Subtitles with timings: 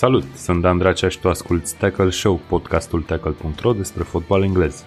[0.00, 4.84] Salut, sunt Dan Dracea și tu asculti Tackle Show, podcastul tackle.ro despre fotbal englez.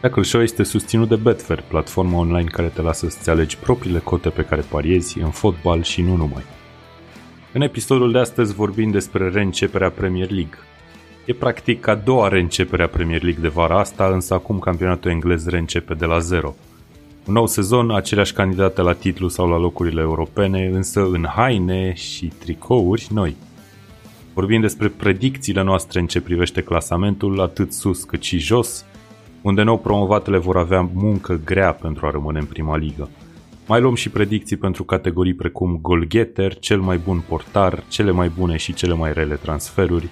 [0.00, 4.28] Tackle Show este susținut de Betfair, platforma online care te lasă să-ți alegi propriile cote
[4.28, 6.42] pe care pariezi în fotbal și nu numai.
[7.52, 10.58] În episodul de astăzi vorbim despre reînceperea Premier League.
[11.24, 15.46] E practic a doua reîncepere a Premier League de vara asta, însă acum campionatul englez
[15.46, 16.54] reîncepe de la zero.
[17.26, 22.32] Un nou sezon, aceleași candidate la titlu sau la locurile europene, însă în haine și
[22.38, 23.36] tricouri noi.
[24.40, 28.84] Vorbim despre predicțiile noastre în ce privește clasamentul, atât sus cât și jos,
[29.42, 33.08] unde nou promovatele vor avea muncă grea pentru a rămâne în prima ligă.
[33.66, 38.56] Mai luăm și predicții pentru categorii precum golgheter, cel mai bun portar, cele mai bune
[38.56, 40.08] și cele mai rele transferuri,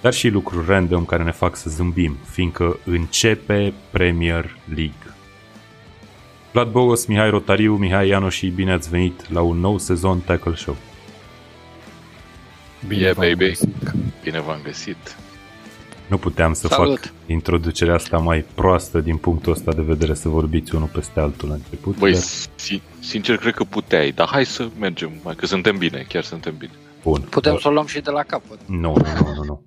[0.00, 5.14] dar și lucruri random care ne fac să zâmbim, fiindcă începe Premier League.
[6.52, 10.54] Vlad Bogos, Mihai Rotariu, Mihai Ianoș și bine ați venit la un nou sezon Tackle
[10.54, 10.76] Show.
[12.86, 13.48] Bine yeah, baby.
[13.48, 13.94] Găsit.
[14.22, 15.16] Bine v-am găsit.
[16.06, 17.00] Nu puteam să Salut.
[17.00, 21.48] fac introducerea asta mai proastă din punctul ăsta de vedere să vorbiți unul peste altul
[21.48, 21.98] la început.
[21.98, 22.22] Băi, dar...
[23.00, 26.72] sincer cred că puteai, dar hai să mergem, mai că suntem bine, chiar suntem bine.
[27.02, 27.20] Bun.
[27.20, 28.58] Putem să o luăm și de la capăt.
[28.66, 29.44] Nu, nu, nu, nu.
[29.44, 29.62] nu.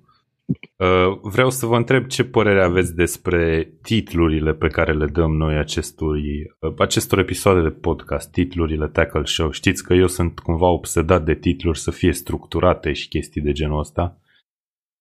[0.78, 5.56] Uh, vreau să vă întreb ce părere aveți despre titlurile pe care le dăm noi
[5.56, 6.22] acestui,
[6.60, 9.50] uh, acestor episoade de podcast, titlurile Tackle Show.
[9.50, 13.78] Știți că eu sunt cumva obsedat de titluri să fie structurate și chestii de genul
[13.78, 14.20] ăsta.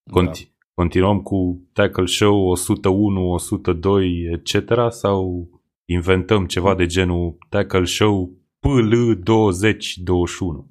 [0.09, 0.51] Conti- da.
[0.73, 4.73] Continuăm cu Tackle Show 101, 102, etc.
[4.89, 5.49] sau
[5.85, 10.67] inventăm ceva de genul Tackle Show PL 2021?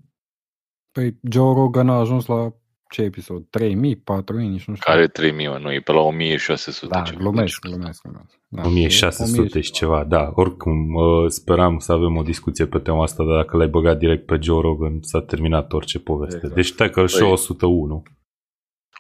[0.93, 2.53] Păi Joe Rogan a ajuns la
[2.91, 3.47] ce episod?
[3.51, 4.93] 3000, 4000, nici nu știu.
[4.93, 6.87] Care 3000, nu, e pe la 1600.
[6.87, 8.39] Da, glumesc, glumesc, glumesc.
[8.49, 10.33] Da, 1600 și ceva, da.
[10.35, 14.27] Oricum, uh, speram să avem o discuție pe tema asta, dar dacă l-ai băgat direct
[14.27, 16.37] pe Joe Rogan, s-a terminat orice poveste.
[16.37, 16.55] Exact.
[16.55, 18.03] Deci Tackle păi, Show 101.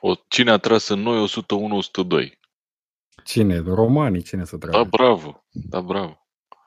[0.00, 2.38] O, cine a tras în noi 101-102?
[3.24, 3.62] Cine?
[3.66, 4.76] Romanii, cine să tragă?
[4.76, 6.20] Da, bravo, da, bravo.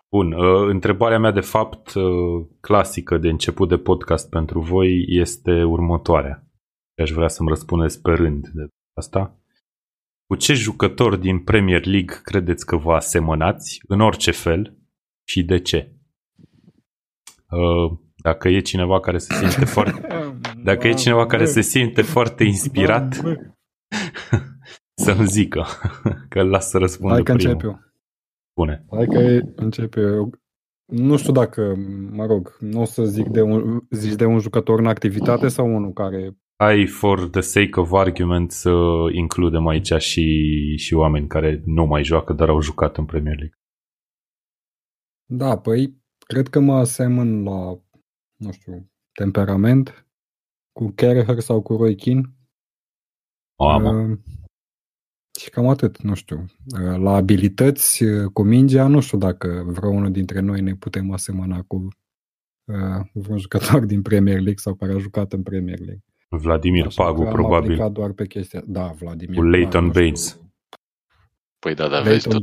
[0.10, 2.04] Bun, uh, întrebarea mea de fapt uh,
[2.60, 6.49] clasică de început de podcast pentru voi este următoarea.
[7.02, 9.40] Aș vrea să-mi răspundeți pe rând de asta.
[10.28, 14.78] Cu ce jucător din Premier League credeți că vă asemănați în orice fel
[15.28, 15.92] și de ce?
[17.50, 20.08] Uh, dacă e cineva care se simte foarte
[20.64, 23.22] dacă e cineva care se simte foarte inspirat
[25.04, 25.66] să-mi zică
[26.30, 27.80] că îl las să răspundă Hai că încep eu.
[28.56, 28.86] Bune.
[28.92, 30.32] Hai că încep eu.
[30.86, 31.76] Nu știu dacă,
[32.12, 35.76] mă rog, nu o să zic de un, zici de un jucător în activitate sau
[35.76, 38.72] unul care hai for the sake of argument să
[39.12, 43.58] includem aici și, și oameni care nu mai joacă, dar au jucat în Premier League.
[45.26, 47.82] Da, păi cred că mă asemăn la,
[48.36, 50.08] nu știu, temperament
[50.72, 52.22] cu Kerher sau cu Roy Keane.
[53.58, 53.92] Mamă.
[53.92, 54.18] Uh,
[55.40, 56.46] și cam atât, nu știu.
[56.82, 61.64] Uh, la abilități uh, cu mingea, nu știu dacă vreunul dintre noi ne putem asemăna
[61.64, 61.76] cu
[62.66, 66.04] uh, vreun jucător din Premier League sau care a jucat în Premier League.
[66.30, 67.90] Vladimir Așa Pagu, probabil.
[67.92, 68.62] doar pe chestia.
[68.66, 70.40] Da, Vladimir Cu Leighton Baines.
[71.60, 72.38] Păi da, dar vezi tu,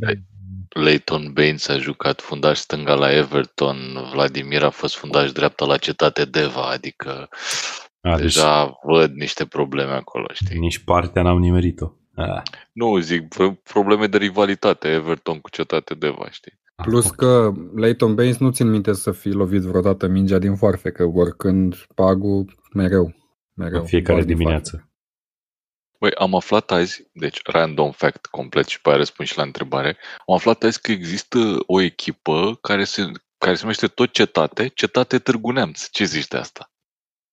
[0.69, 3.77] Leighton Baines a jucat fundaș stânga la Everton,
[4.13, 7.29] Vladimir a fost fundaș dreapta la Cetate Deva, adică
[8.01, 8.75] a, deja deci...
[8.83, 10.59] văd niște probleme acolo, știi?
[10.59, 11.93] Nici partea n-am nimerit-o.
[12.15, 12.43] Ah.
[12.73, 13.29] Nu, zic,
[13.63, 16.53] probleme de rivalitate Everton cu Cetate Deva, știi?
[16.83, 20.55] Plus că Leighton Baines nu țin minte să fi lovit vreodată mingea din
[20.93, 23.15] că oricând Pagu mereu.
[23.57, 24.91] Mereu, în fiecare dimineață.
[25.99, 29.97] Băi, am aflat azi, deci random fact complet și pe aia răspund și la întrebare,
[30.27, 35.19] am aflat azi că există o echipă care se, care se numește tot Cetate, Cetate
[35.19, 35.89] Târgu Neamț.
[35.89, 36.73] Ce zici de asta?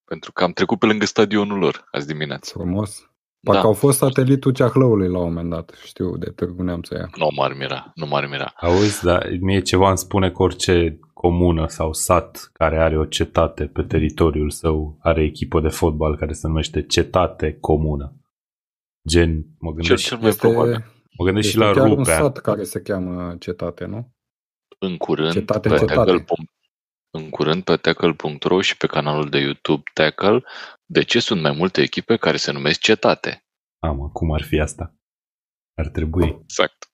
[0.04, 2.52] Pentru că am trecut pe lângă stadionul lor azi dimineață.
[2.54, 3.13] Frumos.
[3.44, 3.68] Parcă da.
[3.68, 7.10] au fost satelitul Ceahlăului la un moment dat, știu, de Târgu Neamț aia.
[7.18, 8.54] Nu m-ar mira, nu m-ar mira.
[8.56, 13.66] Auzi, dar mie ceva îmi spune că orice comună sau sat care are o cetate
[13.66, 18.14] pe teritoriul său are echipă de fotbal care se numește cetate comună.
[19.10, 20.86] Gen, mă gândesc, cel mai este, probabil.
[21.18, 21.84] Mă gândesc și la Rupea.
[21.84, 24.12] un sat care se cheamă cetate, nu?
[24.80, 25.96] În curând, cetate, pe cetate.
[25.96, 26.26] Tackle,
[27.18, 30.44] în curând pe tackle.ro și pe canalul de YouTube Tackle,
[30.86, 33.46] de ce sunt mai multe echipe care se numesc cetate?
[33.80, 34.96] Am, cum ar fi asta?
[35.76, 36.40] Ar trebui.
[36.44, 36.88] Exact.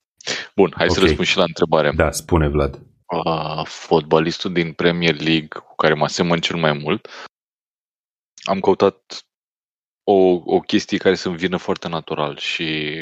[0.55, 0.97] Bun, hai okay.
[0.97, 1.91] să răspund și la întrebare.
[1.91, 7.07] Da, spune Vlad uh, fotbalistul din Premier League cu care mă asemăn cel mai mult,
[8.43, 9.25] am căutat
[10.03, 12.99] o, o chestie care să-mi vină foarte natural și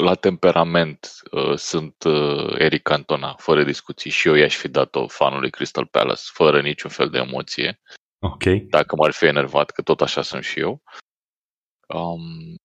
[0.00, 4.10] la temperament uh, sunt uh, Eric Cantona, fără discuții.
[4.10, 7.80] Și eu i-aș fi dat-o fanului Crystal Palace, fără niciun fel de emoție.
[8.18, 8.44] Ok.
[8.68, 10.82] Dacă m-ar fi enervat, că tot așa sunt și eu.
[11.88, 12.56] Um,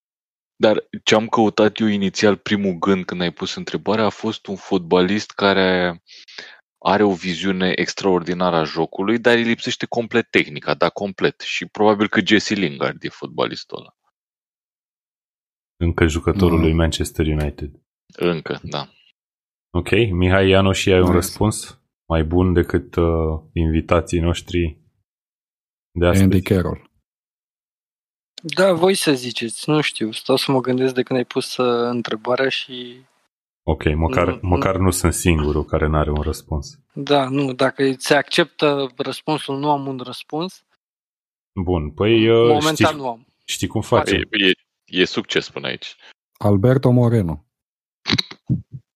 [0.55, 4.55] dar ce am căutat eu inițial, primul gând când ai pus întrebarea, a fost un
[4.55, 6.01] fotbalist care
[6.77, 11.39] are o viziune extraordinară a jocului, dar îi lipsește complet tehnica, da, complet.
[11.39, 13.96] Și probabil că Jesse Lingard e fotbalistul ăla.
[15.77, 16.63] Încă jucătorul Mm.
[16.63, 17.71] lui Manchester United.
[18.15, 18.89] Încă, da.
[19.73, 21.13] Ok, Mihai Ianoș și ai un Nice.
[21.15, 24.77] răspuns mai bun decât uh, invitații noștri
[25.91, 26.23] de astăzi.
[26.23, 26.89] Andy Carroll.
[28.55, 31.89] Da, voi să ziceți, nu știu, stau să mă gândesc de când ai pus uh,
[31.89, 33.01] întrebarea și...
[33.63, 34.47] Ok, măcar, Nu, nu.
[34.47, 36.79] măcar nu sunt singurul care nu are un răspuns.
[36.93, 40.61] Da, nu, dacă se acceptă răspunsul, nu am un răspuns,
[41.63, 43.27] Bun, păi uh, momentan știi, nu am.
[43.45, 44.15] știi cum facem?
[44.15, 44.51] E, e,
[44.87, 45.95] e succes până aici.
[46.37, 47.45] Alberto Moreno.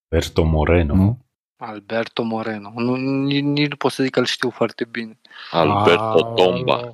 [0.10, 0.96] Berto Moreno.
[0.96, 1.26] Nu?
[1.58, 2.74] Alberto Moreno.
[2.76, 5.20] Nu, nici, nici nu pot să zic că îl știu foarte bine.
[5.52, 6.94] Alberto Ah, Tomba.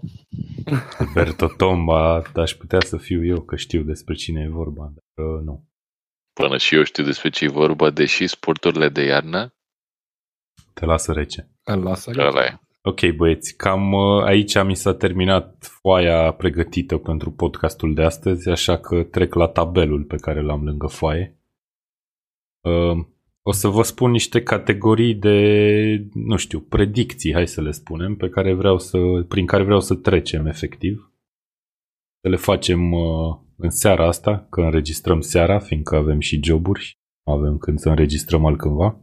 [0.98, 5.42] Alberto Tomba, aș putea să fiu eu că știu despre cine e vorba, dar uh,
[5.44, 5.66] nu.
[6.34, 9.54] Până și eu știu despre ce e vorba, deși sporturile de iarnă,
[10.74, 11.50] Te lasă rece.
[11.64, 12.60] Îl lasă ăla e.
[12.88, 18.78] Ok, băieți, cam uh, aici mi s-a terminat foaia pregătită pentru podcastul de astăzi, așa
[18.78, 21.40] că trec la tabelul pe care l-am lângă foaie.
[22.62, 23.06] Uh,
[23.42, 28.30] o să vă spun niște categorii de, nu știu, predicții, hai să le spunem, pe
[28.30, 28.98] care vreau să,
[29.28, 31.12] prin care vreau să trecem efectiv.
[32.22, 36.96] Să le facem uh, în seara asta, că înregistrăm seara, fiindcă avem și joburi și
[37.26, 39.02] nu avem când să înregistrăm altcândva.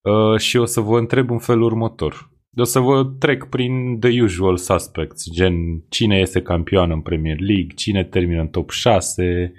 [0.00, 2.30] Uh, și o să vă întreb în felul următor.
[2.56, 7.74] O să vă trec prin the usual suspects, gen cine este campion în Premier League,
[7.74, 9.52] cine termină în top 6,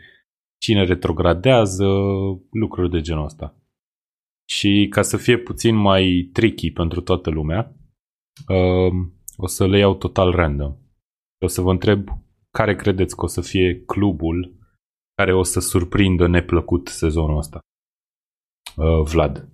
[0.57, 1.87] cine retrogradează,
[2.51, 3.57] lucruri de genul ăsta.
[4.49, 7.75] Și ca să fie puțin mai tricky pentru toată lumea,
[8.47, 8.93] uh,
[9.37, 10.75] o să le iau total random.
[11.43, 12.07] O să vă întreb
[12.49, 14.57] care credeți că o să fie clubul
[15.15, 17.59] care o să surprindă neplăcut sezonul ăsta.
[18.75, 19.49] Uh, Vlad.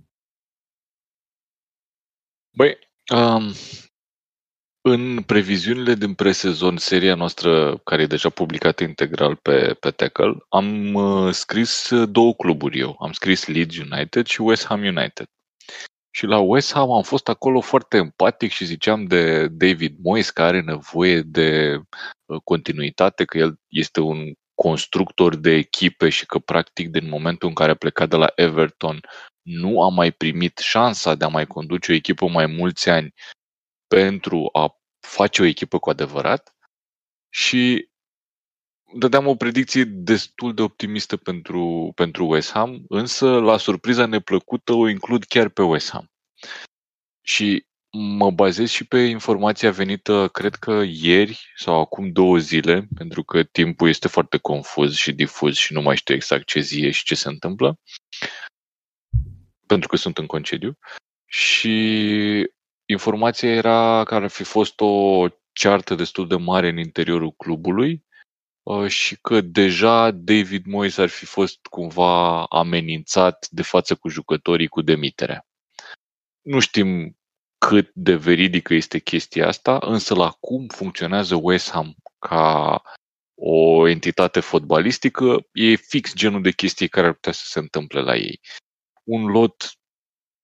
[2.56, 2.78] Băi,
[3.14, 3.52] um,
[4.82, 10.94] în previziunile din presezon, seria noastră, care e deja publicată integral pe, pe Tackle, am
[10.94, 12.96] uh, scris două cluburi eu.
[13.00, 15.26] Am scris Leeds United și West Ham United.
[16.10, 20.48] Și la West Ham am fost acolo foarte empatic și ziceam de David Moyes, care
[20.48, 21.76] are nevoie de
[22.26, 27.54] uh, continuitate, că el este un constructor de echipe și că practic din momentul în
[27.54, 29.00] care a plecat de la Everton
[29.50, 33.14] nu a mai primit șansa de a mai conduce o echipă mai mulți ani
[33.86, 34.74] pentru a
[35.06, 36.54] face o echipă cu adevărat
[37.28, 37.88] și
[38.98, 44.88] dădeam o predicție destul de optimistă pentru, pentru West Ham, însă la surpriza neplăcută o
[44.88, 46.10] includ chiar pe West Ham.
[47.22, 53.22] Și mă bazez și pe informația venită, cred că ieri sau acum două zile, pentru
[53.22, 56.90] că timpul este foarte confuz și difuz și nu mai știu exact ce zi e
[56.90, 57.78] și ce se întâmplă,
[59.70, 60.78] pentru că sunt în concediu.
[61.26, 61.76] Și
[62.84, 68.04] informația era că ar fi fost o ceartă destul de mare în interiorul clubului
[68.62, 74.68] uh, și că deja David Moyes ar fi fost cumva amenințat de față cu jucătorii
[74.68, 75.46] cu demiterea.
[76.40, 77.16] Nu știm
[77.58, 82.82] cât de veridică este chestia asta, însă la cum funcționează West Ham ca
[83.34, 88.16] o entitate fotbalistică, e fix genul de chestii care ar putea să se întâmple la
[88.16, 88.40] ei.
[89.04, 89.72] Un lot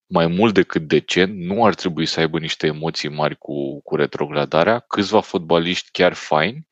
[0.06, 4.78] mai mult decât decent, nu ar trebui să aibă niște emoții mari cu, cu retrogradarea,
[4.78, 6.68] câțiva fotbaliști chiar faini,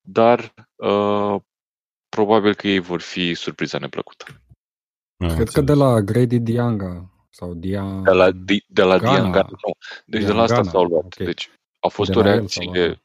[0.00, 1.36] dar uh,
[2.08, 4.24] probabil că ei vor fi surpriza neplăcută.
[5.16, 5.64] Am Cred că înțeles.
[5.64, 8.00] de la Grady Dianga sau Dia...
[8.04, 9.12] De la, Di- de la Gana.
[9.14, 9.72] Diangana, nu.
[10.06, 11.04] Deci de la asta Diangana, s-au luat.
[11.04, 11.16] ok.
[11.16, 11.50] Deci
[11.80, 13.02] a fost De o la el reacție, s-au luat.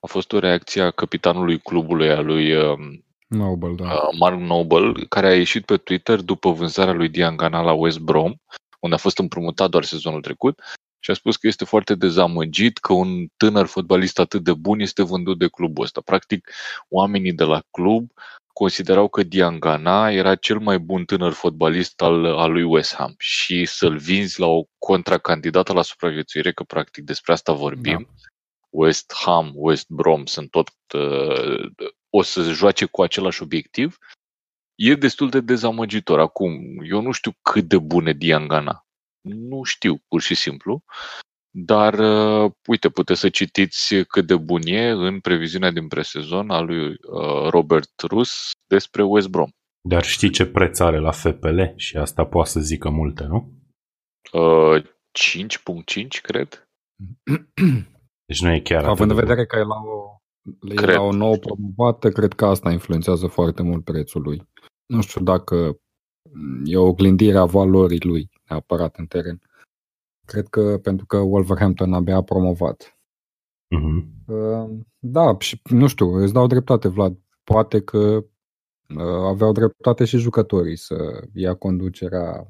[0.00, 3.84] a fost o reacție a capitanului clubului, a lui um, Noble, da.
[3.84, 8.34] uh, Mark Noble, care a ieșit pe Twitter după vânzarea lui Diangana la West Brom,
[8.80, 10.60] unde a fost împrumutat doar sezonul trecut,
[11.04, 15.02] și a spus că este foarte dezamăgit că un tânăr fotbalist atât de bun este
[15.02, 16.00] vândut de clubul ăsta.
[16.00, 16.50] Practic,
[16.88, 18.10] oamenii de la club
[18.52, 23.64] considerau că Diangana era cel mai bun tânăr fotbalist al, al lui West Ham și
[23.64, 28.08] să-l vinzi la o contracandidată la supraviețuire, că practic despre asta vorbim.
[28.08, 28.28] Da.
[28.70, 31.70] West Ham, West Brom sunt tot uh,
[32.16, 33.96] o să joace cu același obiectiv,
[34.74, 36.20] e destul de dezamăgitor.
[36.20, 36.52] Acum,
[36.90, 38.86] eu nu știu cât de bun e Diangana.
[39.20, 40.82] Nu știu, pur și simplu.
[41.56, 46.60] Dar, uh, uite, puteți să citiți cât de bun e în previziunea din presezon a
[46.60, 49.48] lui uh, Robert Rus despre West Brom.
[49.88, 51.60] Dar știi ce preț are la FPL?
[51.76, 53.52] Și asta poate să zică multe, nu?
[54.32, 56.68] Uh, 5.5, cred.
[58.26, 60.13] Deci nu e chiar Având în atât de vedere că e la o,
[60.68, 60.94] e Cred.
[60.94, 64.48] la o nouă promovată, cred că asta influențează foarte mult prețul lui.
[64.86, 65.78] Nu știu dacă
[66.64, 69.40] e o oglindire a valorii lui neapărat în teren.
[70.26, 72.98] Cred că pentru că Wolverhampton abia a promovat.
[73.68, 73.80] bun.
[73.80, 74.12] Mhm.
[74.26, 77.18] Uh, Da, și nu știu, îți dau dreptate, Vlad.
[77.44, 77.98] Poate că
[78.96, 82.48] uh, aveau dreptate și jucătorii să ia conducerea,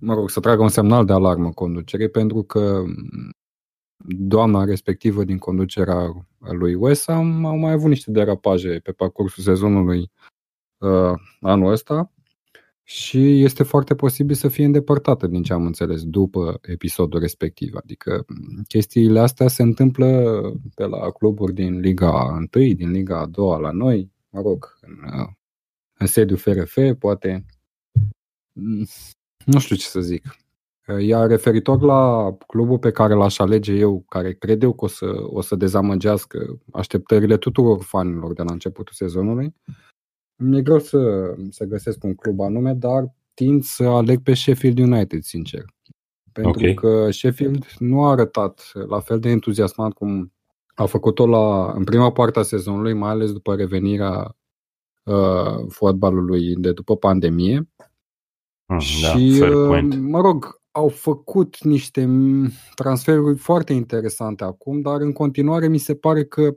[0.00, 3.30] mă rog, să tragă un semnal de alarmă conducerii, pentru că mm,
[4.04, 10.10] doamna respectivă din conducerea lui West Ham au mai avut niște derapaje pe parcursul sezonului
[10.78, 12.12] uh, anul ăsta
[12.84, 17.74] și este foarte posibil să fie îndepărtată, din ce am înțeles, după episodul respectiv.
[17.74, 20.40] Adică m, chestiile astea se întâmplă
[20.74, 25.20] pe la cluburi din Liga 1, din Liga a doua la noi, mă rog, în,
[25.20, 25.28] uh,
[25.98, 27.44] în sediu FRF, poate.
[28.52, 28.86] Mm,
[29.44, 30.41] Nu știu ce să zic.
[31.00, 35.06] Iar referitor la clubul pe care l-aș alege eu, care cred eu că o să,
[35.22, 39.54] o să dezamăgească așteptările tuturor fanilor de la începutul sezonului,
[40.36, 45.22] mi-e greu să, să găsesc un club anume, dar tind să aleg pe Sheffield United,
[45.22, 45.64] sincer.
[46.32, 46.74] Pentru Ok.
[46.74, 50.32] că Sheffield nu a arătat la fel de entuziasmat cum
[50.74, 54.36] a făcut-o la, în prima parte a sezonului, mai ales după revenirea
[55.02, 57.68] uh, fotbalului de după pandemie.
[58.66, 59.94] Mm, Și, da, fair uh, point.
[59.94, 65.94] mă rog, au făcut niște mm, transferuri foarte interesante acum, dar în continuare mi se
[65.94, 66.56] pare că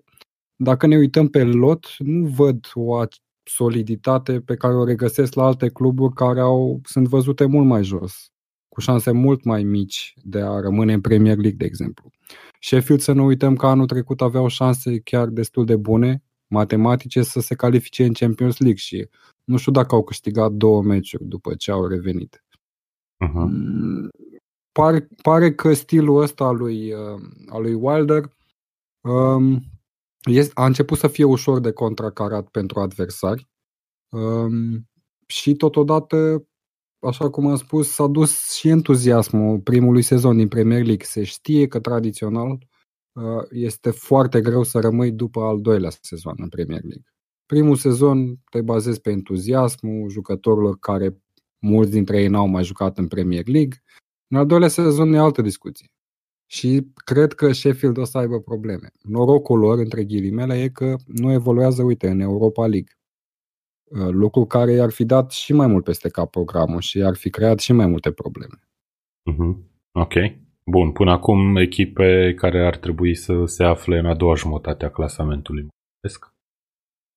[0.55, 3.07] dacă ne uităm pe lot, nu văd o a-
[3.43, 8.31] soliditate pe care o regăsesc la alte cluburi care au, sunt văzute mult mai jos,
[8.67, 12.09] cu șanse mult mai mici de a rămâne în Premier League, de exemplu.
[12.59, 17.39] Sheffield, să nu uităm că anul trecut aveau șanse chiar destul de bune, matematice, să
[17.39, 19.07] se califice în Champions League și
[19.43, 22.44] nu știu dacă au câștigat două meciuri după ce au revenit.
[23.19, 23.39] Mhm.
[23.39, 24.09] Mm,
[24.79, 28.35] Pare, pare că stilul ăsta al lui, uh, al lui Wilder
[29.01, 29.61] um,
[30.29, 33.47] este, a început să fie ușor de contracarat pentru adversari
[34.09, 34.89] um,
[35.27, 36.47] și totodată,
[37.07, 41.05] așa cum am spus, s-a dus și entuziasmul primului sezon din Premier League.
[41.05, 42.51] Se știe că tradițional
[43.13, 47.05] uh, este foarte greu să rămâi după al doilea sezon în Premier League.
[47.45, 51.17] Primul sezon te bazezi pe entuziasmul jucătorilor care
[51.65, 53.83] mulți dintre ei n-au mai jucat în Premier League.
[54.27, 55.87] În al doilea sezon e altă discuție.
[56.45, 58.91] Și cred că Sheffield o să aibă probleme.
[59.01, 62.91] Norocul lor, între ghilimele, e că nu evoluează, uite, în Europa League.
[63.83, 67.29] Uh, Lucru care i-ar fi dat și mai mult peste cap programul și ar fi
[67.29, 68.59] creat și mai multe probleme.
[69.23, 69.71] Mhm.
[69.91, 70.13] Ok.
[70.71, 74.89] Bun, până acum echipe care ar trebui să se afle în a doua jumătate a
[74.89, 75.67] clasamentului.
[76.01, 76.34] Mulțumesc.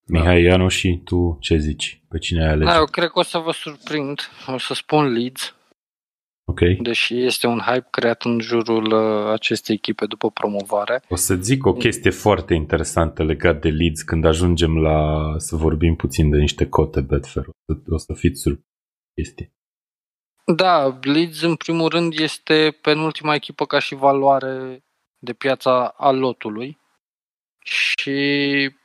[0.09, 0.19] Da.
[0.19, 2.03] Mihai Ianu și tu ce zici?
[2.09, 2.71] Pe cine ai alege?
[2.71, 4.21] Da, eu cred că o să vă surprind.
[4.47, 5.55] O să spun Leeds,
[6.45, 6.61] Ok.
[6.83, 11.03] deși este un hype creat în jurul uh, acestei echipe după promovare.
[11.09, 15.97] O să zic o chestie foarte interesantă legat de Leeds când ajungem la să vorbim
[15.97, 17.47] puțin de niște cote Betfair.
[17.47, 18.67] O să, o să fiți surprins
[19.15, 19.53] de chestie.
[20.57, 24.85] Da, Leeds în primul rând este penultima echipă ca și valoare
[25.19, 26.79] de piața a lotului
[27.65, 28.11] și
[28.73, 28.78] mm,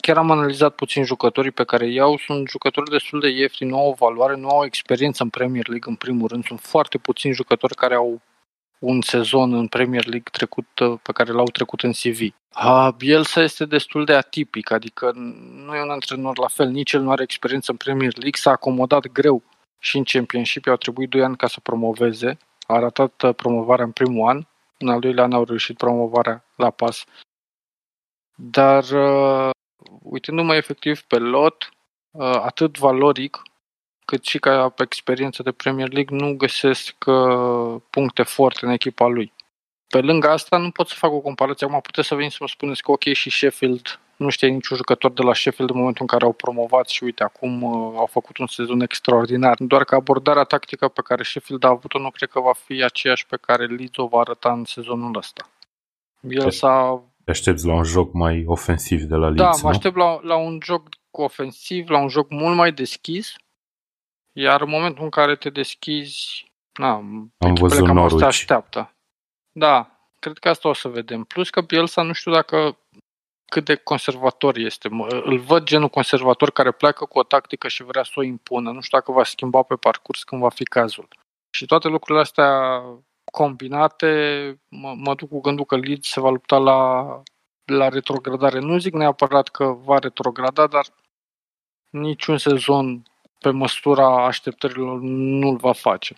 [0.00, 3.88] chiar am analizat puțin jucătorii pe care iau, sunt jucători destul de ieftini, nu au
[3.88, 7.74] o valoare, nu au experiență în Premier League în primul rând, sunt foarte puțini jucători
[7.74, 8.20] care au
[8.78, 12.20] un sezon în Premier League trecut, uh, pe care l-au trecut în CV.
[12.20, 15.12] Uh, Bielsa este destul de atipic, adică
[15.64, 18.50] nu e un antrenor la fel, nici el nu are experiență în Premier League, s-a
[18.50, 19.42] acomodat greu
[19.78, 23.90] și în Championship, i-au trebuit 2 ani ca să promoveze, a arătat uh, promovarea în
[23.90, 24.46] primul an,
[24.78, 27.04] în al doilea an au reușit promovarea la pas.
[28.36, 29.50] Dar, uh,
[30.02, 31.68] uitându-mă efectiv pe lot,
[32.10, 33.42] uh, atât valoric,
[34.04, 39.06] cât și ca pe experiență de Premier League, nu găsesc uh, puncte forte în echipa
[39.06, 39.32] lui.
[39.88, 41.66] Pe lângă asta, nu pot să fac o comparație.
[41.66, 45.12] Acum puteți să veniți să mă spuneți că ok și Sheffield, nu știe niciun jucător
[45.12, 48.38] de la Sheffield în momentul în care au promovat și uite, acum uh, au făcut
[48.38, 49.56] un sezon extraordinar.
[49.58, 53.26] Doar că abordarea tactică pe care Sheffield a avut-o nu cred că va fi aceeași
[53.26, 55.48] pe care Leeds o va arăta în sezonul ăsta.
[56.20, 59.76] El s-a Te aștepți la un joc mai ofensiv de la da, Leeds, mă nu?
[59.76, 63.34] aștept la, la un joc cu ofensiv, la un joc mult mai deschis,
[64.32, 66.96] iar în momentul în care te deschizi, na,
[67.38, 68.26] echipele văzut cam asta Norwich.
[68.26, 68.94] așteaptă.
[69.52, 71.24] Da, cred că asta o să vedem.
[71.24, 72.78] Plus că Bielsa nu știu dacă
[73.50, 74.88] cât de conservator este.
[74.88, 78.70] Mă- Îl văd genul conservator care pleacă cu o tactică și vrea să o impună.
[78.70, 81.08] Nu știu dacă va schimba pe parcurs când va fi cazul.
[81.50, 82.82] Și toate lucrurile astea
[83.42, 84.10] combinate,
[84.68, 86.80] mă, mă duc cu gândul că Leeds se va lupta la,
[87.64, 88.58] la retrogradare.
[88.58, 90.86] Nu zic neapărat că va retrograda, dar
[91.90, 93.02] niciun sezon
[93.40, 95.00] pe măsura așteptărilor
[95.40, 96.16] nu-l va face.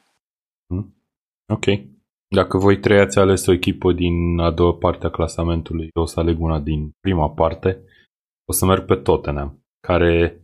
[0.67, 0.95] Hmm.
[1.53, 1.65] Ok.
[2.35, 6.07] Dacă voi trei ați ales o echipă din a doua parte a clasamentului, eu o
[6.07, 7.83] să aleg una din prima parte.
[8.45, 10.43] O să merg pe Tottenham, care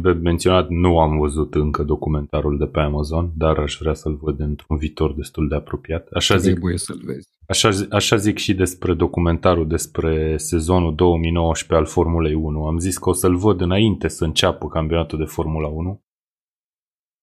[0.00, 4.40] trebuie menționat, nu am văzut încă documentarul de pe Amazon, dar aș vrea să-l văd
[4.40, 6.08] într-un viitor destul de apropiat.
[6.12, 7.28] Așa zic, Trebuie să-l vezi.
[7.46, 12.66] Așa, așa zic și despre documentarul despre sezonul 2019 al Formulei 1.
[12.66, 16.00] Am zis că o să-l văd înainte să înceapă campionatul de Formula 1.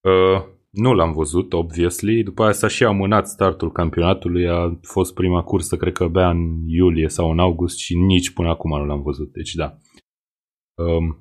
[0.02, 2.24] Uh, nu l-am văzut, obviously.
[2.24, 4.50] După aia s-a și amânat startul campionatului.
[4.50, 8.50] A fost prima cursă, cred că abia în iulie sau în august și nici până
[8.50, 9.32] acum nu l-am văzut.
[9.32, 9.78] Deci da.
[10.74, 11.18] Um,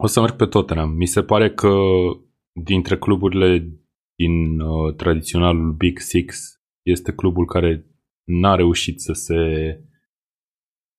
[0.00, 0.90] o să merg pe Tottenham.
[0.90, 1.72] Mi se pare că
[2.52, 3.78] dintre cluburile
[4.14, 7.86] din uh, tradiționalul Big Six este clubul care
[8.24, 9.34] n-a reușit să se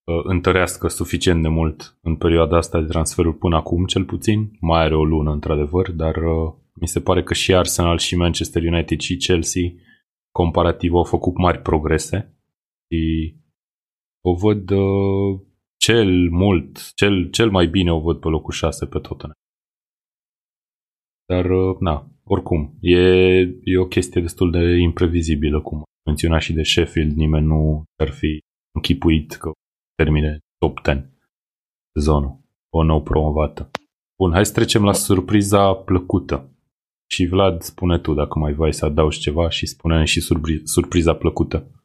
[0.04, 4.52] uh, întărească suficient de mult în perioada asta de transferuri până acum, cel puțin.
[4.60, 8.64] Mai are o lună, într-adevăr, dar uh, mi se pare că și Arsenal și Manchester
[8.64, 9.64] United și Chelsea
[10.32, 12.38] comparativ au făcut mari progrese
[12.88, 13.36] și
[14.22, 15.40] o văd uh,
[15.80, 19.34] cel mult, cel, cel mai bine o văd pe locul 6 pe Tottenham.
[21.26, 23.00] Dar, uh, na, oricum, e,
[23.64, 28.40] e o chestie destul de imprevizibilă, cum menționa și de Sheffield, nimeni nu ar fi
[28.76, 29.52] închipuit că
[29.96, 31.14] termine top 10
[31.94, 33.70] sezonul, o nou promovată.
[34.18, 36.54] Bun, hai să trecem la surpriza plăcută.
[37.12, 40.22] Și Vlad, spune tu dacă mai vrei să adaugi ceva și spune și
[40.64, 41.79] surpriza plăcută.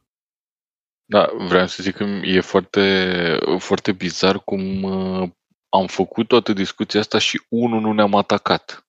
[1.07, 5.31] Da, vreau să zic că e foarte, foarte bizar cum uh,
[5.69, 8.87] am făcut toată discuția asta și unul nu ne-am atacat.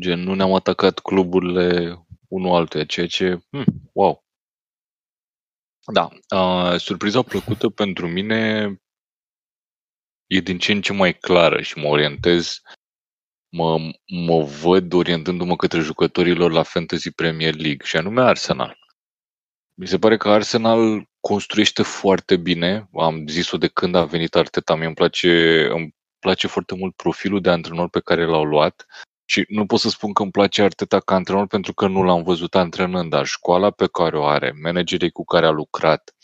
[0.00, 1.96] Gen, nu ne-am atacat cluburile
[2.28, 4.24] unul altuia, ceea ce, hmm, wow.
[5.92, 8.72] Da, uh, surpriza plăcută pentru mine
[10.26, 12.60] e din ce în ce mai clară și mă orientez,
[13.48, 13.78] mă,
[14.26, 18.78] mă văd orientându-mă către jucătorilor la Fantasy Premier League și anume Arsenal.
[19.74, 22.88] Mi se pare că Arsenal construiește foarte bine.
[22.94, 24.74] Am zis-o de când a venit Arteta.
[24.74, 25.30] Mie îmi place,
[25.70, 28.86] îmi place foarte mult profilul de antrenor pe care l-au luat.
[29.24, 32.22] Și nu pot să spun că îmi place Arteta ca antrenor pentru că nu l-am
[32.22, 36.16] văzut antrenând, dar școala pe care o are, managerii cu care a lucrat,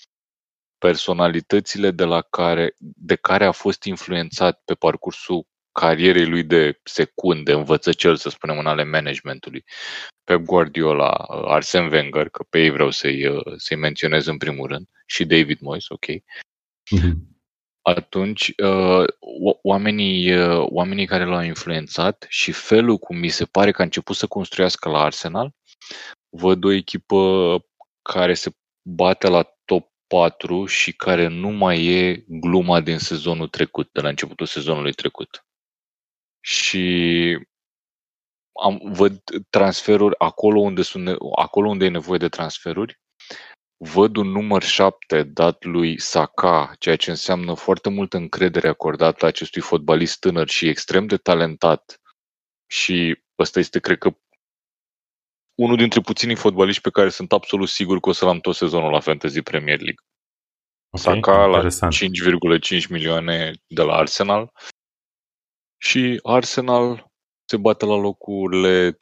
[0.78, 5.46] personalitățile de, la care, de care a fost influențat pe parcursul
[5.80, 9.64] carierei lui de secunde, învățăcel, să spunem, în ale managementului.
[10.24, 15.24] Pep Guardiola, Arsene Wenger, că pe ei vreau să-i, să-i menționez în primul rând, și
[15.24, 16.06] David Moyes, ok.
[16.06, 17.32] Mm-hmm.
[17.82, 19.04] Atunci, uh,
[19.62, 24.16] oamenii, uh, oamenii care l-au influențat și felul cum mi se pare că a început
[24.16, 25.54] să construiască la Arsenal,
[26.28, 27.58] văd o echipă
[28.02, 28.50] care se
[28.82, 34.08] bate la top 4 și care nu mai e gluma din sezonul trecut, de la
[34.08, 35.43] începutul sezonului trecut
[36.44, 37.38] și
[38.62, 43.00] am, văd transferuri acolo unde, sunt, acolo unde e nevoie de transferuri.
[43.76, 49.60] Văd un număr 7 dat lui Saka, ceea ce înseamnă foarte multă încredere acordată acestui
[49.60, 52.00] fotbalist tânăr și extrem de talentat.
[52.66, 54.16] Și ăsta este, cred că,
[55.54, 58.90] unul dintre puținii fotbaliști pe care sunt absolut sigur că o să-l am tot sezonul
[58.90, 60.04] la Fantasy Premier League.
[60.90, 62.00] Okay, Saka interesant.
[62.42, 64.52] la 5,5 milioane de la Arsenal
[65.84, 67.10] și Arsenal
[67.44, 68.96] se bate la locurile 3-4,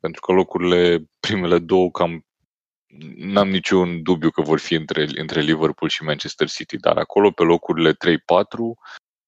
[0.00, 2.26] pentru că locurile primele două cam
[3.16, 7.42] n-am niciun dubiu că vor fi între, între Liverpool și Manchester City, dar acolo pe
[7.42, 7.96] locurile 3-4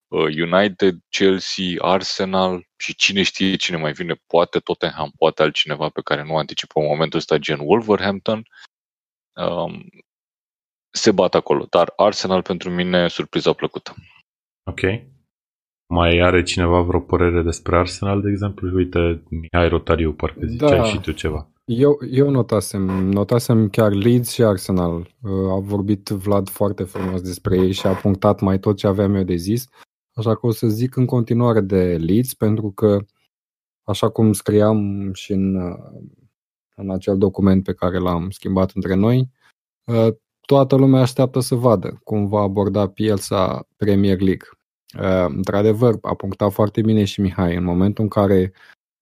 [0.08, 6.00] uh, United, Chelsea, Arsenal și cine știe cine mai vine, poate Tottenham, poate altcineva pe
[6.04, 8.42] care nu anticipăm în momentul ăsta, gen Wolverhampton,
[9.32, 9.88] um,
[10.90, 11.66] se bat acolo.
[11.70, 13.94] Dar Arsenal pentru mine surpriza plăcută.
[14.62, 14.80] Ok.
[15.90, 18.74] Mai are cineva vreo părere despre Arsenal, de exemplu?
[18.74, 20.82] Uite, Mihai Rotariu, parcă ziceai da.
[20.82, 21.50] și tu ceva.
[21.64, 25.14] Eu, eu notasem, notasem chiar Leeds și Arsenal.
[25.22, 29.14] Uh, a vorbit Vlad foarte frumos despre ei și a punctat mai tot ce aveam
[29.14, 29.68] eu de zis.
[30.14, 32.98] Așa că o să zic în continuare de Leeds, pentru că,
[33.82, 35.76] așa cum scriam și în, uh,
[36.74, 39.30] în acel document pe care l-am schimbat între noi,
[39.84, 40.08] uh,
[40.40, 44.48] toată lumea așteaptă să vadă cum va aborda pielsa Premier League.
[44.94, 47.54] Ehm, într-adevăr, a punctat foarte bine și Mihai.
[47.56, 48.52] În momentul în care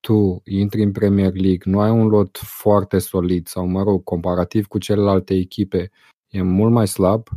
[0.01, 4.67] tu intri în Premier League, nu ai un lot foarte solid sau, mă rog, comparativ
[4.67, 5.91] cu celelalte echipe,
[6.29, 7.29] e mult mai slab,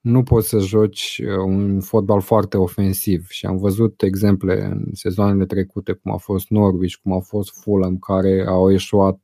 [0.00, 3.28] nu poți să joci uh, un fotbal foarte ofensiv.
[3.28, 7.98] Și am văzut exemple în sezoanele trecute, cum a fost Norwich, cum a fost Fulham,
[7.98, 9.20] care au eșuat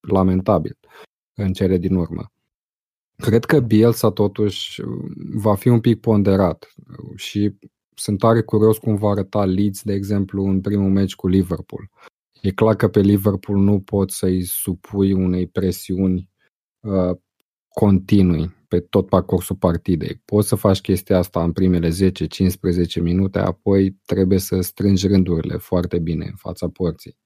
[0.00, 0.78] lamentabil
[1.34, 2.30] în cele din urmă.
[3.16, 4.82] Cred că Bielsa totuși
[5.34, 6.74] va fi un pic ponderat
[7.14, 7.56] și
[7.94, 11.90] sunt tare curios cum va arăta Leeds, de exemplu, în primul meci cu Liverpool.
[12.40, 16.30] E clar că pe Liverpool nu poți să-i supui unei presiuni
[16.80, 17.16] uh,
[17.68, 20.22] continui pe tot parcursul partidei.
[20.24, 21.90] Poți să faci chestia asta în primele 10-15
[23.00, 27.16] minute, apoi trebuie să strângi rândurile foarte bine în fața porții.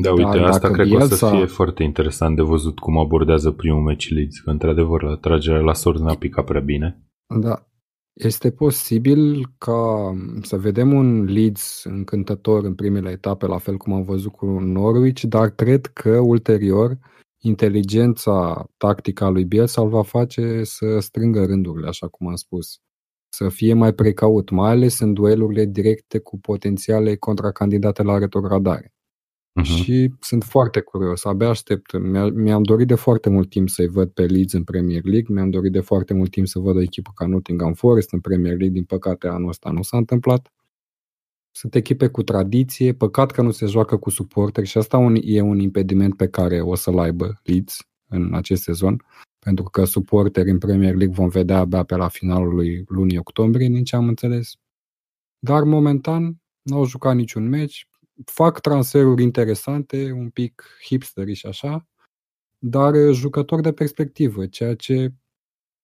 [0.00, 3.50] Da, uite, Dar asta cred că o să fie foarte interesant de văzut cum abordează
[3.50, 7.02] primul meci Leeds, că într-adevăr la tragerea la sorți n-a picat prea bine.
[7.40, 7.66] Da,
[8.12, 14.02] este posibil ca să vedem un Leeds încântător în primele etape, la fel cum am
[14.02, 16.98] văzut cu Norwich, dar cred că ulterior
[17.38, 22.78] inteligența tactică a lui Bielsa îl va face să strângă rândurile, așa cum am spus.
[23.28, 28.93] Să fie mai precaut, mai ales în duelurile directe cu potențiale contracandidate la retrogradare.
[29.60, 29.64] Uh-huh.
[29.64, 31.98] Și sunt foarte curios, abia aștept.
[32.32, 35.72] Mi-am dorit de foarte mult timp să-i văd pe Leeds în Premier League, mi-am dorit
[35.72, 38.84] de foarte mult timp să văd o echipă ca Nottingham Forest în Premier League, din
[38.84, 40.52] păcate anul ăsta nu s-a întâmplat.
[41.50, 45.40] Sunt echipe cu tradiție, păcat că nu se joacă cu suporteri și asta un, e
[45.40, 49.04] un impediment pe care o să-l aibă Leeds în acest sezon,
[49.38, 53.68] pentru că suporteri în Premier League vom vedea abia pe la finalul lui lunii octombrie,
[53.68, 54.52] din ce am înțeles.
[55.38, 57.88] Dar momentan nu au jucat niciun meci,
[58.24, 61.86] fac transferuri interesante, un pic hipsteri și așa,
[62.58, 65.12] dar jucători de perspectivă, ceea ce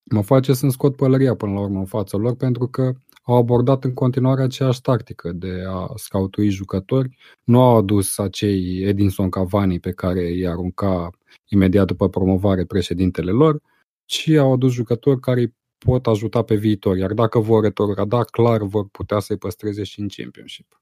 [0.03, 3.83] mă face să-mi scot pălăria până la urmă în fața lor, pentru că au abordat
[3.83, 7.17] în continuare aceeași tactică de a scautui jucători.
[7.43, 11.09] Nu au adus acei Edinson Cavani pe care îi arunca
[11.47, 13.61] imediat după promovare președintele lor,
[14.05, 18.61] ci au adus jucători care îi pot ajuta pe viitor, iar dacă vor retrograda, clar
[18.63, 20.80] vor putea să-i păstreze și în Championship.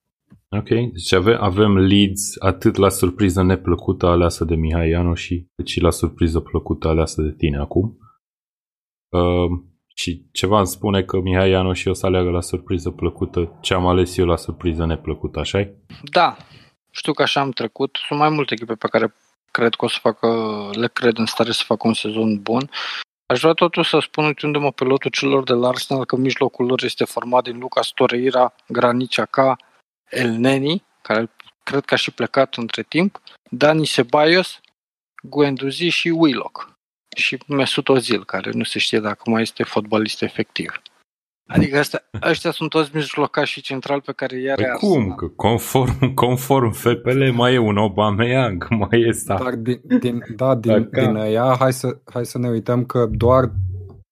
[0.57, 5.67] Ok, deci avem, avem leads atât la surpriză neplăcută aleasă de Mihai Ianu și cât
[5.67, 7.97] și la surpriză plăcută aleasă de tine acum.
[9.09, 9.61] Uh,
[9.95, 13.73] și ceva îmi spune că Mihai Ianu și eu să aleagă la surpriză plăcută ce
[13.73, 15.69] am ales eu la surpriză neplăcută, așa
[16.03, 16.37] Da,
[16.91, 17.99] știu că așa am trecut.
[18.07, 19.15] Sunt mai multe echipe pe care
[19.51, 20.27] cred că o să facă,
[20.71, 22.69] le cred în stare să facă un sezon bun.
[23.25, 26.83] Aș vrea totuși să spun, uitându-mă pe lotul celor de la Arsenal, că mijlocul lor
[26.83, 29.57] este format din Lucas Torreira, Granicea Ca,
[30.09, 31.29] El Neni, care
[31.63, 34.59] cred că a și plecat între timp, Dani Ceballos,
[35.23, 36.77] Guendouzi și Willock.
[37.15, 40.81] Și Mesut Ozil, care nu se știe dacă mai este fotbalist efectiv.
[41.51, 45.15] Adică astea, ăștia sunt toți mijlocași și central pe care i-are păi cum?
[45.15, 50.89] Că conform, conform FPL mai e un Aubameyang, mai e Dar din, din, da, din,
[50.91, 53.51] din ea, hai să, hai să ne uităm că doar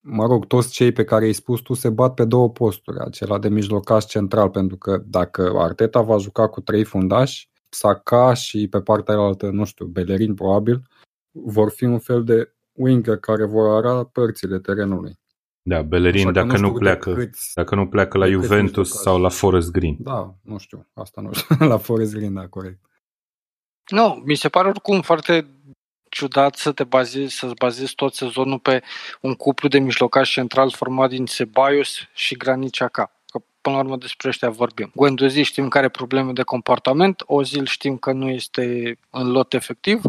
[0.09, 3.39] mă rog, toți cei pe care i-ai spus tu se bat pe două posturi, acela
[3.39, 8.81] de mijlocaș central, pentru că dacă Arteta va juca cu trei fundași, Saka și pe
[8.81, 10.81] partea altă, nu știu, Bellerin probabil,
[11.31, 15.19] vor fi un fel de winger care vor ara părțile terenului.
[15.61, 19.71] Da, Bellerin dacă nu, nu pleacă, câți, dacă nu pleacă la Juventus sau la Forest
[19.71, 19.95] Green.
[19.99, 22.79] Da, nu știu, asta nu știu, la Forest Green, da, corect.
[23.91, 25.47] Nu, mi se pare oricum foarte
[26.17, 28.83] ciudat să te bazezi, să-ți bazezi tot sezonul pe
[29.21, 33.11] un cuplu de mijlocași central format din Sebaios și Graniciaca.
[33.25, 34.91] Că până la urmă despre ăștia vorbim.
[34.95, 40.01] Guendouzi știm că are probleme de comportament, Ozil știm că nu este în lot efectiv,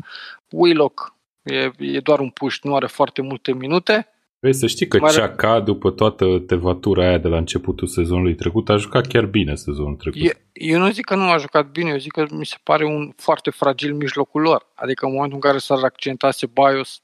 [0.50, 4.08] Willock e, e doar un puș, nu are foarte multe minute,
[4.40, 5.14] Vrei să știi că Mare...
[5.14, 9.96] Ceaca, după toată tevatura aia de la începutul sezonului trecut, a jucat chiar bine sezonul
[9.96, 10.20] trecut.
[10.20, 12.84] Eu, eu nu zic că nu a jucat bine, eu zic că mi se pare
[12.84, 14.66] un foarte fragil mijlocul lor.
[14.74, 17.02] Adică în momentul în care s-ar accenta Sebaios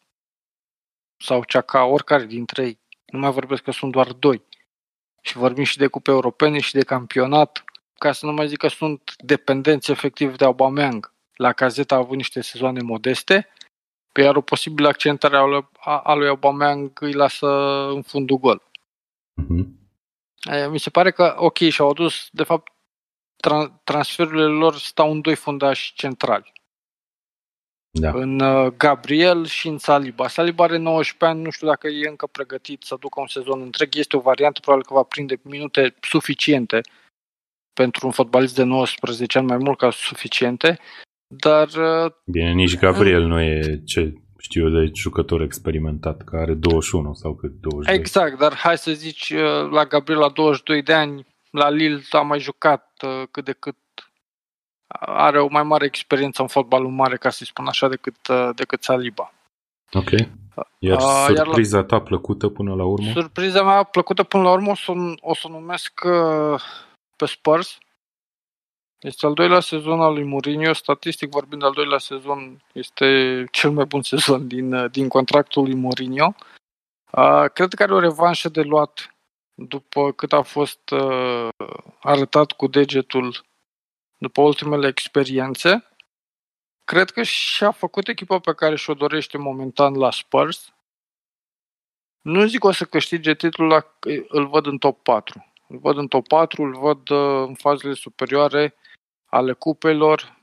[1.17, 4.43] sau Ceaca, oricare dintre ei, nu mai vorbesc că sunt doar doi.
[5.21, 7.65] Și vorbim și de cupe europene și de campionat,
[7.99, 11.13] ca să nu mai zic că sunt dependenți efectiv de Aubameyang.
[11.35, 13.64] La Cazeta a avut niște sezoane modeste, pe
[14.21, 15.37] iar o posibilă accentare
[15.83, 17.47] a lui Aubameyang îi lasă
[17.89, 18.63] în fundul gol.
[19.43, 19.83] Uh-huh.
[20.71, 22.73] Mi se pare că, ok, și-au adus, de fapt,
[23.37, 26.53] tra- transferurile lor stau în doi fundași centrali.
[28.01, 28.11] Da.
[28.11, 30.29] În uh, Gabriel și în Saliba.
[30.29, 33.95] Saliba are 19 ani, nu știu dacă e încă pregătit să ducă un sezon întreg.
[33.95, 36.81] Este o variantă, probabil că va prinde minute suficiente
[37.73, 40.79] pentru un fotbalist de 19 ani, mai mult ca suficiente.
[41.27, 41.69] Dar...
[41.69, 47.15] Uh, Bine, nici Gabriel nu e ce știu eu de jucător experimentat, care are 21
[47.15, 47.99] sau cât 22.
[47.99, 52.21] Exact, dar hai să zici, uh, la Gabriel la 22 de ani, la Lille a
[52.21, 53.77] mai jucat uh, cât de cât
[55.07, 58.17] are o mai mare experiență în fotbalul mare, ca să-i spun așa, decât,
[58.55, 59.33] decât Saliba.
[59.93, 60.11] Ok.
[60.79, 63.11] Iar uh, surpriza iar la, ta plăcută până la urmă?
[63.13, 66.61] Surpriza mea plăcută până la urmă o să, o să numesc uh,
[67.17, 67.79] pe Spurs.
[69.05, 73.85] Este al doilea sezon al lui Mourinho, statistic vorbind al doilea sezon este cel mai
[73.85, 76.35] bun sezon din, din contractul lui Mourinho.
[77.11, 79.17] Uh, cred că are o revanșă de luat
[79.55, 81.49] după cât a fost uh,
[82.01, 83.45] arătat cu degetul
[84.19, 85.89] după ultimele experiențe,
[86.85, 90.73] cred că și-a făcut echipa pe care și-o dorește momentan la Spurs.
[92.21, 95.53] Nu zic o să câștige titlul, la, îl văd în top 4.
[95.69, 98.75] Îl văd în top 4, îl văd uh, în fazele superioare
[99.35, 100.41] ale cupelor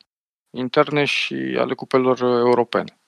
[0.57, 3.01] interne și ale cupelor uh, europene.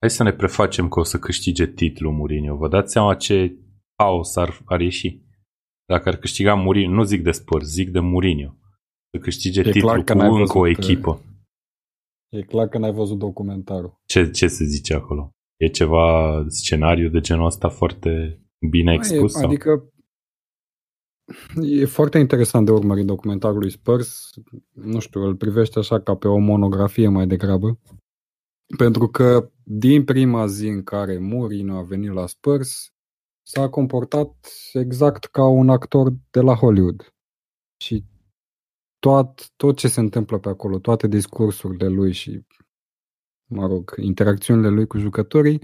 [0.00, 2.56] Hai să ne prefacem că o să câștige titlul Mourinho.
[2.56, 3.56] Vă dați seama ce
[4.02, 5.20] haos ar, ar ieși?
[5.84, 8.56] Dacă ar câștiga Mourinho, nu zic de Spurs, zic de Mourinho.
[9.10, 11.20] Să câștige e titlul cu încă văzut, o uh, echipă.
[12.28, 14.00] E clar că n-ai văzut documentarul.
[14.04, 15.30] Ce, ce se zice acolo?
[15.56, 19.40] E ceva scenariu de genul ăsta foarte bine expus?
[19.40, 19.90] E, adică
[21.62, 24.30] e foarte interesant de urmărit documentarul lui Spurs.
[24.72, 27.78] Nu știu, îl privește așa ca pe o monografie mai degrabă.
[28.76, 32.90] Pentru că din prima zi în care Mourinho a venit la Spurs,
[33.42, 37.14] s-a comportat exact ca un actor de la Hollywood.
[37.76, 38.04] Și
[38.98, 42.46] tot, tot ce se întâmplă pe acolo, toate discursurile lui și,
[43.50, 45.62] mă rog, interacțiunile lui cu jucătorii,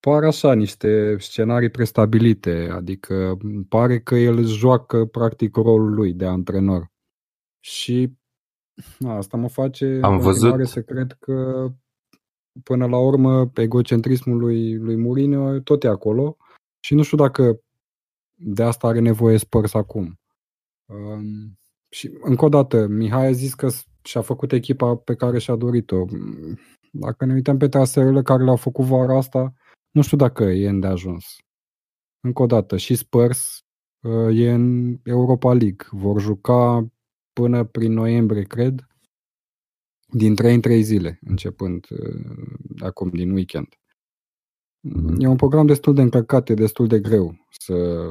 [0.00, 6.26] par așa niște scenarii prestabilite, adică pare că el își joacă practic rolul lui de
[6.26, 6.90] antrenor.
[7.60, 8.12] Și
[9.06, 10.66] asta mă face Am văzut.
[10.66, 11.68] să cred că
[12.62, 16.36] până la urmă egocentrismul lui, lui Mourinho tot e acolo
[16.80, 17.60] și nu știu dacă
[18.34, 20.20] de asta are nevoie Spurs acum.
[20.86, 21.58] Um,
[21.88, 23.68] și încă o dată, Mihai a zis că
[24.02, 26.04] și-a făcut echipa pe care și-a dorit-o.
[26.92, 29.54] Dacă ne uităm pe traseele care le-au făcut vara asta,
[29.90, 31.36] nu știu dacă e îndeajuns.
[32.20, 33.64] Încă o dată, și Spurs
[34.00, 35.86] uh, e în Europa League.
[35.90, 36.88] Vor juca
[37.32, 38.86] până prin noiembrie, cred,
[40.06, 43.68] din 3 în 3 zile, începând uh, acum, din weekend.
[43.68, 45.14] Mm-hmm.
[45.18, 48.10] E un program destul de încărcat, e destul de greu să,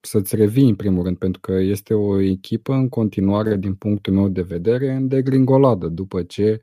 [0.00, 4.28] să-ți revii în primul rând, pentru că este o echipă în continuare, din punctul meu
[4.28, 6.62] de vedere, în degringoladă, după ce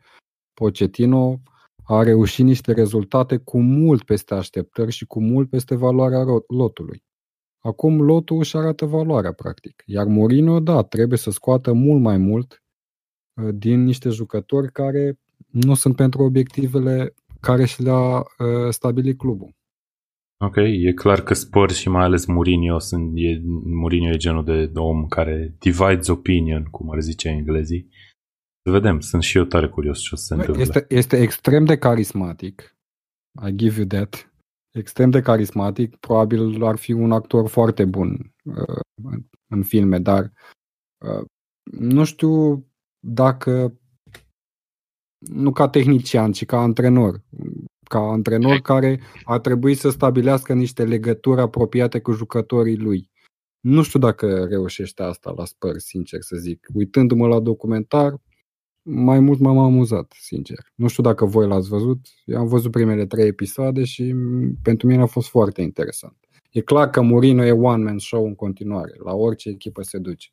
[0.53, 1.41] Pochettino
[1.87, 7.03] a reușit niște rezultate cu mult peste așteptări și cu mult peste valoarea lotului.
[7.59, 9.83] Acum lotul își arată valoarea, practic.
[9.85, 12.63] Iar Mourinho, da, trebuie să scoată mult mai mult
[13.41, 15.19] uh, din niște jucători care
[15.51, 18.25] nu sunt pentru obiectivele care și le-a uh,
[18.69, 19.55] stabilit clubul.
[20.37, 24.71] Ok, e clar că Spurs și mai ales Mourinho sunt, e, Mourinho e genul de
[24.73, 27.89] om care divides opinion, cum ar zice englezii.
[28.67, 30.61] Să vedem, sunt și eu tare curios ce o să se întâmple.
[30.61, 32.77] Este, este extrem de carismatic.
[33.47, 34.33] I give you that.
[34.71, 35.95] Extrem de carismatic.
[35.95, 40.31] Probabil ar fi un actor foarte bun uh, în, în filme, dar
[41.05, 41.25] uh,
[41.71, 42.65] nu știu
[42.99, 43.79] dacă
[45.19, 47.23] nu ca tehnician, ci ca antrenor.
[47.89, 53.11] Ca antrenor care a trebuit să stabilească niște legături apropiate cu jucătorii lui.
[53.59, 56.67] Nu știu dacă reușește asta la Spurs, sincer să zic.
[56.73, 58.21] Uitându-mă la documentar,
[58.87, 60.57] mai mult m-am amuzat, sincer.
[60.75, 61.99] Nu știu dacă voi l-ați văzut.
[62.25, 64.15] Eu am văzut primele trei episoade și
[64.61, 66.17] pentru mine a fost foarte interesant.
[66.51, 68.91] E clar că Mourinho e one-man show în continuare.
[69.03, 70.29] La orice echipă se duce.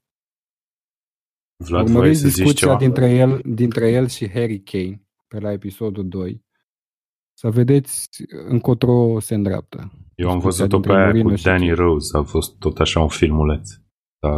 [1.57, 6.45] Vlad, Urmăriți discuția dintre el, dintre el și Harry Kane pe la episodul 2
[7.35, 8.09] să vedeți
[8.49, 9.93] încotro se îndreaptă.
[10.15, 11.73] Eu am văzut-o pe aia cu Danny Kane.
[11.73, 13.71] Rose, a fost tot așa un filmuleț.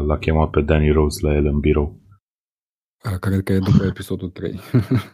[0.06, 2.00] L-a chemat pe Danny Rose la el în birou.
[3.04, 4.60] A, cred că e după episodul 3.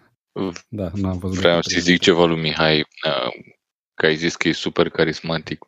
[0.68, 1.38] da, n-am văzut.
[1.38, 2.86] Vreau să zic ceva lui Mihai,
[3.94, 5.64] că ai zis că e super carismatic.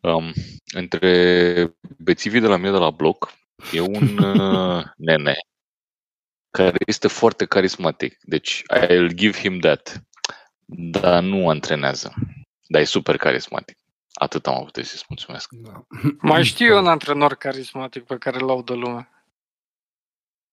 [0.00, 0.32] Um,
[0.74, 3.32] între bețivii de la mine de la bloc
[3.72, 5.34] e un uh, nene
[6.50, 8.16] care este foarte carismatic.
[8.22, 10.02] Deci, I'll give him that.
[10.66, 12.14] Dar nu antrenează.
[12.66, 13.78] Dar e super carismatic.
[14.14, 15.50] Atât am avut să-i mulțumesc.
[15.52, 15.86] Da.
[16.20, 19.15] Mai știu eu un antrenor carismatic pe care l de lumea.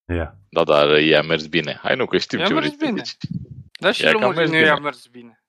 [0.05, 0.29] Yeah.
[0.49, 1.79] Da, dar i-a mers bine.
[1.81, 3.01] Hai nu, că știm i-a ce mers bine.
[3.79, 5.43] Da, și lui Mourinho i-a mers bine.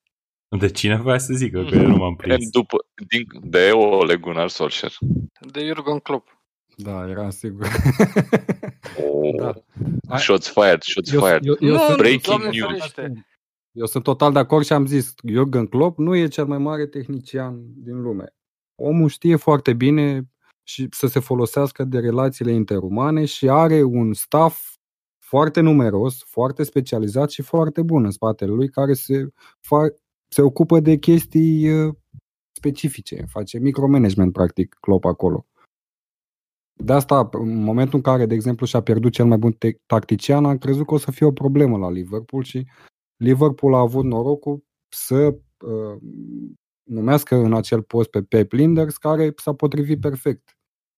[0.59, 1.63] De cine voia să zică?
[1.63, 2.49] Că eu nu m-am prins.
[2.59, 4.93] După, din, de Ole Gunnar Solskjaer.
[5.39, 6.43] De Jurgen Klopp.
[6.77, 7.67] Da, era sigur.
[9.03, 9.53] Oh.
[10.01, 10.17] Da.
[10.17, 11.45] Shots fired, shots eu, fired.
[11.45, 12.93] Eu, eu, eu nu, Breaking news.
[13.71, 16.87] Eu sunt total de acord și am zis, Jurgen Klopp nu e cel mai mare
[16.87, 18.35] tehnician din lume.
[18.75, 20.21] Omul știe foarte bine
[20.67, 24.75] și să se folosească de relațiile interumane și are un staff
[25.19, 29.27] foarte numeros, foarte specializat și foarte bun în spatele lui, care se,
[29.59, 31.95] fa- se ocupă de chestii uh,
[32.51, 35.45] specifice, face micromanagement practic Klopp acolo.
[36.73, 40.57] De asta, în momentul în care, de exemplu, și-a pierdut cel mai bun tactician, am
[40.57, 42.67] crezut că o să fie o problemă la Liverpool și
[43.15, 46.01] Liverpool a avut norocul să uh,
[46.83, 50.54] numească în acel post pe Pep Linders, care s-a potrivit perfect.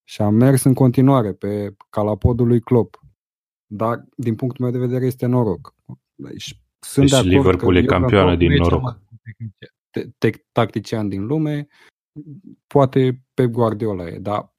[0.08, 3.00] Și a mers în continuare pe calapodul lui Klopp.
[3.66, 5.76] Dar, din punctul meu de vedere, este noroc.
[6.16, 9.02] Deci, sunt deci de acord Liverpool că e campioană din noroc.
[10.52, 11.68] Tactician din lume,
[12.68, 14.54] poate pe Guardiola e, dar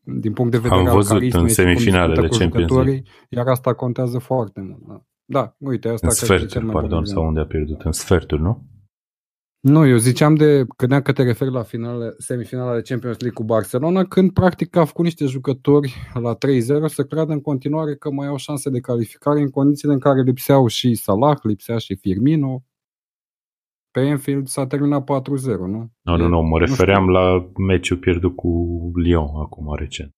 [0.00, 3.02] din punct de vedere Am văzut în semifinalele Champions League.
[3.28, 4.86] Iar asta contează foarte mult.
[4.86, 7.80] Da, da uite, asta în sferturi, pardon, sau unde a pierdut?
[7.80, 8.64] În sferturi, nu?
[9.60, 13.44] Nu, eu ziceam de, gândeam că te referi la finale, semifinala de Champions League cu
[13.44, 16.38] Barcelona, când practic a făcut niște jucători la 3-0
[16.86, 20.66] să creadă în continuare că mai au șanse de calificare în condițiile în care lipseau
[20.66, 22.64] și Salah, lipsea și Firmino.
[23.90, 25.04] Pe Enfield s-a terminat 4-0,
[25.44, 25.90] nu?
[26.02, 30.14] Nu, nu, nu, mă refeream nu la meciul pierdut cu Lyon acum recent.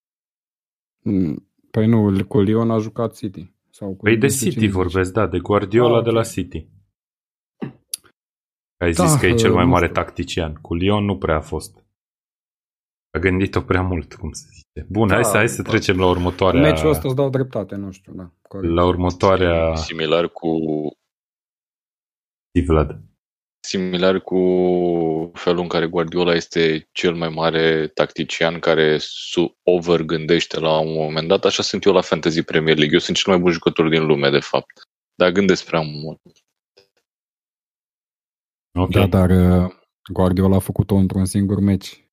[0.99, 3.53] Mm, păi nu, cu Lyon a jucat City.
[3.71, 6.69] Sau cu păi de City vorbesc, da, de Guardiola ah, de la City.
[8.83, 10.55] Ai da, zis că e cel mai mare tactician.
[10.55, 11.85] Cu Lyon nu prea a fost.
[13.11, 14.87] A gândit-o prea mult, cum se zice.
[14.89, 15.71] Bun, da, hai, să, hai să da.
[15.71, 16.61] trecem la următoarea...
[16.61, 18.31] Meciul ăsta îți dau dreptate, nu știu, da.
[18.49, 18.73] Corect.
[18.73, 19.75] La următoarea...
[19.75, 20.49] Similar cu...
[22.67, 23.01] Vlad.
[23.61, 24.41] Similar cu
[25.35, 31.29] felul în care Guardiola este cel mai mare tactician care su overgândește la un moment
[31.29, 32.95] dat, așa sunt eu la Fantasy Premier League.
[32.95, 34.89] Eu sunt cel mai bun jucător din lume, de fapt.
[35.15, 36.21] Dar gândesc prea mult.
[38.75, 39.09] Okay.
[39.09, 39.73] Da, dar uh,
[40.13, 42.07] Guardiola a făcut-o într-un singur meci.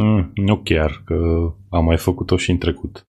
[0.00, 1.14] Mm, nu chiar, că
[1.70, 3.04] a mai făcut-o și în trecut.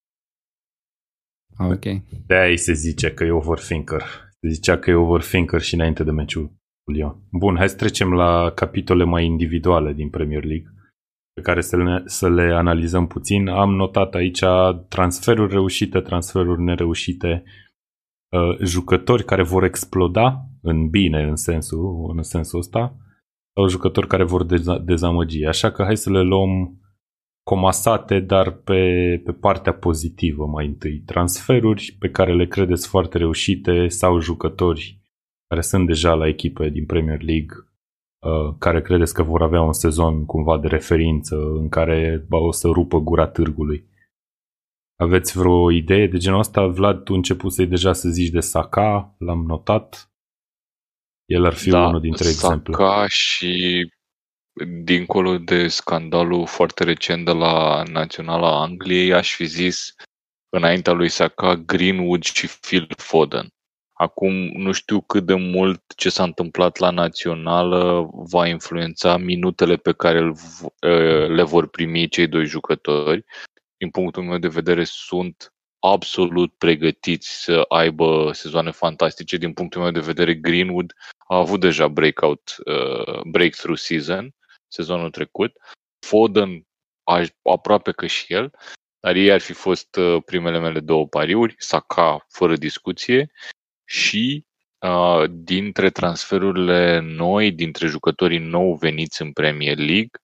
[1.58, 2.02] Ah, ok.
[2.26, 4.02] De-aia se zice că e overthinker.
[4.42, 6.48] Se zicea că e overthinker și înainte de meciul
[6.84, 7.18] cu Lyon.
[7.32, 10.72] Bun, hai să trecem la capitole mai individuale din Premier League
[11.34, 13.48] pe care să le, să le analizăm puțin.
[13.48, 14.44] Am notat aici
[14.88, 17.44] transferuri reușite, transferuri nereușite,
[18.30, 22.96] uh, jucători care vor exploda în bine în sensul, în sensul ăsta
[23.54, 25.46] sau jucători care vor deza- dezamăgi.
[25.46, 26.82] Așa că hai să le luăm
[27.44, 28.82] comasate, dar pe,
[29.26, 31.00] pe partea pozitivă mai întâi.
[31.06, 35.02] Transferuri pe care le credeți foarte reușite sau jucători
[35.48, 37.56] care sunt deja la echipe din Premier League
[38.20, 42.52] uh, care credeți că vor avea un sezon cumva de referință în care ba, o
[42.52, 43.86] să rupă gura târgului.
[45.00, 46.68] Aveți vreo idee de genul ăsta?
[46.68, 50.12] Vlad, tu să deja să zici de Saka, l-am notat.
[51.28, 52.74] El ar fi da, unul dintre Saka exemple.
[52.74, 53.86] Saka și
[54.84, 59.94] dincolo de scandalul foarte recent de la Naționala Angliei, aș fi zis
[60.50, 63.48] înaintea lui Saka Greenwood și Phil Foden.
[63.94, 69.94] Acum nu știu cât de mult ce s-a întâmplat la națională va influența minutele pe
[69.94, 70.34] care
[71.28, 73.26] le vor primi cei doi jucători.
[73.78, 79.38] Din punctul meu de vedere sunt absolut pregătiți să aibă sezoane fantastice.
[79.38, 80.94] Din punctul meu de vedere, Greenwood
[81.28, 84.36] a avut deja breakout, uh, breakthrough season
[84.68, 85.58] sezonul trecut.
[86.00, 86.68] Foden
[87.44, 88.52] aproape că și el,
[89.00, 93.32] dar ei ar fi fost uh, primele mele două pariuri, Saka fără discuție
[93.86, 94.46] și
[94.80, 100.22] uh, dintre transferurile noi, dintre jucătorii nou veniți în Premier League,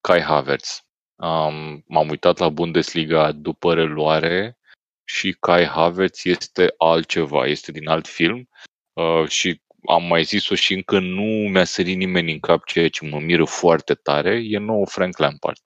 [0.00, 0.84] Kai Havertz.
[1.16, 4.58] Um, m-am uitat la Bundesliga după reluare
[5.04, 8.48] și Kai Havertz este altceva, este din alt film
[8.92, 13.08] uh, și am mai zis-o și încă nu mi-a sărit nimeni în cap ceea ce
[13.08, 15.60] mă miră foarte tare, e nou Frank Lampard.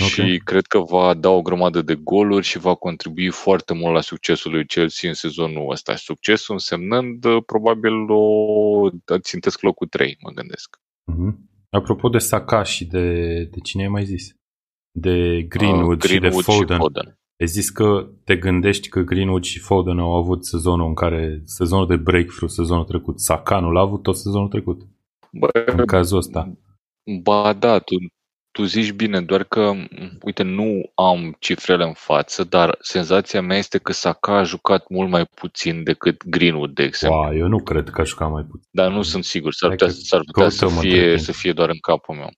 [0.00, 0.08] Okay.
[0.08, 4.00] Și cred că va da o grămadă de goluri și va contribui foarte mult la
[4.00, 5.96] succesul lui Chelsea în sezonul ăsta.
[5.96, 10.76] Succesul însemnând uh, probabil o țintesc locul 3, mă gândesc.
[11.12, 11.50] Uh-huh.
[11.70, 14.34] Apropo de Saka și de, de cine ai mai zis?
[14.90, 16.76] De Greenwood, uh, Greenwood și de Foden.
[16.76, 17.18] Și Foden.
[17.42, 21.86] Ai zis că te gândești că Greenwood și Foden au avut sezonul în care, sezonul
[21.86, 23.20] de breakthrough, sezonul trecut.
[23.20, 24.80] Saka nu l-a avut tot sezonul trecut.
[25.32, 26.52] Bă, în cazul ăsta.
[27.22, 27.94] Ba da, tu,
[28.50, 29.72] tu zici bine, doar că,
[30.20, 35.10] uite, nu am cifrele în față, dar senzația mea este că Saka a jucat mult
[35.10, 37.18] mai puțin decât Greenwood, de exemplu.
[37.18, 38.68] Wow, eu nu cred că a jucat mai puțin.
[38.70, 42.14] Dar nu sunt sigur, s-ar putea, s-ar putea să, fie, să fie doar în capul
[42.14, 42.30] meu.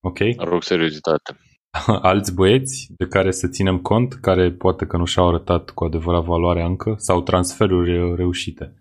[0.00, 0.18] Ok.
[0.36, 1.36] Rog seriozitate.
[2.10, 6.24] alți băieți de care să ținem cont, care poate că nu și-au arătat cu adevărat
[6.24, 8.74] valoarea încă, sau transferuri reușite?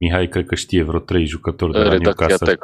[0.00, 2.58] Mihai cred că știe vreo trei jucători de la Newcastle.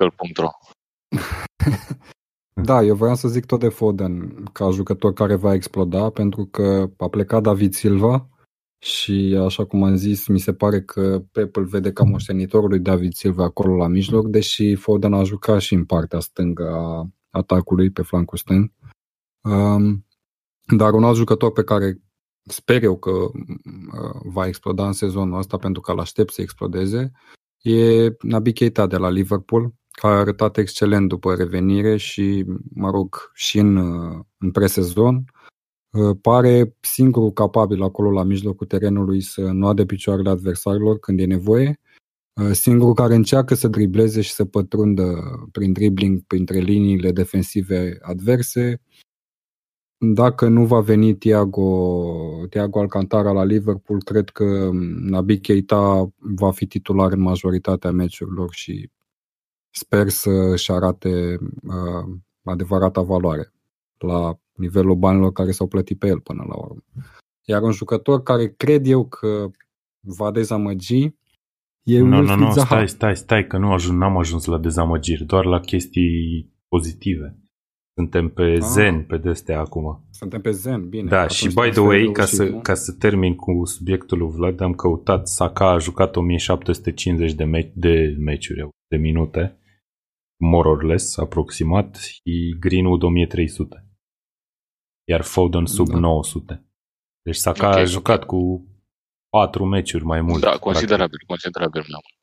[2.55, 6.91] Da, eu vreau să zic tot de Foden ca jucător care va exploda pentru că
[6.97, 8.29] a plecat David Silva
[8.79, 12.79] și așa cum am zis, mi se pare că Pep îl vede ca moștenitorul lui
[12.79, 17.91] David Silva acolo la mijloc, deși Foden a jucat și în partea stângă a atacului
[17.91, 18.71] pe flancul stâng.
[19.43, 20.07] Um,
[20.77, 22.01] dar un alt jucător pe care
[22.45, 27.13] sper eu că uh, va exploda în sezonul ăsta pentru că îl aștept să explodeze
[27.63, 29.75] e Naby Keita de la Liverpool.
[29.91, 33.77] care a arătat excelent după revenire și, mă rog, și în,
[34.39, 35.25] în presezon.
[36.21, 41.81] Pare singurul capabil acolo la mijlocul terenului să nu ade picioarele adversarilor când e nevoie.
[42.53, 45.21] Singurul care încearcă să dribleze și să pătrundă
[45.53, 48.81] prin dribbling printre liniile defensive adverse
[50.05, 56.67] dacă nu va veni Thiago, Thiago Alcantara la Liverpool, cred că Nabi Keita va fi
[56.67, 58.91] titular în majoritatea meciurilor și
[59.71, 63.53] sper să-și arate uh, adevărata valoare
[63.99, 66.83] la nivelul banilor care s-au plătit pe el până la urmă.
[67.45, 69.51] Iar un jucător care cred eu că
[70.01, 71.11] va dezamăgi
[71.83, 75.45] e Nu, nu, nu, stai, stai, stai, că nu ajung, n-am ajuns la dezamăgiri, doar
[75.45, 77.42] la chestii pozitive.
[77.95, 78.61] Suntem pe ah.
[78.61, 80.07] zen, pe destea acum.
[80.11, 81.09] Suntem pe zen, bine.
[81.09, 84.75] Da, și by the way, ca să, ca să termin cu subiectul lui Vlad, am
[84.75, 89.59] căutat, Saka a jucat 1750 de, me- de meciuri, de minute,
[90.37, 93.87] more or less, aproximat, și Greenwood 1300.
[95.09, 95.99] Iar Foden sub da.
[95.99, 96.67] 900.
[97.23, 98.27] Deci Saka okay, a jucat okay.
[98.27, 98.67] cu
[99.29, 100.41] 4 meciuri mai mult.
[100.41, 101.29] Da, considerabil, practic.
[101.29, 102.21] considerabil mai mult.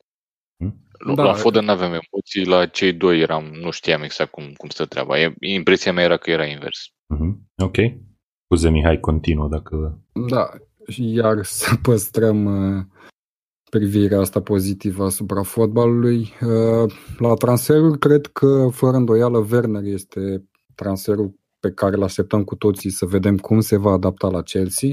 [0.56, 0.89] Hmm?
[1.14, 1.22] Da.
[1.22, 4.84] La Foden nu aveam emoții, la cei doi eram, nu știam exact cum, cum stă
[4.84, 5.20] treaba.
[5.20, 6.78] E, impresia mea era că era invers.
[7.14, 7.62] Mm-hmm.
[7.62, 7.76] Ok.
[8.44, 10.02] Scuze, Mihai, continuă dacă...
[10.30, 10.48] Da,
[10.96, 12.84] iar să păstrăm uh,
[13.70, 16.18] privirea asta pozitivă asupra fotbalului.
[16.20, 20.44] Uh, la transferul, cred că, fără îndoială, Werner este
[20.74, 24.88] transferul pe care îl așteptăm cu toții să vedem cum se va adapta la Chelsea.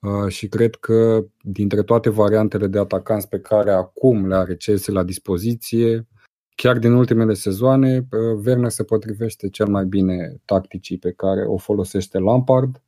[0.00, 4.94] Uh, și cred că dintre toate variantele de atacanți pe care acum le are Chelsea
[4.94, 6.06] la dispoziție,
[6.54, 11.56] chiar din ultimele sezoane, uh, Werner se potrivește cel mai bine tacticii pe care o
[11.56, 12.82] folosește Lampard.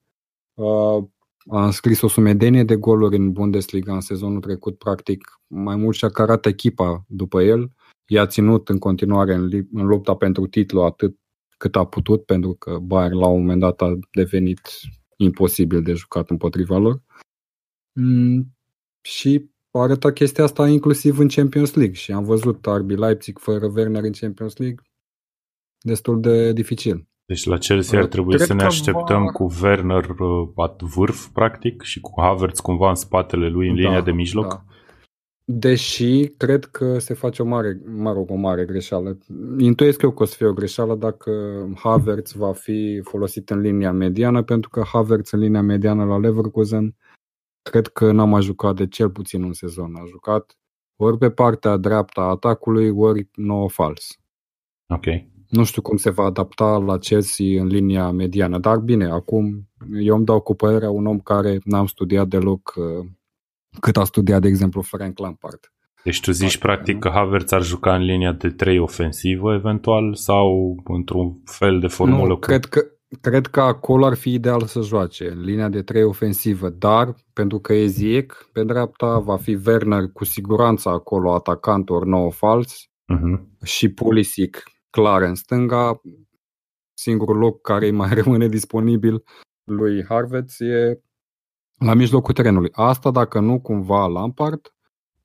[0.54, 1.04] Uh,
[1.50, 6.08] a înscris o sumedenie de goluri în Bundesliga în sezonul trecut, practic mai mult și-a
[6.08, 7.72] carat echipa după el.
[8.06, 11.16] I-a ținut în continuare în, în lupta pentru titlu atât
[11.56, 14.60] cât a putut, pentru că Bayern la un moment dat a devenit
[15.18, 17.02] imposibil de jucat împotriva lor.
[17.92, 18.56] Mm,
[19.00, 23.66] și a arătat chestia asta inclusiv în Champions League și am văzut RB Leipzig fără
[23.74, 24.82] Werner în Champions League
[25.80, 27.06] destul de dificil.
[27.24, 29.30] Deci la Chelsea ar trebui Cred să ne așteptăm va...
[29.30, 34.00] cu Werner uh, vârf, practic, și cu Havertz cumva în spatele lui, în da, linia
[34.00, 34.48] de mijloc.
[34.48, 34.64] Da.
[35.50, 39.18] Deși cred că se face o mare, mă rog, o mare greșeală.
[39.58, 41.32] Intuiesc eu că o să fie o greșeală dacă
[41.76, 46.96] Havertz va fi folosit în linia mediană, pentru că Havertz în linia mediană la Leverkusen
[47.62, 49.94] cred că n-a mai jucat de cel puțin un sezon.
[49.94, 50.58] A jucat
[50.96, 54.18] ori pe partea dreaptă a atacului, ori nouă fals.
[54.88, 55.04] Ok.
[55.48, 59.68] Nu știu cum se va adapta la Chelsea în linia mediană, dar bine, acum
[60.00, 63.06] eu îmi dau cu părerea un om care n-am studiat deloc uh,
[63.80, 65.72] cât a studiat, de exemplu, Frank Lampard.
[66.04, 67.00] Deci tu zici Poate, practic nu?
[67.00, 72.28] că Havertz ar juca în linia de 3 ofensivă eventual sau într-un fel de formulă?
[72.28, 72.40] Nu, cu...
[72.40, 72.84] cred că,
[73.20, 77.58] cred că acolo ar fi ideal să joace, în linia de 3 ofensivă, dar pentru
[77.58, 82.88] că e Ziec pe dreapta, va fi Werner cu siguranță acolo, atacant ori nou fals
[83.14, 83.64] uh-huh.
[83.64, 86.00] și Pulisic clar în stânga.
[86.94, 89.22] Singurul loc care îi mai rămâne disponibil
[89.64, 91.00] lui Harvard e
[91.78, 92.70] la mijlocul terenului.
[92.72, 94.72] Asta dacă nu cumva Lampard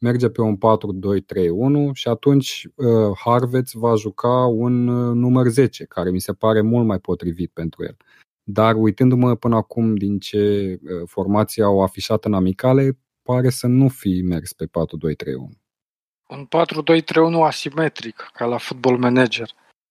[0.04, 6.10] merge pe un 4-2-3-1 și atunci uh, Harvard va juca un uh, număr 10, care
[6.10, 7.97] mi se pare mult mai potrivit pentru el.
[8.43, 13.88] Dar uitându-mă până acum din ce uh, formații au afișat în amicale, pare să nu
[13.88, 14.70] fi mers pe 4-2-3-1.
[16.28, 16.47] Un
[17.39, 19.49] 4-2-3-1 asimetric, ca la Football Manager.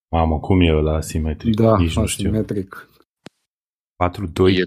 [0.09, 1.55] Mamă, cum e la asimetric?
[1.55, 2.89] Da, Nici asimetric.
[3.99, 4.63] Nu știu.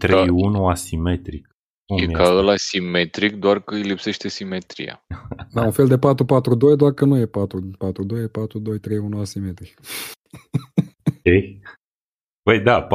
[0.59, 1.54] 4-2-3-1 asimetric.
[1.85, 5.05] Cum e ca ăla simetric, doar că îi lipsește simetria.
[5.53, 5.99] Da, un fel de 4-4-2,
[6.77, 7.29] doar că nu e 4-4-2,
[8.17, 8.29] e
[9.17, 9.79] 4-2-3-1 asimetric.
[11.07, 11.33] Ok.
[12.43, 12.87] Păi da,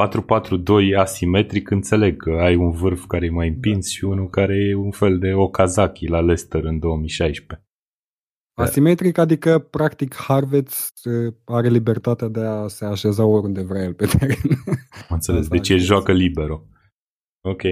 [0.92, 3.90] 4-4-2 asimetric înțeleg că ai un vârf care e mai împins da.
[3.90, 7.66] și unul care e un fel de Okazaki la Leicester în 2016.
[8.54, 10.68] Asimetric, adică practic Harvard
[11.44, 14.36] are libertatea de a se așeza oriunde vrea el pe teren.
[14.90, 16.64] Am înțeles, deci e joacă libero.
[17.42, 17.62] Ok.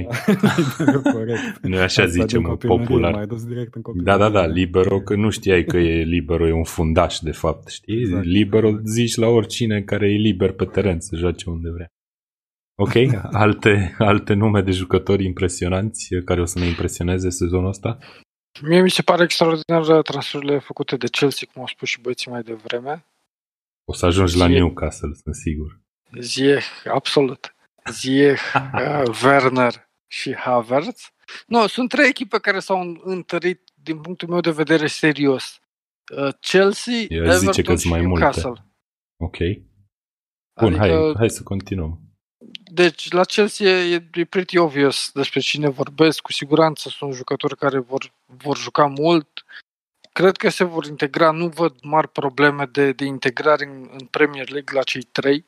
[1.12, 1.58] Corect.
[1.62, 3.12] Noi așa Asta zicem popular.
[3.12, 6.52] Mai dus direct în da, da, da, libero, că nu știai că e libero, e
[6.52, 7.98] un fundaș de fapt, știi?
[7.98, 8.24] Exact.
[8.24, 11.86] Libero zici la oricine care e liber pe teren să joace unde vrea.
[12.78, 12.94] Ok,
[13.44, 17.98] alte, alte nume de jucători impresionanți care o să ne impresioneze sezonul ăsta?
[18.62, 22.42] Mie mi se pare extraordinar transferurile făcute de Chelsea, cum au spus și băieții mai
[22.42, 23.04] devreme.
[23.84, 24.40] O să ajungi Zie...
[24.40, 25.80] la Newcastle, sunt sigur.
[26.20, 27.52] Zie, absolut.
[27.90, 31.12] Ziyech, uh, Werner și Havertz.
[31.46, 35.60] Nu, sunt trei echipe care s-au întărit din punctul meu de vedere serios
[36.16, 38.24] Uh, Chelsea, Eu Everton zice că-s și mai multe.
[38.24, 38.66] Newcastle.
[39.16, 39.36] Ok.
[40.60, 42.00] Bun, Adică- hai, hai să continuăm.
[42.70, 46.20] Deci, la Chelsea e, e pretty obvious despre cine vorbesc.
[46.20, 49.44] Cu siguranță sunt jucători care vor, vor juca mult.
[50.12, 51.30] Cred că se vor integra.
[51.30, 55.44] Nu văd mari probleme de, de integrare în, în Premier League la cei trei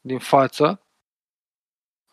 [0.00, 0.80] din față.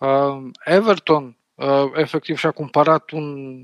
[0.03, 3.59] Uh, Everton, uh, efectiv, și-a cumpărat un,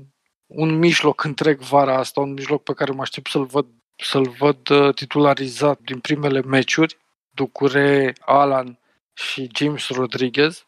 [0.46, 3.66] un mijloc întreg vara asta, un mijloc pe care mă aștept să-l văd,
[3.96, 6.98] să-l văd uh, titularizat din primele meciuri.
[7.30, 8.78] Ducure, Alan
[9.12, 10.66] și James Rodriguez.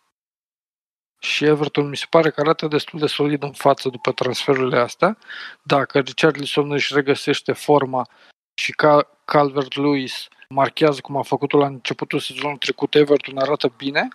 [1.18, 5.18] Și Everton mi se pare că arată destul de solid în față după transferurile astea.
[5.62, 8.08] Dacă Richarlison își regăsește forma
[8.54, 14.08] și ca Calvert-Lewis marchează cum a făcut-o la începutul sezonului trecut, Everton arată bine.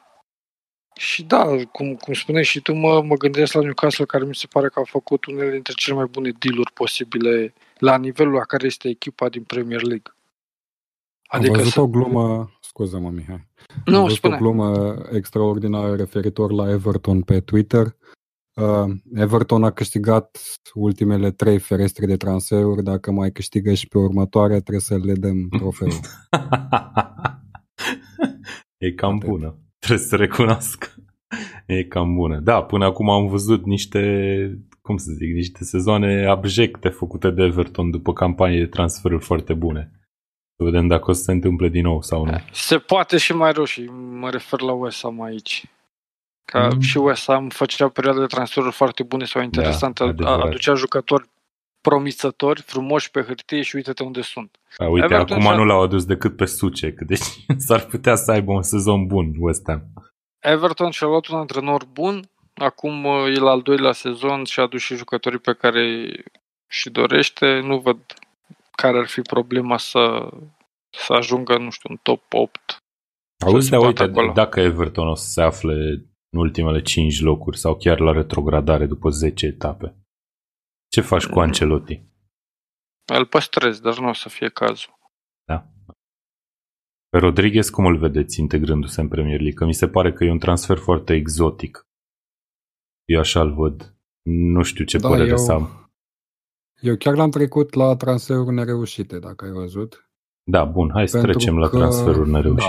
[0.97, 4.47] Și da, cum, cum spuneai și tu, mă, mă gândesc la Newcastle, care mi se
[4.47, 8.65] pare că a făcut unele dintre cele mai bune dealuri posibile la nivelul la care
[8.65, 10.11] este echipa din Premier League.
[11.27, 11.81] Adică Am văzut să...
[11.81, 14.35] o glumă, scuză-mă Mihai, am Nu, văzut spune.
[14.35, 17.95] o glumă extraordinară referitor la Everton pe Twitter.
[18.53, 18.85] Uh,
[19.15, 20.39] Everton a câștigat
[20.73, 25.47] ultimele trei ferestre de transferuri, dacă mai câștigă și pe următoarea, trebuie să le dăm
[25.49, 25.91] trofeul.
[28.77, 29.29] e cam Atât.
[29.29, 29.57] bună.
[29.79, 30.95] Trebuie să recunosc.
[31.65, 32.39] E cam bună.
[32.39, 34.01] Da, până acum am văzut niște,
[34.81, 39.91] cum să zic, niște sezoane abjecte făcute de Everton după campanie de transferuri foarte bune.
[40.57, 42.37] Să vedem dacă o să se întâmple din nou sau nu.
[42.51, 43.83] Se poate și mai rău și
[44.19, 45.65] mă refer la West Ham aici.
[46.45, 46.73] Ca Mm.
[46.73, 46.79] mm.
[46.79, 50.47] și West Ham făcea perioade de transferuri foarte bune sau interesante, Da, da, adevărat.
[50.47, 51.29] aducea jucători
[51.89, 54.59] promițători, frumoși pe hârtie și uite-te unde sunt.
[54.77, 57.25] A, uite, Everton acum și-a- nu l-au adus decât pe Sucek, deci
[57.67, 59.81] s-ar putea să aibă un sezon bun West Ham.
[60.39, 64.63] Everton și-a luat un antrenor bun, acum uh, e la al doilea sezon și a
[64.63, 66.13] adus și jucătorii pe care
[66.67, 67.59] și dorește.
[67.59, 67.97] Nu văd
[68.71, 70.29] care ar fi problema să,
[70.89, 72.77] să ajungă, nu știu, în top 8.
[73.45, 74.31] Auzi, se dar bată uite, acolo.
[74.33, 75.73] dacă Everton o să se afle
[76.29, 79.95] în ultimele 5 locuri sau chiar la retrogradare după 10 etape,
[80.87, 81.39] ce faci cu Mm.
[81.39, 82.03] Ancelotti?
[83.13, 84.95] Îl păstrez, dar nu o să fie cazul.
[87.09, 89.53] Pe Rodriguez cum îl vedeți integrându-se în Premier League?
[89.57, 91.81] Că mi se pare că e un transfer foarte exotic.
[93.05, 93.95] Eu așa îl văd.
[94.29, 95.91] Nu știu ce Da, părere eu- să am.
[96.81, 100.09] Eu chiar l-am trecut la transferuri nereușite, dacă ai văzut.
[100.43, 102.63] Da, bun, hai să Pentru trecem la că- transferuri nereușite.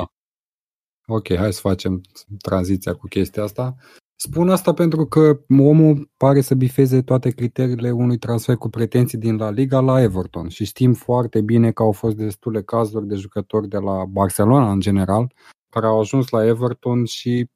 [1.07, 1.15] Da.
[1.15, 2.01] Ok, hai să facem
[2.43, 3.77] tranziția cu chestia asta.
[4.21, 9.37] Spun asta pentru că omul pare să bifeze toate criteriile unui transfer cu pretenții din
[9.37, 13.69] La Liga la Everton și știm foarte bine că au fost destule cazuri de jucători
[13.69, 15.33] de la Barcelona în general
[15.69, 17.51] care au ajuns la Everton și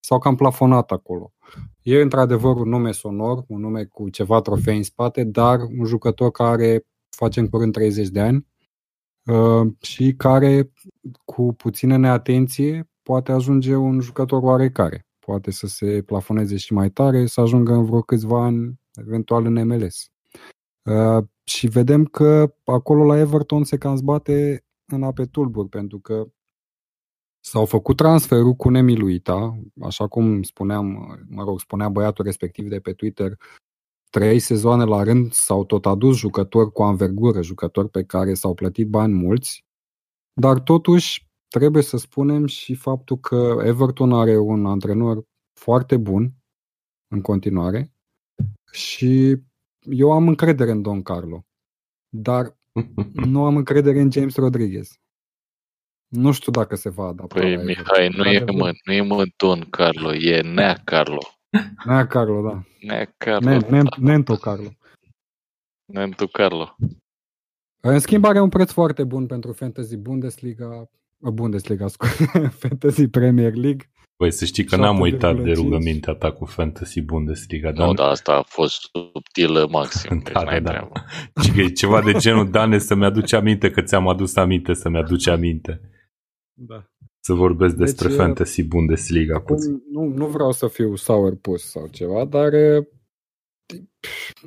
[0.00, 1.32] s-au cam plafonat acolo.
[1.82, 6.30] E într-adevăr un nume sonor, un nume cu ceva trofei în spate, dar un jucător
[6.30, 6.86] care
[7.16, 8.46] face în curând 30 de ani
[9.24, 10.72] uh, și care
[11.24, 15.06] cu puțină neatenție poate ajunge un jucător oarecare.
[15.26, 19.66] Poate să se plafoneze și mai tare, să ajungă în vreo câțiva ani, eventual în
[19.66, 20.10] MLS.
[20.82, 26.26] Uh, și vedem că acolo la Everton se cam zbate în ape tulburi, pentru că
[27.40, 30.86] s-au făcut transferul cu nemiluita, așa cum spuneam,
[31.28, 33.36] mă rog, spunea băiatul respectiv de pe Twitter,
[34.10, 38.88] trei sezoane la rând s-au tot adus jucători cu anvergură, jucători pe care s-au plătit
[38.88, 39.64] bani mulți,
[40.40, 41.25] dar totuși
[41.58, 45.24] trebuie să spunem și faptul că Everton are un antrenor
[45.60, 46.32] foarte bun
[47.08, 47.92] în continuare
[48.72, 49.36] și
[49.80, 51.44] eu am încredere în Don Carlo,
[52.08, 52.56] dar
[53.32, 54.98] nu am încredere în James Rodriguez.
[56.08, 58.22] Nu știu dacă se va adapta Păi, la Mihai, Everton.
[58.22, 58.70] nu e, Într-adevăr.
[58.72, 61.18] mă, nu e mă Don Carlo, e Nea Carlo.
[61.84, 62.62] Nea Carlo, da.
[62.80, 63.48] Nea Carlo.
[63.50, 63.96] Ne- ne- da.
[64.00, 64.68] Nento Carlo.
[65.84, 66.76] Nentu Carlo.
[67.80, 70.88] În schimb, are un preț foarte bun pentru Fantasy Bundesliga, uh,
[71.30, 72.24] Bundesliga, scuze,
[72.62, 73.90] Fantasy Premier League.
[74.16, 75.00] Păi să știi că n-am 7,5.
[75.00, 77.70] uitat de rugămintea ta cu Fantasy Bundesliga.
[77.70, 80.70] Nu, dar asta a fost subtilă maxim, deci Da, da, n-ai da.
[80.70, 80.92] treabă.
[81.42, 84.96] Și că e ceva de genul, Dane, să-mi aduce aminte că ți-am adus aminte să-mi
[84.98, 85.80] aduce aminte.
[86.52, 86.86] Da.
[87.20, 89.82] Să vorbesc despre Deci, Fantasy Bundesliga Acum, puțin.
[89.90, 92.86] nu, nu vreau să fiu sourpuss sau ceva, dar uh,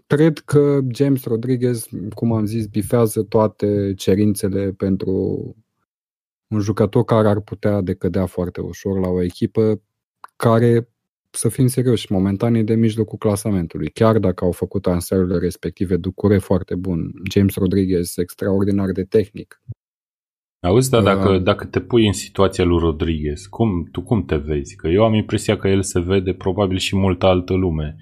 [0.07, 5.55] cred că James Rodriguez, cum am zis, bifează toate cerințele pentru
[6.49, 9.81] un jucător care ar putea decădea foarte ușor la o echipă
[10.35, 10.89] care,
[11.29, 13.89] să fim serioși, momentan e de mijlocul clasamentului.
[13.89, 19.61] Chiar dacă au făcut anserurile respective, Ducure foarte bun, James Rodriguez extraordinar de tehnic.
[20.67, 24.35] Auzi, dar dacă, Uh, dacă te pui în situația lui Rodriguez, cum, tu cum te
[24.35, 24.75] vezi?
[24.75, 27.95] Că eu am impresia că el se vede probabil și multă altă lume.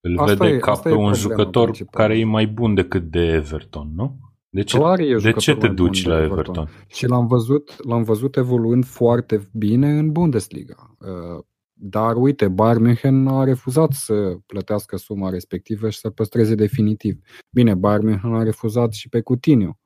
[0.00, 2.06] Îl Asta vede e- ca asta pe e un problema jucător principală.
[2.06, 4.18] care e mai bun decât de Everton, nu?
[4.50, 6.38] De ce, Clar e de jucătorul ce te mai bun duci de la Everton.
[6.38, 6.68] Everton?
[6.86, 10.96] Și l-am văzut, l-am văzut evoluând foarte bine în Bundesliga.
[10.98, 17.18] Uh, Dar uite, Bayern München a refuzat să plătească suma respectivă și să păstreze definitiv.
[17.50, 19.78] Bine, Bayern München a refuzat și pe Coutinho.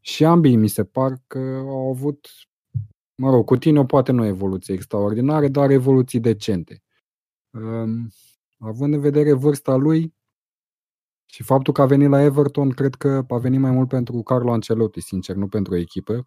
[0.00, 2.28] Și ambii mi se par că au avut,
[3.14, 6.82] mă rog, Coutinho poate nu evoluții extraordinare, dar evoluții decente.
[7.50, 8.08] Um,
[8.64, 10.14] Având în vedere vârsta lui
[11.32, 14.52] și faptul că a venit la Everton, cred că a venit mai mult pentru Carlo
[14.52, 16.26] Ancelotti, sincer, nu pentru echipă.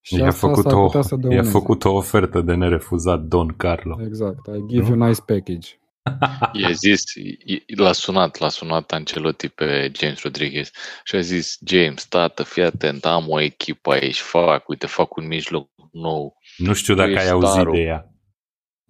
[0.00, 1.50] Și I-a asta făcut, s-ar o, putea să i-a dăuneze.
[1.50, 3.98] făcut o ofertă de nerefuzat Don Carlo.
[4.06, 5.68] Exact, I give you a nice package.
[6.60, 7.02] I-a zis,
[7.44, 10.70] i- l-a sunat, l-a sunat Ancelotti pe James Rodriguez
[11.04, 15.26] și a zis, James, tată, fii atent, am o echipă aici, fac, uite, fac un
[15.26, 16.36] mijloc nou.
[16.56, 17.74] Nu știu dacă Tu ai ești auzit starul.
[17.74, 18.06] de ea.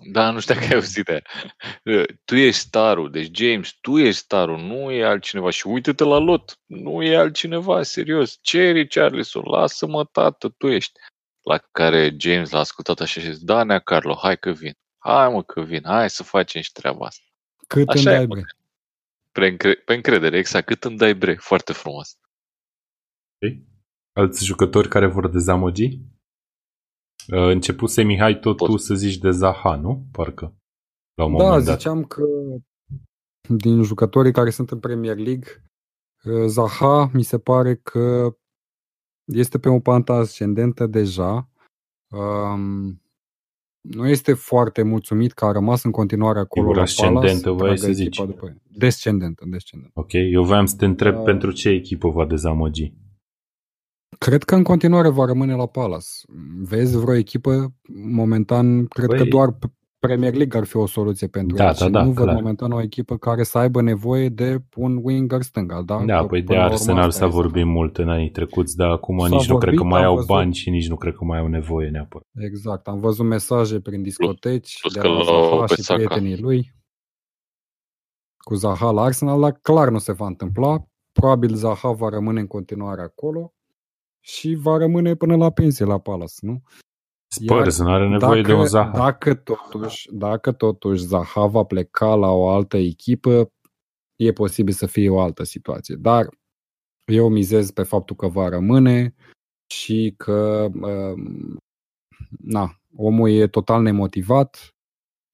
[0.05, 2.05] Da, nu știu dacă ai auzit de aia.
[2.25, 5.51] Tu ești starul, deci James, tu ești starul, nu e altcineva.
[5.51, 8.39] Și uite-te la lot, nu e altcineva, serios.
[8.41, 11.01] Ce Richarlison, lasă-mă, tată, tu ești.
[11.43, 14.73] La care James l-a ascultat așa și a zis, da, nea Carlo, hai că vin.
[14.99, 17.25] Hai mă că vin, hai să facem și treaba asta.
[17.67, 18.35] Cât Așa îmi e, dai, mă.
[18.35, 18.45] bre?
[19.33, 22.19] Pe, încre- pe încredere, exact, cât îmi dai bre, foarte frumos.
[23.39, 23.53] Ok?
[24.13, 25.99] Alți jucători care vor dezamăgi?
[27.29, 28.69] Uh, Începuse Mihai tot Pot.
[28.71, 30.05] tu să zici de Zaha, nu?
[30.13, 30.55] Parcă.
[31.15, 31.79] La un Da, moment dat.
[31.79, 32.23] ziceam că
[33.49, 35.65] din jucătorii care sunt în Premier League,
[36.25, 38.37] uh, Zaha mi se pare că
[39.33, 41.49] este pe o pantă ascendentă deja.
[42.11, 43.03] Um,
[43.81, 47.51] nu este foarte mulțumit că a rămas în continuare acolo Sigur, la ascendentă, Palace.
[47.51, 48.07] voiai tragă să zici.
[48.19, 48.47] echipa După.
[48.47, 48.61] el.
[48.79, 50.01] Descendentă, descendentă.
[50.01, 51.21] Ok, eu voiam să te întreb Da.
[51.21, 52.93] pentru ce echipă va dezamăgi.
[54.25, 56.07] Cred că în continuare va rămâne la Palace.
[56.63, 57.73] Vezi vreo echipă,
[58.13, 59.59] momentan, cred Păi- că doar
[59.99, 61.75] Premier League ar fi o soluție pentru Da, el.
[61.79, 62.35] da, și da, nu văd clar.
[62.35, 65.83] momentan o echipă care să aibă nevoie de un winger stânga.
[65.83, 67.37] Da, Da, Că păi de până la urmă Arsenal asta s-a este.
[67.37, 70.09] vorbit mult în anii trecuți, dar acum S-a nici nu cred că vorbit, mai am
[70.09, 70.29] au văzut.
[70.31, 72.27] bani și nici nu cred că mai au nevoie neapărat.
[72.35, 76.05] Exact, am văzut mesaje prin discoteci plus de că la l-au Zaha pe și Saka.
[76.05, 76.73] prietenii lui
[78.37, 80.85] cu Zaha la Arsenal, dar clar nu se va întâmpla.
[81.13, 83.53] Probabil Zaha va rămâne în continuare acolo
[84.25, 86.63] și va rămâne până la pensie la Palace, nu?
[87.27, 88.99] Spurs nu are nevoie de un Zaha.
[88.99, 93.53] Dacă totuși, dacă totuși Zaha va pleca la o altă echipă,
[94.17, 95.95] e posibil să fie o altă situație.
[95.95, 96.29] Dar
[97.05, 99.15] eu mizez pe faptul că va rămâne
[99.67, 101.23] și că uh,
[102.39, 104.75] na, omul e total nemotivat,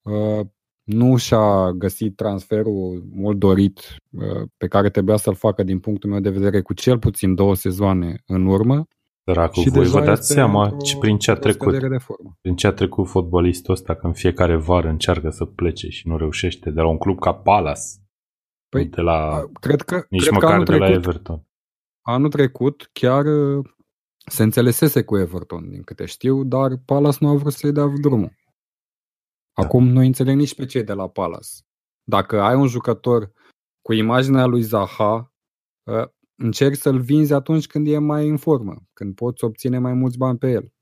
[0.02, 0.46] uh,
[0.88, 3.78] nu și-a găsit transferul mult dorit
[4.10, 7.54] uh, pe care trebuia să-l facă din punctul meu de vedere cu cel puțin două
[7.54, 8.86] sezoane în urmă.
[9.24, 11.68] Săracul, și voi vă deja dați este seama într-o- ce, prin ce a într-o trecut.
[11.72, 12.36] scădere de formă.
[12.40, 16.16] Prin ce a trecut fotbalistul ăsta că în fiecare vară încearcă să plece și nu
[16.16, 17.80] reușește de la un club ca Palace.
[18.68, 21.46] Păi, nu de la, Cred că, nici cred că măcar anul de la trecut, Everton.
[22.06, 23.64] anul trecut chiar uh,
[24.26, 28.36] se înțelesese cu Everton, din câte știu, dar Palace nu a vrut să-i dea drumul.
[29.58, 29.64] Da.
[29.64, 31.48] Acum nu înțeleg nici pe cei de la Palace.
[32.04, 33.32] Dacă ai un jucător
[33.82, 35.32] cu imaginea lui Zaha,
[35.84, 40.18] uh, încerci să-l vinzi atunci când e mai în formă, când poți obține mai mulți
[40.18, 40.72] bani pe el.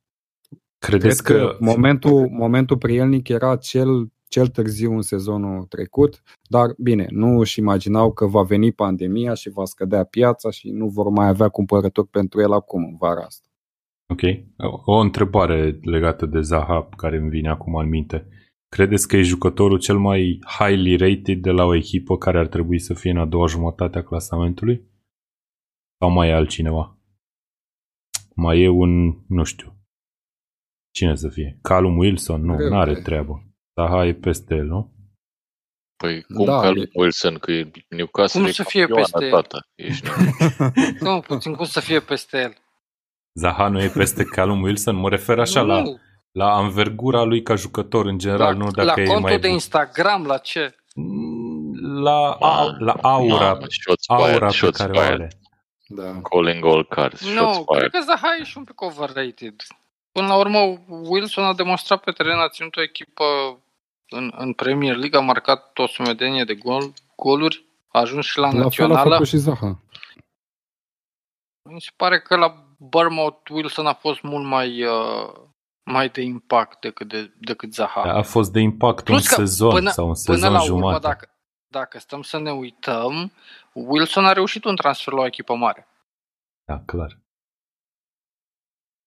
[0.79, 6.75] Credeți Cred că, că momentul, momentul prielnic era cel, cel târziu în sezonul trecut, dar
[6.79, 11.09] bine, nu își imaginau că va veni pandemia și va scădea piața și nu vor
[11.09, 13.49] mai avea cumpărători pentru el acum, în vara asta.
[14.09, 14.21] Ok.
[14.85, 18.29] O întrebare legată de Zaha care îmi vine acum în minte.
[18.77, 22.79] Credeți că e jucătorul cel mai highly rated de la o echipă care ar trebui
[22.79, 24.83] să fie în a doua jumătate a clasamentului?
[25.99, 26.99] Sau mai e altcineva?
[28.35, 28.91] Mai e un,
[29.29, 29.77] nu știu,
[30.95, 31.59] cine să fie?
[31.63, 32.45] Callum Wilson?
[32.45, 33.45] Nu, Greu nu are de- treabă.
[33.81, 34.95] Zaha e peste el, nu?
[35.97, 39.07] Păi cum Da, da, Callum e- Wilson, că e Newcastle Cum e să fie campioană,
[39.11, 39.31] peste el?
[39.31, 39.69] tată.
[39.75, 40.97] Ești nebun.
[41.01, 42.55] Nu, puțin cum să fie peste el.
[43.39, 44.97] Zaha nu e peste Callum Wilson?
[44.97, 45.99] Mă refer așa nu, la, nu.
[46.37, 49.47] La anvergura lui ca jucător în general, la, nu dacă la e contul mai de
[49.47, 49.51] bun.
[49.51, 50.75] Instagram, la ce?
[51.83, 55.21] La, a, la aura, Mamă, shots aura fired, pe shots care o fired.
[55.21, 55.29] are.
[55.89, 56.21] Da.
[56.31, 57.91] Calling all cards, shots Nu, cred fired.
[57.91, 59.55] că Zaha e și un pic overrated.
[60.13, 60.59] Până la urmă,
[60.89, 63.25] Wilson a demonstrat pe teren, a ținut o echipă
[64.09, 68.45] în, în Premier League, a marcat o sumedenie de gol, goluri, a ajuns și la,
[68.45, 69.11] La fel a națională.
[69.11, 69.79] făcut și Zaha.
[71.71, 75.33] Mi se pare că la Bournemouth Wilson a fost mult mai, uh,
[75.91, 78.01] mai de impact decât, de, decât Zaha.
[78.03, 80.87] A fost de impact un Plus că sezon până- sau un Până sezon la jumătate.
[80.87, 81.29] urmă, dacă,
[81.73, 83.33] dacă stăm să ne uităm,
[83.73, 85.87] Wilson a reușit un transfer la o echipă mare.
[86.65, 87.19] Da, clar.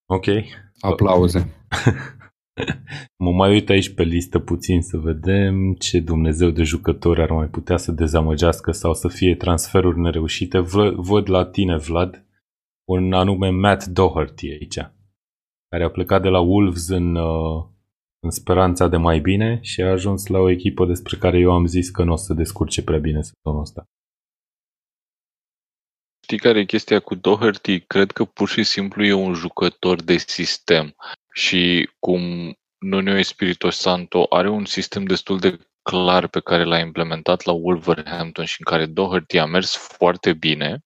[0.09, 0.25] Ok.
[0.80, 1.39] Aplauze.
[3.23, 7.47] Mă mai uit aici pe listă puțin să vedem ce Dumnezeu de jucători ar mai
[7.47, 10.59] putea să dezamăgească sau să fie transferuri nereușite.
[10.59, 12.25] Vă- Văd la tine, Vlad,
[12.88, 14.77] un anume Matt Doherty aici,
[15.70, 17.65] care a plecat de la Wolves în, uh,
[18.20, 21.65] în speranța de mai bine și a ajuns la o echipă despre care eu am
[21.65, 23.84] zis că nu o să descurce prea bine sezonul ăsta.
[26.24, 27.80] Știi care e chestia cu Doherty?
[27.80, 30.95] Cred că pur și simplu e un jucător de sistem
[31.34, 32.22] și cum
[32.78, 38.45] Nuno Espirito Santo are un sistem destul de clar pe care l-a implementat la Wolverhampton
[38.45, 40.80] și în care Doherty a mers foarte bine,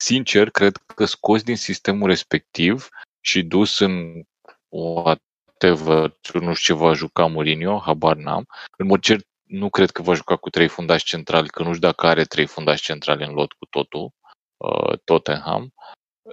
[0.00, 2.88] sincer, cred că scos din sistemul respectiv
[3.20, 4.22] și dus în
[4.68, 8.46] whatever, nu știu ce va juca Mourinho, habar n-am.
[8.76, 11.88] În mod cert, nu cred că va juca cu trei fundași centrali, că nu știu
[11.88, 14.10] dacă are trei fundași centrali în lot cu totul,
[14.56, 15.72] uh, Tottenham.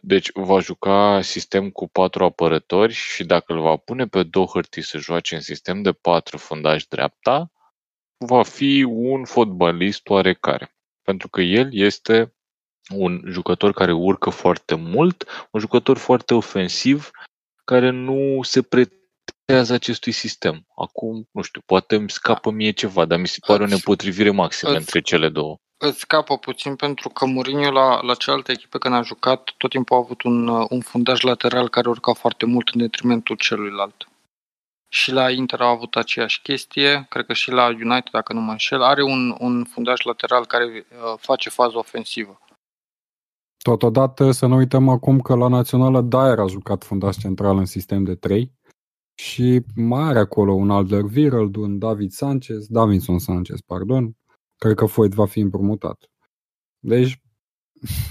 [0.02, 4.98] Deci va juca sistem cu patru apărători și dacă îl va pune pe Doherty să
[4.98, 7.52] joace în sistem de patru fundași dreapta,
[8.18, 10.76] va fi un fotbalist oarecare.
[11.02, 12.35] Pentru că el este
[12.90, 17.12] un jucător care urcă foarte mult, un jucător foarte ofensiv,
[17.66, 20.66] care nu se pretează acestui sistem.
[20.76, 24.72] Acum, nu știu, poate îmi scapă mie ceva, dar mi se pare o nepotrivire maximă
[24.72, 25.56] îți, între cele două.
[25.78, 29.96] Îți scapă puțin pentru că Mourinho la, la cealaltă echipă când a jucat, tot timpul
[29.96, 34.08] a avut un, un fundaj lateral care urca foarte mult în detrimentul celuilalt.
[34.90, 38.52] Și la Inter a avut aceeași chestie, cred că și la United, dacă nu mă
[38.52, 42.40] înșel, are un, un fundaj lateral care uh, face fază ofensivă.
[43.66, 48.04] Totodată să nu uităm acum că la Națională Dyer a jucat fundaș central în sistem
[48.04, 48.52] de 3
[49.14, 54.18] și mai are acolo un Alderweireld, un David Sanchez, Davinson Sanchez, pardon,
[54.58, 56.12] cred că Foyt va fi împrumutat.
[56.80, 57.22] Deci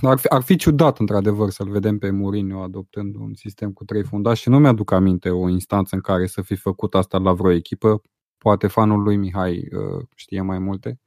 [0.02, 4.05] ar fi, ar fi ciudat, într-adevăr, să-l vedem pe Mourinho adoptând un sistem cu trei
[4.05, 7.50] fundași și nu mi-aduc aminte o instanță în care să fi făcut asta la vreo
[7.50, 8.02] echipă.
[8.38, 11.00] Poate fanul lui Mihai uh, știe mai multe.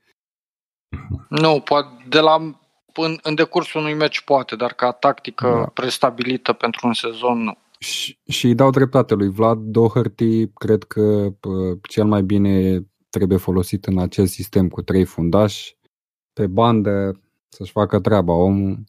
[1.29, 2.59] Nu, poate de la
[2.97, 5.65] în, în decursul unui meci poate, dar ca tactică da.
[5.73, 7.57] prestabilită pentru un sezon nu.
[7.79, 13.37] Și, și îi dau dreptate lui Vlad Doherty, cred că uh, cel mai bine trebuie
[13.37, 15.77] folosit în acest sistem cu trei fundași
[16.33, 18.83] pe bandă să-și facă treaba omul.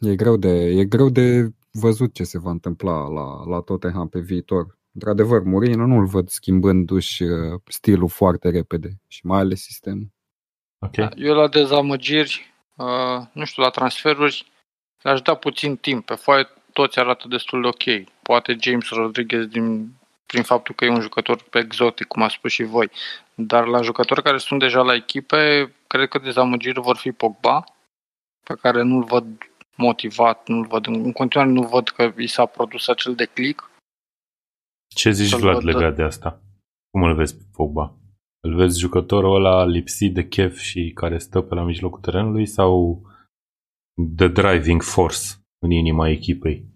[0.00, 4.20] E greu de, e greu de văzut ce se va întâmpla la, la Tottenham pe
[4.20, 4.78] viitor.
[4.92, 10.10] Într-adevăr, Mourinho nu-l văd schimbându-și uh, stilul foarte repede și mai ales sistemul.
[10.78, 11.08] Okay.
[11.16, 14.46] Eu la dezamăgiri, uh, nu știu, la transferuri,
[15.02, 16.06] le-aș da puțin timp.
[16.06, 18.08] Pe foaie toți arată destul de ok.
[18.22, 19.92] Poate James Rodriguez din,
[20.26, 22.90] prin faptul că e un jucător pe exotic, cum a spus și voi.
[23.34, 27.64] Dar la jucători care sunt deja la echipe, cred că dezamăgiri vor fi Pogba,
[28.44, 29.26] pe care nu-l văd
[29.76, 33.70] motivat, nu-l văd, în continuare nu văd că i s-a produs acel declic.
[34.94, 35.64] Ce zici, Vlad, văd...
[35.64, 36.40] legat de asta?
[36.90, 37.96] Cum îl vezi pe Pogba?
[38.44, 43.02] Îl vezi jucătorul ăla lipsit de chef și care stă pe la mijlocul terenului sau
[44.16, 45.20] the driving force
[45.58, 46.66] în inima echipei?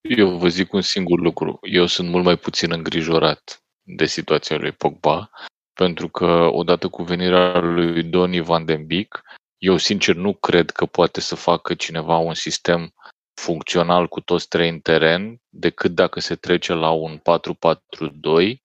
[0.00, 1.58] Eu vă zic un singur lucru.
[1.62, 5.30] Eu sunt mult mai puțin îngrijorat de situația lui Pogba,
[5.72, 9.22] pentru că odată cu venirea lui Donny Van den Beek,
[9.58, 12.92] eu sincer nu cred că poate să facă cineva un sistem
[13.40, 18.61] funcțional cu toți trei în teren, decât dacă se trece la un 4-4-2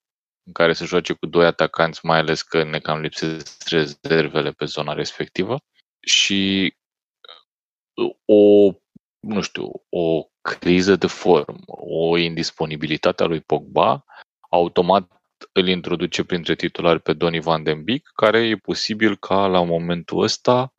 [0.48, 4.66] în care se joace cu doi atacanți, mai ales că ne cam lipsesc rezervele pe
[4.66, 5.60] zona respectivă
[6.00, 6.74] și
[7.96, 8.72] uh, o,
[9.20, 14.06] nu știu, o criză de formă, o indisponibilitate a lui Pogba,
[14.50, 15.12] automat
[15.52, 20.24] îl introduce printre titulari pe Donny Van den Beek, care e posibil ca la momentul
[20.24, 20.74] ăsta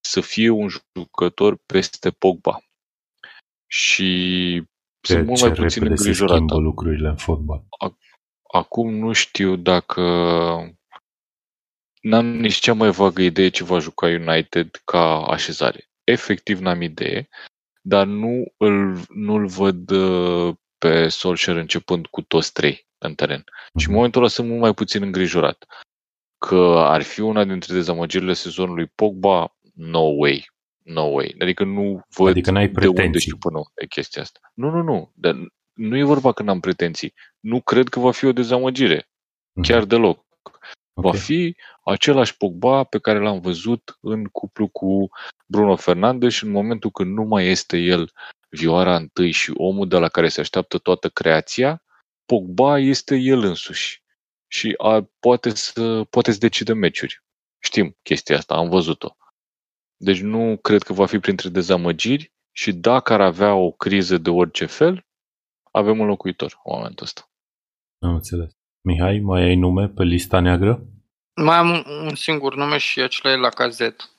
[0.00, 2.58] să fie un jucător peste Pogba.
[3.66, 4.62] Și
[5.00, 6.40] sunt mult mai puțin îngrijorat.
[6.48, 7.64] lucrurile în fotbal.
[8.52, 10.02] Acum nu știu dacă
[12.00, 15.88] n-am nici cea mai vagă idee ce va juca United ca așezare.
[16.04, 17.28] Efectiv n-am idee,
[17.80, 23.40] dar nu îl, nu-l văd uh, pe Solskjaer începând cu toți trei în teren.
[23.40, 23.78] Mm-hmm.
[23.78, 23.92] Și în mhm.
[23.92, 25.66] momentul ăla sunt mult mai puțin îngrijorat.
[26.38, 30.50] Că ar fi una dintre dezamăgirile sezonului Pogba, no way.
[30.82, 31.34] No way.
[31.38, 32.94] Adică nu văd adică n-ai pretenții.
[32.94, 34.40] de unde și până e chestia asta.
[34.54, 35.12] Nu, nu, nu.
[35.14, 35.34] Dar
[35.72, 37.14] nu e vorba că n-am pretenții.
[37.40, 39.02] Nu cred că va fi o dezamăgire.
[39.02, 39.62] Mm-hmm.
[39.62, 40.24] Chiar deloc.
[40.94, 41.10] Okay.
[41.10, 45.08] Va fi același Pogba pe care l-am văzut în cuplu cu
[45.46, 48.12] Bruno Fernandes și în momentul când nu mai este el
[48.48, 51.82] vioara întâi și omul de la care se așteaptă toată creația,
[52.24, 54.02] Pogba este el însuși
[54.46, 57.22] și a, poate, să, poate să decide meciuri.
[57.58, 59.16] Știm chestia asta, am văzut-o.
[59.96, 64.30] Deci nu cred că va fi printre dezamăgiri și dacă ar avea o criză de
[64.30, 65.06] orice fel,
[65.70, 67.29] avem un locuitor în momentul ăsta.
[68.00, 68.50] Am înțeles.
[68.82, 70.82] Mihai, mai ai nume pe lista neagră?
[71.42, 74.10] Mai am un, un singur nume și acela e la cazet.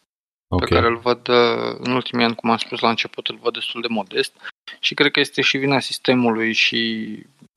[0.48, 0.68] okay.
[0.68, 3.54] pe care îl văd uh, în ultimii ani, cum am spus la început, îl văd
[3.54, 4.34] destul de modest
[4.80, 7.10] și cred că este și vina sistemului și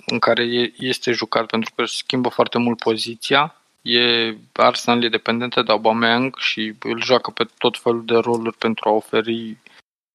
[0.06, 3.54] în care este jucat, pentru că schimbă foarte mult poziția.
[3.82, 8.88] E, Arsenal e dependentă de Aubameyang și îl joacă pe tot felul de roluri pentru
[8.88, 9.56] a oferi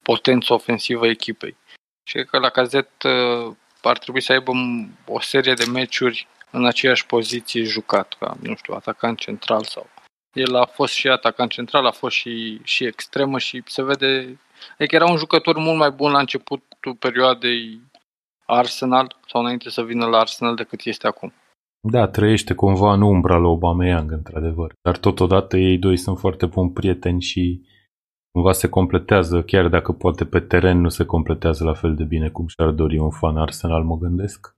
[0.02, 1.56] potență ofensivă echipei.
[2.04, 4.52] Și cred că la cazet uh, ar trebui să aibă
[5.06, 9.88] o serie de meciuri în aceeași poziție jucat, ca, nu știu, atacant central sau...
[10.34, 14.40] El a fost și atacant central, a fost și, și extremă și se vede...
[14.78, 17.82] Adică era un jucător mult mai bun la începutul perioadei
[18.46, 21.34] Arsenal sau înainte să vină la Arsenal decât este acum.
[21.82, 24.74] Da, trăiește cumva în umbra lui Aubameyang, într-adevăr.
[24.82, 27.62] Dar totodată ei doi sunt foarte buni prieteni și
[28.32, 32.30] cumva se completează, chiar dacă poate pe teren nu se completează la fel de bine
[32.30, 34.56] cum și-ar dori un fan Arsenal, mă gândesc.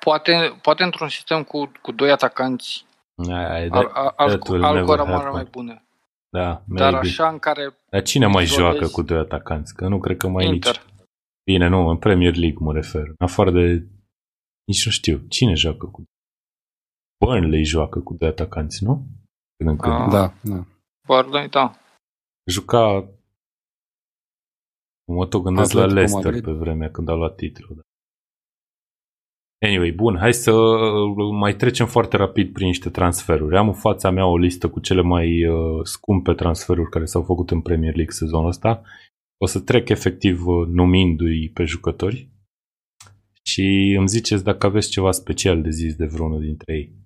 [0.00, 2.86] Poate, poate într-un sistem cu, cu doi atacanți
[3.16, 5.84] Ai, al, al, al cărora mai bune.
[6.28, 6.82] Da, maybe.
[6.82, 7.76] Dar așa în care...
[7.90, 9.74] Dar cine mai joacă cu doi atacanți?
[9.74, 10.76] Că nu cred că mai Inter.
[10.76, 10.92] nici...
[11.50, 13.06] Bine, nu, în Premier League mă refer.
[13.06, 13.86] În afară de...
[14.66, 15.18] Nici nu știu.
[15.28, 16.02] Cine joacă cu...
[17.24, 19.06] Burnley joacă cu doi atacanți, nu?
[19.56, 19.94] Când în când.
[19.94, 20.10] Ah.
[20.10, 20.64] Da, da.
[21.06, 21.74] Burnley, da.
[22.50, 23.08] Juca...
[25.12, 26.44] Mă tot gândesc la Atletico Leicester Madrid.
[26.44, 27.74] pe vremea când a luat titlul.
[27.76, 27.82] Da.
[29.66, 30.52] Anyway, bun, hai să
[31.32, 33.56] mai trecem foarte rapid prin niște transferuri.
[33.56, 37.50] Am în fața mea o listă cu cele mai uh, scumpe transferuri care s-au făcut
[37.50, 38.82] în Premier League sezonul ăsta.
[39.36, 42.30] O să trec efectiv uh, numindu-i pe jucători
[43.42, 47.03] și îmi ziceți dacă aveți ceva special de zis de vreunul dintre ei.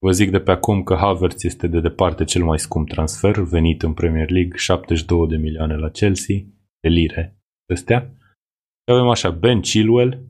[0.00, 3.82] Vă zic de pe acum că Havertz este de departe cel mai scump transfer venit
[3.82, 6.36] în Premier League, 72 de milioane la Chelsea,
[6.80, 7.38] de lire
[7.72, 8.00] astea.
[8.84, 10.26] Și avem așa, Ben Chilwell,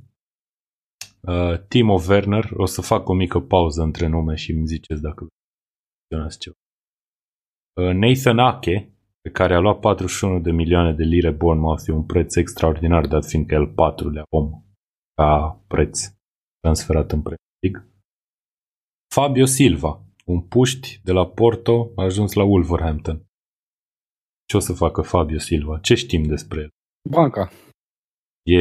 [1.20, 5.26] uh, Timo Werner, o să fac o mică pauză între nume și îmi ziceți dacă
[6.10, 6.56] menționați ceva.
[7.80, 12.04] Uh, Nathan Ake, pe care a luat 41 de milioane de lire Bournemouth, e un
[12.04, 14.62] preț extraordinar, dat fiindcă el patrulea om
[15.14, 16.00] ca preț
[16.60, 17.87] transferat în Premier League.
[19.14, 23.26] Fabio Silva, un puști de la Porto, a ajuns la Wolverhampton.
[24.44, 25.78] Ce o să facă Fabio Silva?
[25.78, 26.68] Ce știm despre el?
[27.10, 27.50] Banca.
[28.42, 28.58] E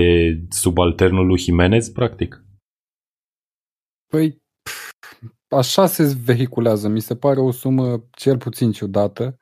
[0.50, 2.44] subalternul lui Jimenez, practic?
[4.08, 4.92] Păi, pf,
[5.48, 6.88] așa se vehiculează.
[6.88, 9.38] Mi se pare o sumă cel puțin ciudată,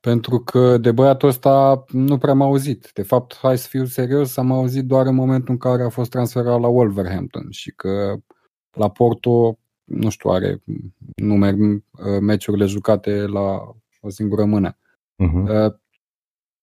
[0.00, 2.90] pentru că de băiatul ăsta nu prea am auzit.
[2.92, 6.10] De fapt, hai să fiu serios, am auzit doar în momentul în care a fost
[6.10, 8.16] transferat la Wolverhampton și că
[8.76, 9.59] la Porto,
[9.90, 10.62] nu știu, are
[11.14, 11.80] numer uh,
[12.20, 14.76] meciurile jucate la o singură mână.
[15.22, 15.66] Uh-huh.
[15.66, 15.74] Uh,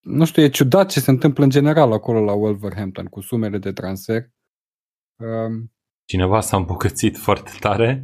[0.00, 3.72] nu știu, e ciudat ce se întâmplă în general acolo la Wolverhampton cu sumele de
[3.72, 4.30] transfer.
[5.16, 5.62] Uh,
[6.04, 8.02] Cineva s-a îmbogățit foarte tare.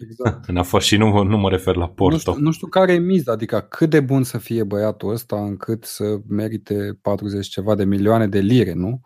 [0.00, 0.44] exact.
[0.48, 2.14] În afară și nu, nu mă refer la Porto.
[2.14, 5.44] Nu știu, nu știu care e miza, adică cât de bun să fie băiatul ăsta
[5.44, 9.00] încât să merite 40 ceva de milioane de lire, nu?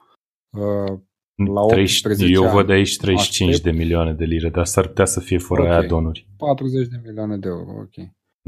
[0.51, 1.01] Uh,
[1.47, 2.53] la 30, 18 eu ani.
[2.53, 3.73] văd aici 35 Aștept.
[3.73, 5.69] de milioane de lire, dar s-ar putea să fie fără Ok.
[5.69, 6.29] aia donuri.
[6.37, 8.05] 40 de milioane de euro, ok.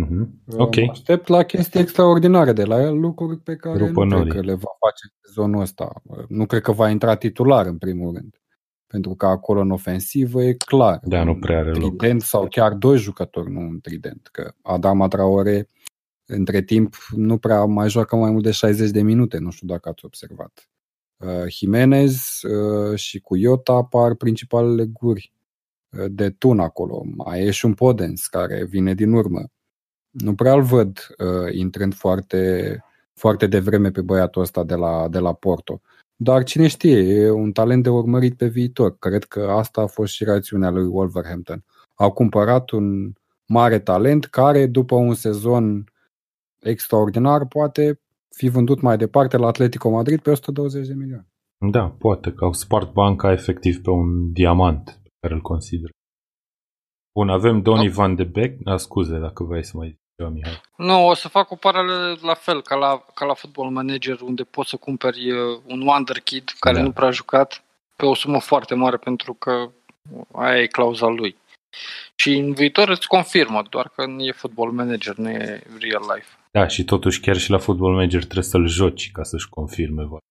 [0.07, 0.27] Uh-huh.
[0.47, 0.77] Uh, Ok.
[0.77, 4.33] mă Aștept la chestii extraordinare de la el, lucruri pe care Rupă nu cred norii.
[4.33, 5.93] că le va face sezonul ăsta.
[6.03, 8.37] Uh, Nu cred că va intra titular în primul rând.
[8.87, 11.01] Pentru că acolo în ofensivă e clar.
[11.03, 11.79] Da, nu un prea are loc.
[11.97, 14.29] trident sau chiar doi jucători, nu un trident.
[14.33, 15.69] Că Adama Traore
[16.27, 19.89] între timp nu prea mai joacă mai mult de 60 de minute, nu știu dacă
[19.89, 20.71] ați observat.
[21.27, 25.33] Uh, Jimenez uh, și cu Iota apar principalele guri
[25.99, 27.03] uh, de tun acolo.
[27.17, 29.43] Mai e și un Podens care vine din urmă.
[30.11, 35.19] Nu prea îl văd uh, intrând foarte, foarte devreme pe băiatul ăsta de la, de
[35.19, 35.81] la Porto.
[36.17, 38.99] Dar cine știe, e un talent de urmărit pe viitor.
[38.99, 41.65] Cred că asta a fost și rațiunea lui Wolverhampton.
[41.95, 43.13] Au cumpărat un
[43.47, 45.85] mare talent care, după un sezon
[46.59, 48.01] extraordinar, poate
[48.37, 51.27] fi vândut mai departe la Atletico Madrid pe 120 de milioane.
[51.71, 55.91] Da, poate că au spart banca efectiv pe un diamant pe care îl consider.
[57.19, 57.93] Bun, avem Donny Da.
[57.95, 58.57] Van de Beek.
[58.65, 60.61] Ah, scuze dacă vrei să mai zici ceva, Mihai.
[60.77, 64.43] Nu, o să fac o paralelă la fel ca la, ca la Football Manager, unde
[64.43, 66.83] poți să cumperi uh, un Wonder Kid care Da.
[66.83, 67.65] nu prea a jucat
[67.97, 69.71] pe o sumă foarte mare pentru că
[70.33, 71.37] aia e clauza lui.
[72.15, 76.27] Și în viitor îți confirmă, doar că nu e Football Manager, nu e real life.
[76.51, 80.31] Da, și totuși chiar și la Football Manager trebuie să-l joci ca să-și confirme valoarea.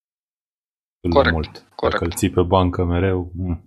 [1.01, 1.65] Destul de Corect, mult.
[1.75, 1.99] corect.
[1.99, 3.31] Dacă îl ții pe bancă mereu...
[3.35, 3.65] mm.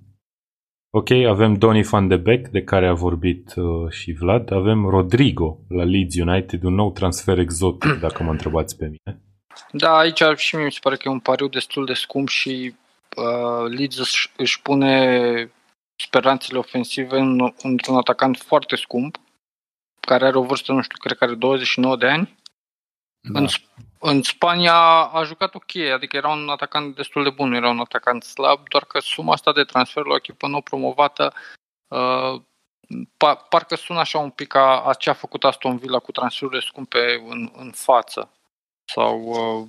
[0.97, 4.53] Ok, avem Donny Van de Beek, de care a vorbit uh, și Vlad.
[4.53, 9.20] Avem Rodrigo la Leeds United, un nou transfer exotic, dacă mă întrebați pe mine.
[9.72, 12.75] Da, aici și mie mi se pare că e un pariu destul de scump și
[13.16, 15.51] uh, Leeds își, își pune
[15.97, 19.19] speranțele ofensive în, într-un atacant foarte scump,
[20.01, 22.39] care are o vârstă, nu știu, cred că are 29 de ani.
[23.21, 23.39] Da.
[23.39, 23.47] În,
[23.99, 24.75] în Spania
[25.13, 28.85] a jucat ok, adică era un atacant destul de bun, era un atacant slab, doar
[28.85, 31.35] că suma asta de transfer la o echipă nou promovată
[31.89, 32.41] uh,
[33.17, 36.61] pa, parcă sună așa un pic ca a ce a făcut Aston Villa cu transferurile
[36.61, 38.31] scumpe în, în față.
[38.85, 39.69] Sau uh,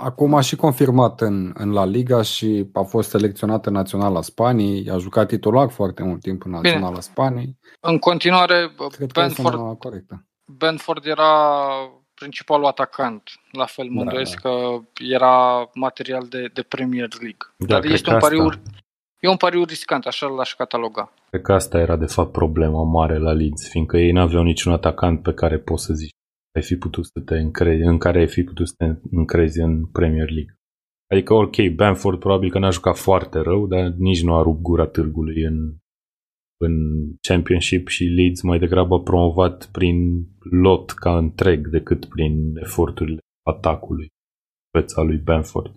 [0.00, 4.90] Acum a și confirmat în, în La Liga și a fost selecționat în Naționala Spaniei,
[4.90, 7.00] a jucat titular foarte mult timp în Naționala Bine.
[7.00, 7.58] Spaniei.
[7.80, 10.26] În continuare, Cred Benford, corectă.
[10.44, 11.32] Benford era
[12.14, 13.22] principalul atacant.
[13.52, 14.20] La fel, mă da, da.
[14.42, 14.78] că
[15.08, 17.44] era material de, de Premier League.
[17.56, 18.50] Da, Dar este un, pariu,
[19.20, 21.12] e un pariu riscant, așa l-aș cataloga.
[21.30, 25.22] Cred că asta era de fapt problema mare la Leeds, fiindcă ei n-aveau niciun atacant
[25.22, 26.16] pe care poți să zici
[26.58, 29.86] ai fi putut să te încrezi, în care ai fi putut să te încrezi în
[29.86, 30.54] Premier League.
[31.10, 34.86] Adică, ok, Bamford probabil că n-a jucat foarte rău, dar nici nu a rupt gura
[34.86, 35.76] târgului în,
[36.64, 36.74] în
[37.28, 44.08] Championship și Leeds mai degrabă promovat prin lot ca întreg decât prin eforturile atacului
[44.70, 45.74] peța lui Bamford.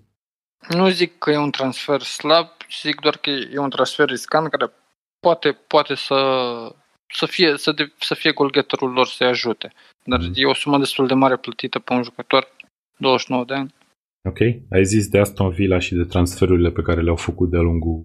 [0.70, 2.48] Nu zic că e un transfer slab,
[2.82, 4.72] zic doar că e un transfer riscant care
[5.20, 6.20] poate, poate să,
[7.14, 9.74] să fie, să, de, să fie golgeterul lor să-i ajute.
[10.04, 10.32] Dar mm.
[10.36, 12.48] e o sumă destul de mare plătită pe un jucător,
[12.98, 13.74] 29 de ani.
[14.30, 14.40] Ok.
[14.70, 18.04] Ai zis de Aston Villa și de transferurile pe care le-au făcut de-a lungul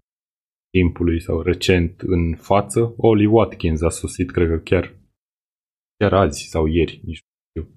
[0.71, 2.95] timpului sau recent în față.
[2.97, 4.95] Oli Watkins a sosit, cred că chiar,
[5.97, 7.21] chiar azi sau ieri, nici
[7.55, 7.75] nu știu,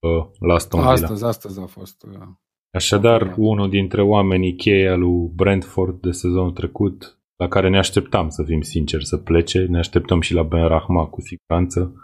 [0.00, 0.92] uh, la Aston Villa.
[0.92, 2.02] Astăzi, astăzi a fost.
[2.02, 2.28] Uh,
[2.74, 8.28] Așadar, unul dintre oamenii cheie al lui Brentford de sezonul trecut, la care ne așteptam,
[8.28, 9.64] să fim sinceri, să plece.
[9.64, 11.94] Ne așteptăm și la Ben Rahma, cu siguranță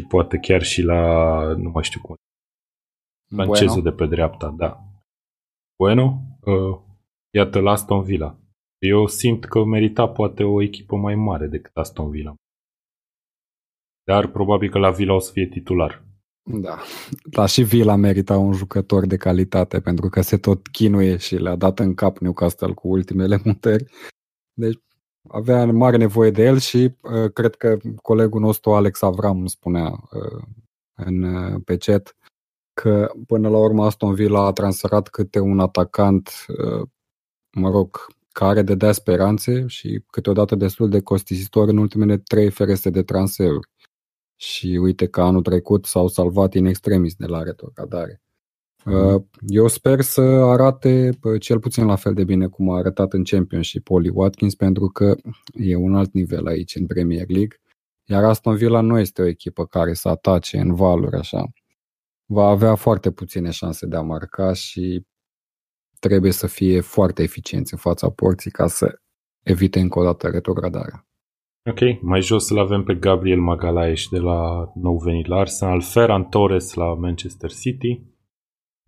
[0.00, 2.14] și poate chiar și la, nu mai știu cum,
[3.34, 3.90] francezul bueno.
[3.90, 4.84] de pe dreapta, da.
[5.76, 6.78] Bueno, uh,
[7.34, 8.38] iată la Aston Villa.
[8.78, 12.34] Eu simt că merita poate o echipă mai mare decât Aston Villa.
[14.04, 16.04] Dar probabil că la Villa o să fie titular.
[16.42, 16.78] Da,
[17.30, 21.56] dar și Villa merita un jucător de calitate pentru că se tot chinuie și le-a
[21.56, 23.84] dat în cap Newcastle cu ultimele mutări.
[24.52, 24.78] Deci
[25.28, 30.42] avea mare nevoie de el și uh, cred că colegul nostru Alex Avram spunea uh,
[30.94, 32.16] în, uh, pe chat
[32.72, 36.88] că până la urmă Aston Villa a transferat câte un atacant, uh,
[37.50, 43.02] mă rog, care dădea speranțe și câteodată destul de costisitor în ultimele trei fereste de
[43.02, 43.68] transferuri.
[44.36, 48.22] Și uite că anul trecut s-au salvat in extremis de la retrogradare.
[48.84, 53.12] Uh, eu sper să arate uh, cel puțin la fel de bine cum a arătat
[53.12, 55.14] în Championship Oli Watkins, pentru că
[55.52, 57.60] e un alt nivel aici în Premier League.
[58.04, 61.44] Iar Aston Villa nu este o echipă care să atace în valuri așa.
[62.26, 65.06] Va avea foarte puține șanse de a marca și
[65.98, 69.00] trebuie să fie foarte eficienți în fața porții ca să
[69.42, 71.06] evite încă o dată retrogradarea.
[71.70, 76.24] Ok, mai jos îl avem pe Gabriel Magalaeș de la nou venit la Arsenal, Ferran
[76.24, 78.02] Torres la Manchester City,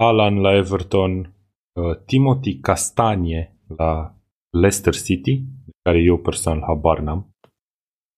[0.02, 1.34] Alan la Everton,
[1.72, 4.14] uh, Timothy Castanie la
[4.50, 5.42] Leicester City,
[5.82, 7.36] care eu personal habar n-am.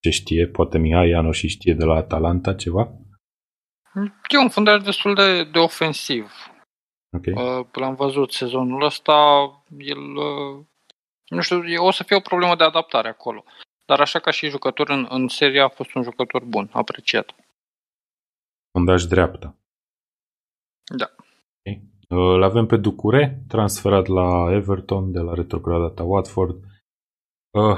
[0.00, 2.92] Ce știe, poate Mihai Iano și știe de la Atalanta ceva?
[4.28, 6.32] E un fundaș destul de, de ofensiv.
[7.16, 7.32] Okay.
[7.32, 9.14] Uh, l-am văzut sezonul ăsta,
[9.78, 10.64] el, uh,
[11.28, 13.44] nu știu, o să fie o problemă de adaptare acolo.
[13.86, 17.34] Dar așa ca și jucător în, în serie a fost un jucător bun, apreciat.
[18.70, 19.56] Fundaș dreapta.
[20.96, 21.14] Da.
[22.16, 26.56] Îl avem pe Ducure, transferat la Everton de la retrogradata Watford.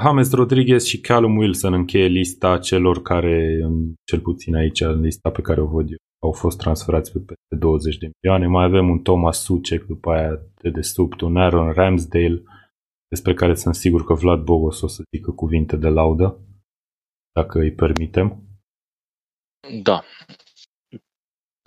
[0.01, 3.59] James Rodriguez și Callum Wilson încheie lista celor care,
[4.03, 7.55] cel puțin aici, în lista pe care o văd eu, au fost transferați pe peste
[7.59, 8.47] 20 de milioane.
[8.47, 12.43] Mai avem un Thomas Sucek, după aia de dedesubt, un Aaron Ramsdale,
[13.07, 16.39] despre care sunt sigur că Vlad Bogos o să zică cuvinte de laudă,
[17.31, 18.41] dacă îi permitem.
[19.83, 20.03] Da,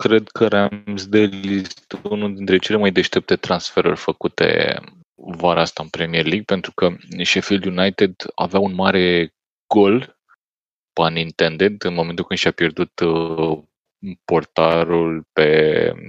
[0.01, 4.79] cred că Ramsdale este unul dintre cele mai deștepte transferuri făcute
[5.15, 9.33] vara asta în Premier League, pentru că Sheffield United avea un mare
[9.73, 10.19] gol,
[10.93, 13.59] pun intended, în momentul când și-a pierdut uh,
[14.25, 15.47] portarul pe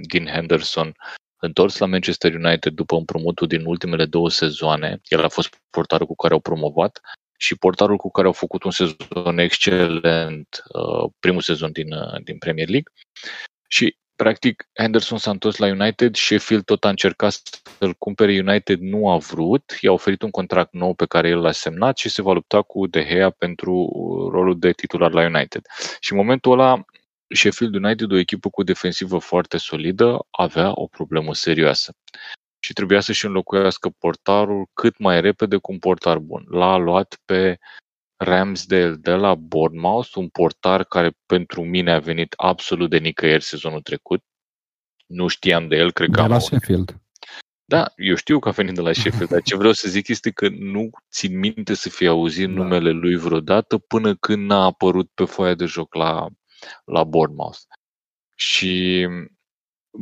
[0.01, 0.95] Dean Henderson
[1.39, 5.01] întors la Manchester United după împrumutul din ultimele două sezoane.
[5.07, 7.01] El a fost portarul cu care au promovat
[7.37, 12.37] și portarul cu care au făcut un sezon excelent, uh, primul sezon din, uh, din
[12.37, 12.91] Premier League.
[13.73, 17.41] Și practic Henderson s-a întors la United, Sheffield tot a încercat
[17.79, 21.51] să-l cumpere, United nu a vrut, i-a oferit un contract nou pe care el l-a
[21.51, 23.71] semnat și se va lupta cu De Gea pentru
[24.31, 25.61] rolul de titular la United.
[25.99, 26.85] Și în momentul ăla
[27.27, 31.93] Sheffield United, o echipă cu defensivă foarte solidă, avea o problemă serioasă.
[32.59, 36.45] Și trebuia să-și înlocuiască portarul cât mai repede cu un portar bun.
[36.49, 37.57] L-a luat pe
[38.23, 43.81] Ramsdale de la Bournemouth, un portar care pentru mine a venit absolut de nicăieri sezonul
[43.81, 44.23] trecut.
[45.05, 46.49] nu știam de el, cred că De am la auzit.
[46.49, 46.97] Sheffield.
[47.65, 50.31] Da, eu știu că a venit de la Sheffield, dar ce vreau să zic este
[50.31, 52.53] că nu țin minte să fi auzit Da.
[52.53, 56.27] numele lui vreodată până când n-a apărut pe foaia de joc la,
[56.85, 57.57] la Bournemouth.
[58.35, 59.07] Și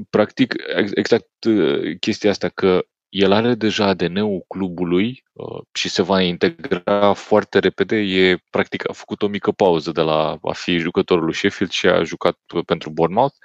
[0.09, 6.01] practic ex- exact uh, chestia asta că el are deja ADN-ul clubului uh, și se
[6.01, 7.95] va integra foarte repede.
[7.95, 11.87] E, practic, a făcut o mică pauză de la a fi jucătorul lui Sheffield și
[11.87, 13.35] a jucat pentru Bournemouth.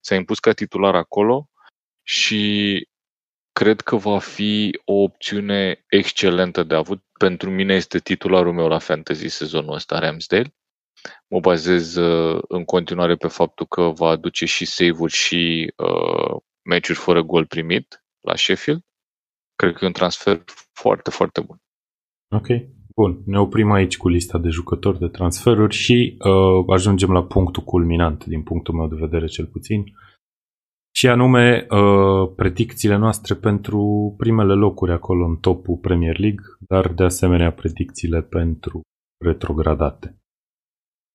[0.00, 1.48] S-a impus ca titular acolo
[2.02, 2.88] și
[3.52, 7.04] cred că va fi o opțiune excelentă de avut.
[7.18, 10.54] Pentru mine este titularul meu la fantasy sezonul ăsta, Ramsdale.
[11.26, 16.98] Mă bazez uh, în continuare pe faptul că va aduce și save-uri și uh, meciuri
[16.98, 18.84] fără gol primit la Sheffield.
[19.56, 21.56] Cred că e un transfer foarte, foarte bun.
[22.34, 22.46] Ok,
[22.94, 23.22] bun.
[23.26, 28.24] Ne oprim aici cu lista de jucători de transferuri și uh, ajungem la punctul culminant,
[28.24, 29.84] din punctul meu de vedere cel puțin.
[30.94, 37.04] Și anume, uh, predicțiile noastre pentru primele locuri acolo în topul Premier League, dar de
[37.04, 38.80] asemenea predicțiile pentru
[39.24, 40.18] retrogradate.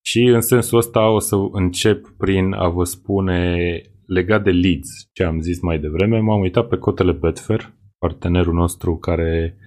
[0.06, 5.24] Și în sensul ăsta o să încep prin a vă spune legat de Leeds, ce
[5.24, 7.74] am zis mai devreme, m-am uitat pe cotele Betfair,
[8.06, 9.58] partenerul nostru care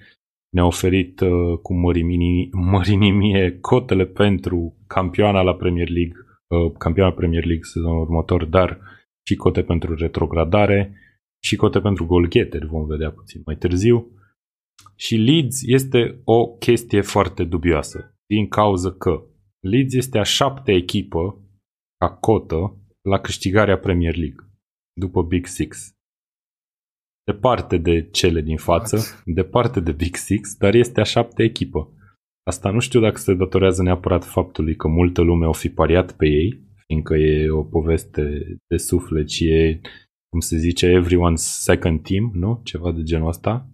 [0.54, 6.16] ne-a oferit uh, cu mărimini- mărinimie cotele pentru campioana la Premier League,
[6.46, 8.80] uh, campioana Premier League sezonul următor, dar
[9.26, 10.98] și cote pentru retrogradare
[11.44, 14.10] și cote pentru golgheteri, vom vedea puțin mai târziu.
[14.96, 19.22] Și Leeds este o chestie foarte dubioasă, din cauza că
[19.60, 21.38] Leeds este a șaptea echipă
[21.98, 22.76] ca cotă
[23.08, 24.48] la câștigarea Premier League,
[25.00, 25.93] după Big Six.
[27.24, 29.22] Departe de cele din față, What?
[29.24, 31.92] departe de Big Six, dar este a șaptea echipă.
[32.42, 36.26] Asta nu știu dacă se datorează neapărat faptului că multă lume o fi pariat pe
[36.26, 38.22] ei, fiindcă e o poveste
[38.66, 39.80] de suflet și e,
[40.28, 42.60] cum se zice, everyone's second team, nu?
[42.64, 43.68] Ceva de genul ăsta.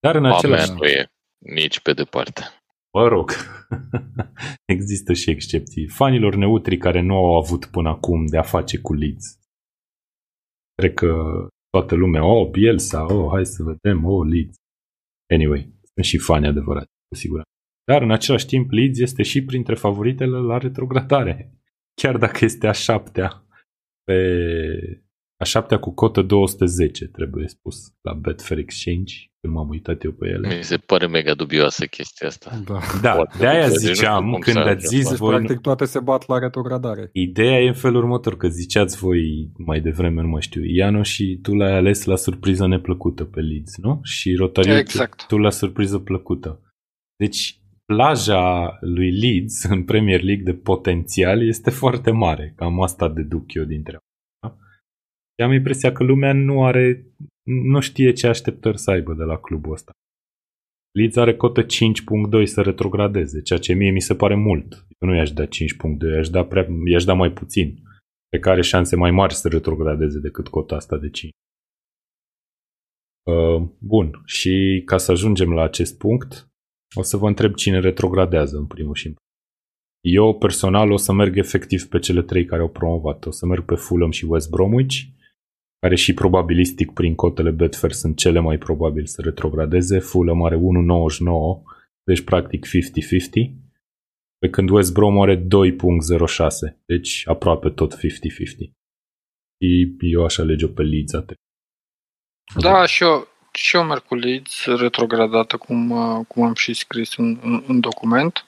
[0.00, 1.06] Dar în același Amen, nu e
[1.38, 2.42] nici pe departe.
[2.92, 3.30] Mă rog,
[4.74, 5.88] există și excepții.
[5.88, 9.38] Fanilor neutri care nu au avut până acum de a face cu Leeds.
[10.74, 11.14] Cred că
[11.78, 14.56] toată lumea, oh, Bielsa, oh, hai să vedem, oh, Leeds.
[15.32, 15.60] Anyway,
[15.94, 17.50] sunt și fani adevărați, cu siguranță.
[17.90, 21.52] Dar în același timp, Leeds este și printre favoritele la retrogradare.
[22.00, 23.46] Chiar dacă este a șaptea
[24.04, 24.18] pe
[25.36, 30.26] a șaptea cu cotă 210, trebuie spus, la Betfair Exchange, când m-am uitat eu pe
[30.26, 30.56] ele.
[30.56, 32.60] Mi se pare mega dubioasă chestia asta.
[32.66, 32.78] Da.
[33.02, 35.34] Da, Foarte de aia deci nu știu ziceam, cum când să ați zis Deci, voi,
[35.34, 37.08] practic, toate se bat la retrogradare.
[37.12, 41.38] Ideea e în felul următor, că ziceați voi mai devreme, nu mai știu, Iano și
[41.42, 44.00] tu l-ai ales la surpriză neplăcută pe Leeds, nu?
[44.02, 45.16] Și Rotariu, Exact.
[45.16, 46.60] tu, tu la surpriză plăcută.
[47.16, 52.52] Deci, plaja lui Leeds în Premier League de potențial este foarte mare.
[52.56, 54.02] Cam asta deduc eu din treaba.
[55.36, 55.44] Da?
[55.44, 57.06] Și am impresia că lumea nu are,
[57.42, 59.92] nu știe ce așteptări să aibă de la clubul ăsta.
[60.98, 64.86] Leeds are cotă 5.2 să retrogradeze, ceea ce mie mi se pare mult.
[64.98, 65.50] Eu nu i-aș da 5.2,
[66.14, 67.82] i-aș da, prea, i-aș da mai puțin.
[68.28, 71.32] Pe care șanse mai mari să retrogradeze decât cota asta de 5.
[73.22, 76.48] Uh, bun, și ca să ajungem la acest punct,
[76.96, 79.22] o să vă întreb cine retrogradează în primul și în primul.
[80.04, 83.26] Eu personal o să merg efectiv pe cele trei care au promovat.
[83.26, 85.02] O să merg pe Fulham și West Bromwich,
[85.84, 89.98] care și probabilistic prin cotele Betfair sunt cele mai probabil să retrogradeze.
[89.98, 90.60] Fulham are 1.99,
[92.04, 92.70] deci practic 50-50,
[94.38, 95.46] pe când West Brom are 2.06,
[96.86, 97.98] deci aproape tot 50-50.
[99.58, 101.40] Și eu aș alege-o pe Leeds a treia.
[102.56, 107.16] Da, și eu, și eu merg cu Leeds, retrogradată, cum, uh, cum am și scris
[107.16, 108.46] în, în, în document.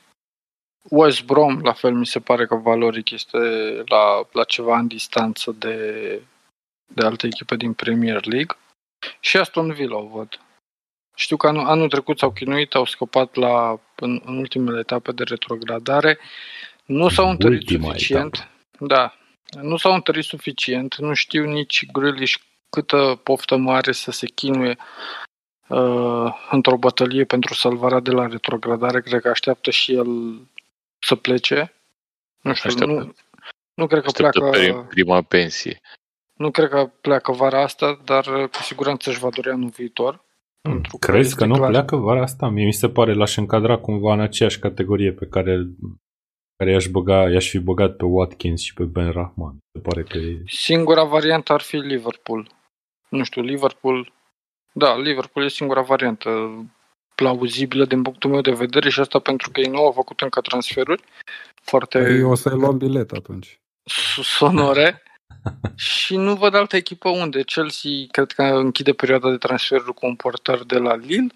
[0.90, 3.38] West Brom, la fel, mi se pare că valoric este
[3.84, 5.76] la, la ceva în distanță de,
[6.86, 8.56] de alte echipe din Premier League.
[9.20, 10.40] Și Aston Villa o văd.
[11.14, 15.22] Știu că anul, anul trecut s-au chinuit, au scăpat la, în, în ultimele etape de
[15.22, 16.18] retrogradare.
[16.84, 18.48] Nu s-au întărit Ultima suficient.
[18.78, 19.16] Da,
[19.62, 20.96] nu s-au întărit suficient.
[20.96, 22.36] Nu știu nici Grealish
[22.70, 24.76] câtă poftă mare să se chinuie
[25.68, 29.00] uh, într-o bătălie pentru salvarea de la retrogradare.
[29.00, 30.40] Cred că așteaptă și el
[30.98, 31.72] să plece.
[32.40, 32.94] Nu știu, Așteaptă.
[32.94, 33.14] nu,
[33.74, 34.72] nu cred că Așteaptă pleacă...
[34.72, 35.80] pe prima pensie.
[36.36, 40.24] Nu cred că pleacă vara asta, dar uh, cu siguranță își va dori anul viitor.
[40.60, 42.48] Pentru că Crezi este că nu clar- pleacă vara asta?
[42.48, 45.66] Mie mi se pare l-aș încadra cumva în aceeași categorie pe care,
[46.56, 49.52] care i-aș, băga, i-aș fi băgat pe Watkins și pe Ben Rahman.
[49.52, 50.42] Mi se pare că e...
[50.46, 52.50] Singura variantă ar fi Liverpool.
[53.08, 54.12] Nu știu, Liverpool...
[54.72, 56.30] Da, Liverpool e singura variantă
[57.14, 60.40] plauzibilă din punctul meu de vedere și asta pentru că ei nu au făcut încă
[60.40, 61.02] transferuri
[61.62, 63.60] foarte Păi o să luăm bilet atunci.
[64.22, 65.02] sonore.
[65.74, 67.42] și nu văd altă echipă unde.
[67.42, 71.34] Chelsea cred că închide perioada de transferuri cu un portar de la Lille.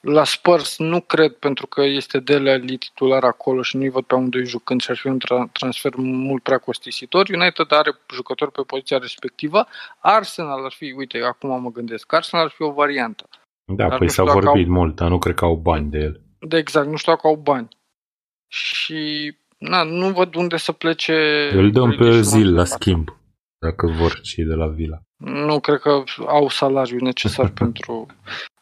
[0.00, 4.14] La Spurs nu cred pentru că este Dele Ali titular acolo și nu-i văd pe
[4.14, 7.28] amândoi jucând și ar fi un tra- transfer mult prea costisitor.
[7.28, 9.66] United are jucători pe poziția respectivă.
[9.98, 13.28] Arsenal ar fi, uite, acum mă gândesc, Arsenal ar fi o variantă.
[13.64, 14.72] Da, Dar păi s-a vorbit au...
[14.72, 16.20] mult, dar nu cred că au bani de el.
[16.38, 17.68] De exact, nu știu dacă au bani.
[18.48, 21.12] Și na, nu văd unde să plece...
[21.52, 23.08] Îl dăm pe zil la schimb,
[23.58, 24.98] dacă vor cei de la Vila.
[25.16, 28.06] Nu cred că au salariul necesar pentru...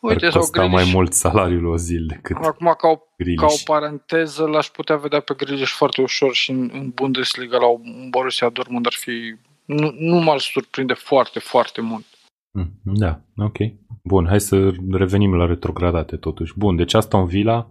[0.00, 0.74] Uite, sau Grealish.
[0.74, 2.96] mai mult salariul o zi decât Acum, ca o,
[3.36, 7.66] ca o paranteză, l-aș putea vedea pe Grealish foarte ușor și în, în Bundesliga la
[7.66, 9.34] un Borussia Dortmund ar fi...
[9.64, 12.04] Nu, nu m-ar surprinde foarte, foarte mult.
[12.50, 13.56] Mm, da, ok.
[14.02, 16.52] Bun, hai să revenim la retrogradate totuși.
[16.56, 17.70] Bun, deci asta în Vila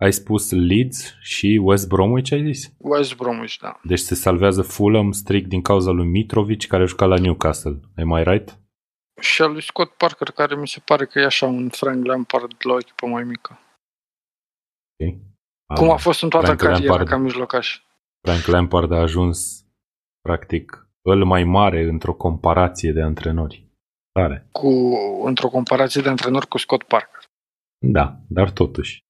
[0.00, 2.72] ai spus Leeds și West Bromwich, ai zis?
[2.78, 3.80] West Bromwich, da.
[3.82, 7.80] Deci se salvează Fulham strict din cauza lui Mitrovic, care juca la Newcastle.
[7.96, 8.58] Am I right?
[9.20, 12.54] Și a lui Scott Parker, care mi se pare că e așa un Frank Lampard
[12.58, 13.58] la o echipă mai mică.
[14.96, 15.20] Okay.
[15.74, 17.80] Cum a fost în toată Frank cariera Lampard, ca mijlocaș.
[18.20, 19.66] Frank Lampard a ajuns,
[20.20, 23.68] practic, îl mai mare într-o comparație de antrenori.
[24.12, 24.48] Tare.
[24.52, 24.68] Cu,
[25.24, 27.24] într-o comparație de antrenori cu Scott Parker.
[27.78, 29.08] Da, dar totuși.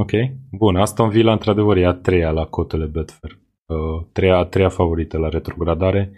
[0.00, 0.10] Ok,
[0.50, 0.76] bun.
[0.76, 3.38] Aston Villa, într-adevăr, e a treia la cotele Betfair.
[3.66, 6.12] Uh, treia, a treia favorită la retrogradare.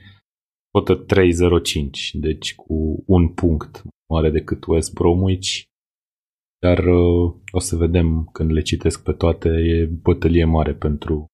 [0.71, 3.83] Cotă 3.05, deci cu un punct
[4.13, 5.63] mare decât West Bromwich.
[6.59, 11.27] Dar uh, o să vedem când le citesc pe toate, e bătălie mare pentru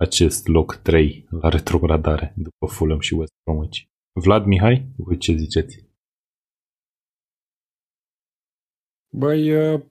[0.00, 3.82] acest loc 3 la retrogradare după Fulham și West Bromwich.
[4.20, 5.86] Vlad Mihai, voi ce ziceți?
[9.10, 9.82] Băi, uh,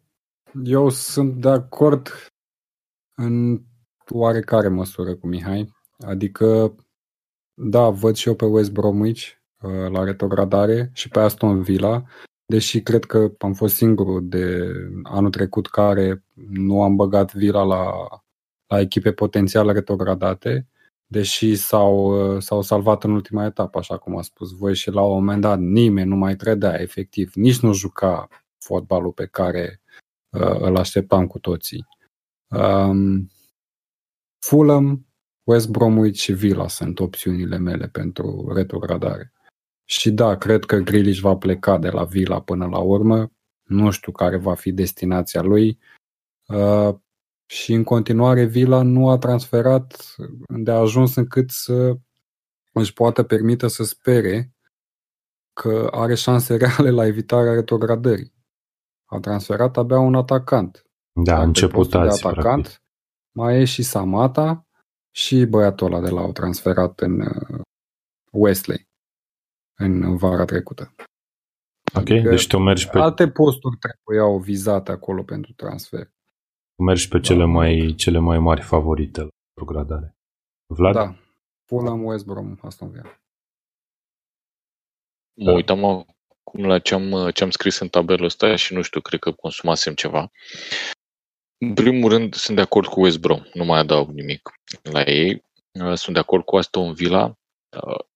[0.63, 2.09] eu sunt de acord
[3.15, 3.61] în
[4.09, 5.73] oarecare măsură cu Mihai.
[6.05, 6.75] Adică,
[7.53, 9.27] da, văd și eu pe West Bromwich
[9.61, 12.03] uh, la retrogradare și pe Aston Villa,
[12.45, 14.71] deși cred că am fost singurul de
[15.03, 17.91] anul trecut care nu am băgat Villa la,
[18.67, 20.67] la echipe potențial retrogradate,
[21.05, 21.95] deși s-au,
[22.33, 25.41] uh, s-au salvat în ultima etapă, așa cum a spus voi, și la un moment
[25.41, 28.27] dat nimeni nu mai credea, efectiv, nici nu juca
[28.57, 29.86] fotbalul pe care uh,
[30.39, 31.85] îl așteptam cu toții.
[32.47, 33.31] Um,
[34.39, 35.07] Fulham,
[35.43, 39.33] West Bromwich și Villa sunt opțiunile mele pentru retrogradare.
[39.85, 43.31] Și da, cred că Grealish va pleca de la Villa până la urmă.
[43.63, 45.79] Nu știu care va fi destinația lui.
[46.47, 46.95] Uh,
[47.45, 50.15] și în continuare Villa nu a transferat
[50.47, 51.97] de a ajuns încât să
[52.71, 54.51] își poată permite să spere
[55.53, 58.33] că are șanse reale la evitarea retrogradării.
[59.09, 60.85] A transferat abia un atacant.
[61.23, 62.43] Da, a început de atacant.
[62.43, 62.81] Practic.
[63.31, 64.67] Mai e și Samata
[65.11, 67.61] și băiatul ăla de la au transferat în uh,
[68.31, 68.87] Wesley
[69.77, 70.95] în vara trecută.
[71.95, 72.99] Ok, adică deci tu mergi pe...
[72.99, 76.05] Alte posturi trebuiau vizate acolo pentru transfer.
[76.75, 77.45] Tu mergi pe cele, da.
[77.45, 80.15] mai, cele mai mari favorite la progradare.
[80.65, 80.93] Vlad?
[80.93, 81.15] Da.
[81.65, 83.21] Fulham, West Brom, Aston Villa.
[85.33, 86.05] Mă uitam
[86.47, 89.31] acum la ce am, ce am scris în tabelul ăsta și nu știu, cred că
[89.31, 90.31] consumasem ceva.
[91.57, 94.49] În primul rând, sunt de acord cu West Brom, nu mai adaug nimic
[94.81, 95.43] la ei.
[95.93, 97.37] Sunt de acord cu Aston Villa.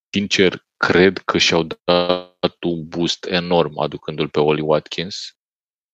[0.09, 5.35] Sincer, cred că și-au dat un boost enorm aducându-l pe Oli Watkins.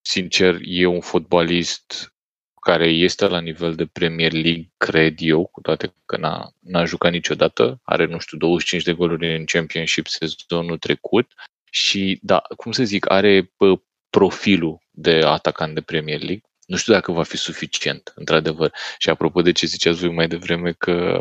[0.01, 2.13] Sincer, e un fotbalist
[2.61, 7.11] care este la nivel de Premier League, cred eu, cu toate că n-a, n-a jucat
[7.11, 11.33] niciodată, are, nu știu, 25 de goluri în Championship sezonul trecut
[11.69, 13.51] și, da, cum să zic, are
[14.09, 16.41] profilul de atacant de Premier League.
[16.65, 18.73] Nu știu dacă va fi suficient, într-adevăr.
[18.97, 21.19] Și apropo de ce ziceați voi mai devreme că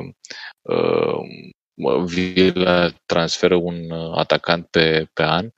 [0.62, 5.48] uh, Villa transferă un uh, atacant pe, pe an,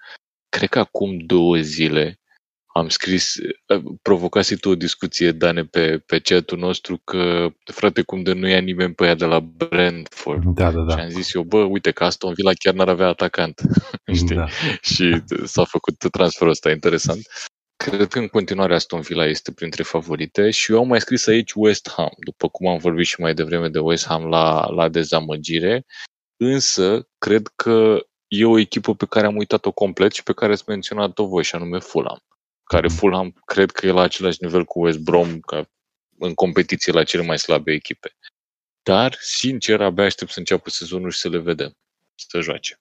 [0.48, 2.17] cred că acum două zile
[2.78, 8.22] am scris, uh, provocase tu o discuție, Dane, pe, pe chat-ul nostru că, frate, cum
[8.22, 10.44] de nu ia nimeni pe ea de la Brentford.
[10.44, 10.96] Da, da, da.
[10.96, 13.60] Și am zis eu, bă, uite că Aston Villa chiar n-ar avea atacant.
[14.14, 14.36] Știi?
[14.36, 14.46] Da.
[14.80, 17.20] și s-a făcut transferul ăsta interesant.
[17.84, 21.52] Cred că în continuare Aston Villa este printre favorite și eu am mai scris aici
[21.54, 25.84] West Ham, după cum am vorbit și mai devreme de West Ham la, la dezamăgire,
[26.36, 27.98] însă cred că
[28.28, 31.54] e o echipă pe care am uitat-o complet și pe care ați menționat-o voi, și
[31.54, 32.22] anume Fulham.
[32.68, 32.96] Care mhm.
[32.96, 35.70] Fulham cred că e la același nivel cu West Brom, ca
[36.18, 38.08] în competiție la cele mai slabe echipe.
[38.82, 41.72] Dar, sincer, abia aștept să înceapă sezonul și să le vedem,
[42.14, 42.80] să joace.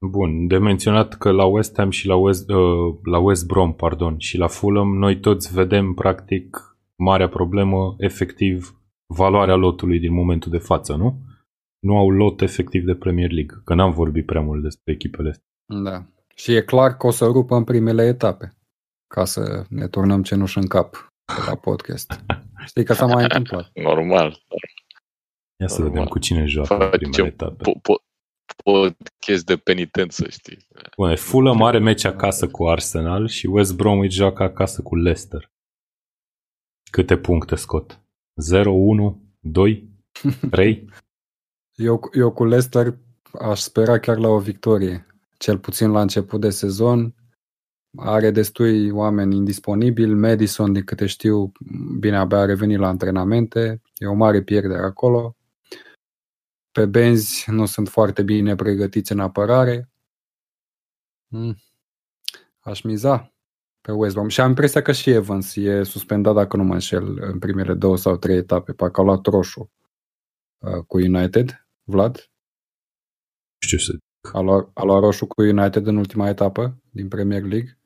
[0.00, 4.18] Bun, de menționat că la West Ham și la West, uh, la West Brom pardon,
[4.18, 10.58] și la Fulham noi toți vedem practic marea problemă, efectiv, valoarea lotului din momentul de
[10.58, 11.28] față, nu?
[11.78, 15.46] nu au lot efectiv de Premier League, că n-am vorbit prea mult despre echipele astea.
[15.66, 16.06] Da.
[16.34, 18.56] Și e clar că o să rupă în primele etape,
[19.08, 21.12] ca să ne turnăm cenușă în cap
[21.46, 22.24] la podcast.
[22.66, 23.70] Știi că s-a mai întâmplat.
[23.88, 24.42] Normal.
[25.60, 25.90] Ia să Normal.
[25.92, 27.70] vedem cu cine joacă în Facem primele etape.
[27.70, 28.06] Po- po-
[28.64, 30.66] podcast de penitență, știi?
[30.96, 35.50] Bune, Fulham are meci acasă cu Arsenal și West Bromwich joacă acasă cu Leicester.
[36.90, 38.00] Câte puncte scot?
[38.40, 39.88] 0, 1, 2,
[40.50, 40.90] 3?
[41.74, 42.98] Eu, eu cu Leicester
[43.40, 45.06] aș spera chiar la o victorie.
[45.38, 47.14] Cel puțin la început de sezon.
[47.96, 50.14] Are destui oameni indisponibili.
[50.14, 51.52] Madison, din câte știu,
[51.98, 53.82] bine, abia a revenit la antrenamente.
[53.94, 55.36] E o mare pierdere acolo.
[56.72, 59.90] Pe benzi nu sunt foarte bine pregătiți în apărare.
[61.26, 61.56] Mm.
[62.60, 63.32] Aș miza
[63.80, 64.28] pe West Brom.
[64.28, 67.96] Și am impresia că și Evans e suspendat, dacă nu mă înșel, în primele două
[67.96, 68.72] sau trei etape.
[68.72, 69.70] Parcă a luat roșu
[70.58, 71.66] uh, cu United.
[71.82, 72.16] Vlad?
[73.60, 73.98] Nu știu să
[74.32, 77.77] A luat, a luat roșu cu United în ultima etapă din Premier League?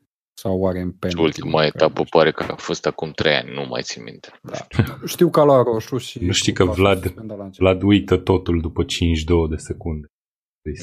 [0.43, 1.23] Sau oare în Și penalty?
[1.23, 4.29] ultima etapă pare că a fost acum trei ani, nu mai țin minte.
[4.43, 4.67] Da.
[5.07, 6.25] Știu că a luat roșu și...
[6.25, 7.69] Nu știi că a fost Vlad- suspendat la început.
[7.69, 10.07] Vlad uită totul după 52 de secunde.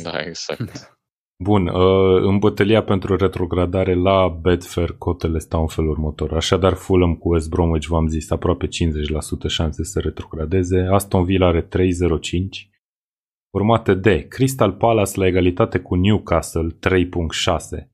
[0.04, 0.98] Da, exact.
[1.44, 6.34] Bun, uh, în bătălia pentru retrogradare la Betfair cotele stau în felul următor.
[6.34, 10.80] Așadar, Fulham cu West Bromwich, v-am zis, aproape 50% șanse să retrogradeze.
[10.92, 12.70] Aston Villa are 3,05.
[13.54, 17.90] Urmate de Crystal Palace la egalitate cu Newcastle 3.6.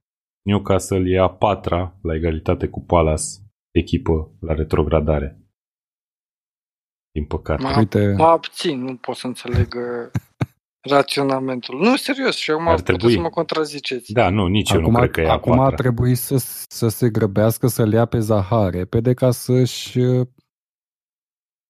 [0.45, 3.23] Newcastle e a patra la egalitate cu Palace,
[3.72, 5.39] echipă la retrogradare.
[7.11, 7.63] Din păcate.
[7.63, 10.11] Mă, Uite, mă abțin, nu pot să înțeleg uh,
[10.95, 11.80] raționamentul.
[11.80, 13.15] Nu, serios, și acum Ar puteți trebui.
[13.15, 14.11] să mă contraziceți.
[14.13, 15.76] Da, nu, nici eu acum, nu cred că e a acum ar patra.
[15.76, 16.35] trebui să,
[16.69, 19.99] să se grăbească să-l ia pe Zaha repede ca să-și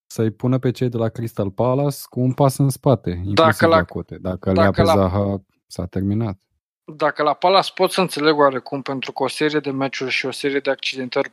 [0.06, 3.68] să-i pună pe cei de la Crystal Palace cu un pas în spate, inclusiv Dacă
[3.68, 4.18] la, la- cote.
[4.18, 6.40] Dacă, îl dacă ia pe la- Zaha, s-a terminat.
[6.86, 10.32] Dacă la Palace pot să înțeleg oarecum, pentru că o serie de meciuri și o
[10.32, 11.32] serie de accidentări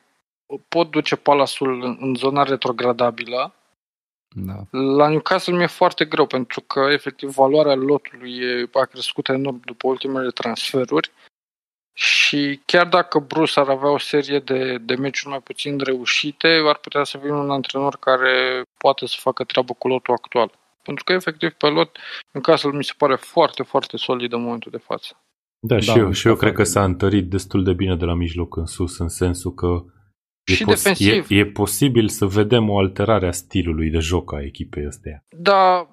[0.69, 3.55] pot duce Palace-ul în, în zona retrogradabilă,
[4.29, 4.55] Da.
[4.71, 9.87] la Newcastle mi-e foarte greu, pentru că efectiv valoarea lotului e, a crescut enorm după
[9.87, 11.13] ultimele transferuri
[11.93, 16.77] și chiar dacă Bruce ar avea o serie de, de meciuri mai puțin reușite, ar
[16.77, 20.59] putea să vină un antrenor care poate să facă treabă cu lotul actual.
[20.83, 21.99] Pentru că efectiv pe lot
[22.31, 25.17] Newcastle mi se pare foarte, foarte solid în momentul de față.
[25.65, 27.97] Da, și Da, eu, mișcă și eu cred că foarte s-a întărit destul de bine
[27.97, 29.85] de la mijloc în sus, în sensul că
[30.45, 31.31] e, Și defensiv.
[31.31, 35.25] e, e posibil să vedem o alterare a stilului de joc a echipei astea.
[35.29, 35.89] Da,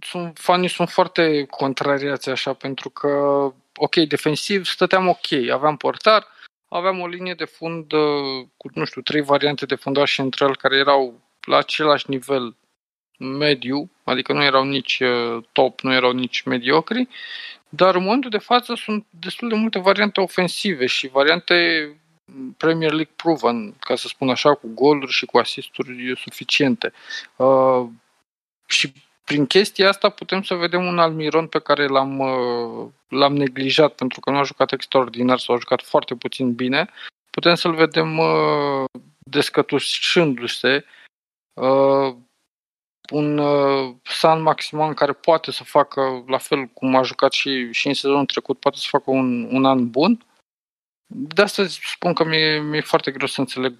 [0.00, 3.08] sunt, fanii sunt foarte contrariați așa, pentru că,
[3.76, 6.26] ok, defensiv stăteam ok, aveam portar,
[6.68, 10.76] aveam o linie de fund uh, cu, nu știu, trei variante de fundaș central care
[10.76, 12.56] erau la același nivel
[13.18, 17.08] mediu, adică nu erau nici uh, top, nu erau nici mediocri,
[17.76, 21.88] dar în momentul de față sunt destul de multe variante ofensive și variante
[22.56, 26.92] Premier League proven, ca să spun așa, cu goluri și cu asisturi suficiente.
[27.36, 27.86] Uh,
[28.66, 28.92] și
[29.24, 34.20] prin chestia asta putem să vedem un Almiron pe care l-am, uh, l-am neglijat pentru
[34.20, 36.90] că nu a jucat extraordinar sau a jucat foarte puțin bine.
[37.30, 38.84] Putem să-l vedem uh,
[39.18, 40.84] descătușându-se.
[41.52, 42.14] Uh,
[43.12, 47.86] un uh, San Maximan care poate să facă, la fel cum a jucat și, și
[47.86, 50.26] în sezonul trecut, poate să facă un, un an bun.
[51.06, 53.74] De asta spun că mi-e, mi-e foarte greu să înțeleg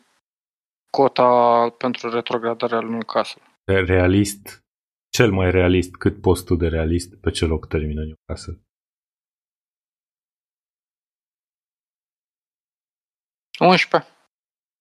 [0.90, 3.42] cota pentru retrogradarea lui Newcastle.
[3.64, 4.64] Realist,
[5.12, 8.60] cel mai realist, cât postul de realist, pe ce loc termină Newcastle?
[13.60, 14.10] 11.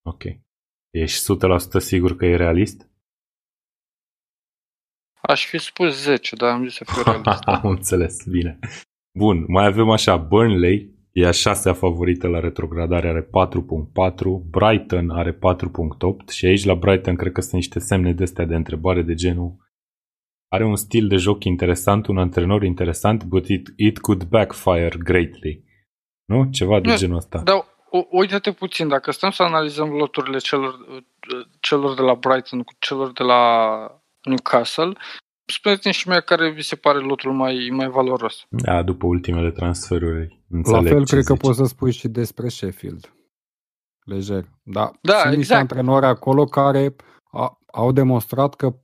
[0.05, 0.23] Ok.
[0.89, 1.35] Ești
[1.77, 2.92] 100% sigur că e realist?
[5.27, 7.43] Aș fi spus 10, dar am zis să fiu realist.
[7.43, 8.59] Am înțeles, bine.
[9.17, 13.29] Bun, mai avem așa, Burnley e a șasea favorită la retrogradare, are 4.4,
[14.49, 15.37] Brighton are 4.8
[16.31, 19.61] și aici la Brighton cred că sunt niște semne de astea de întrebare de genul
[20.53, 25.63] are un stil de joc interesant, un antrenor interesant, but it, it could backfire greatly.
[26.25, 26.49] Nu?
[26.51, 27.41] Ceva de Nu, genul ăsta.
[27.43, 27.55] Dar
[27.91, 30.75] u- uite-te puțin, dacă stăm să analizăm loturile celor,
[31.59, 33.41] celor de la Brighton cu celor de la
[34.23, 34.93] Newcastle,
[35.45, 38.45] spuneți-mi și mie care vi se pare lotul mai, mai valoros.
[38.49, 40.41] Da, după ultimele transferuri.
[40.49, 41.41] La Înțeleg fel, ce cred că zici.
[41.41, 43.13] poți să spui și despre Sheffield.
[44.05, 44.45] Lejer.
[44.63, 45.61] Da, Da, sunt niște exact.
[45.61, 46.95] antrenori acolo care
[47.31, 48.75] a, au demonstrat că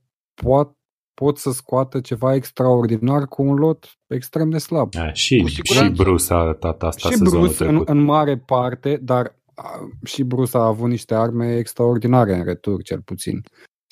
[0.42, 0.72] pot,
[1.14, 4.90] pot să scoată ceva extraordinar cu un lot extrem de slab.
[4.90, 6.02] Da, și, Cu și siguranță.
[6.02, 7.88] Bruce a arătat asta și sezonul Bruce în, trecut.
[7.88, 9.70] în mare parte, dar a,
[10.04, 13.40] și Bruce a avut niște arme extraordinare în retur, cel puțin.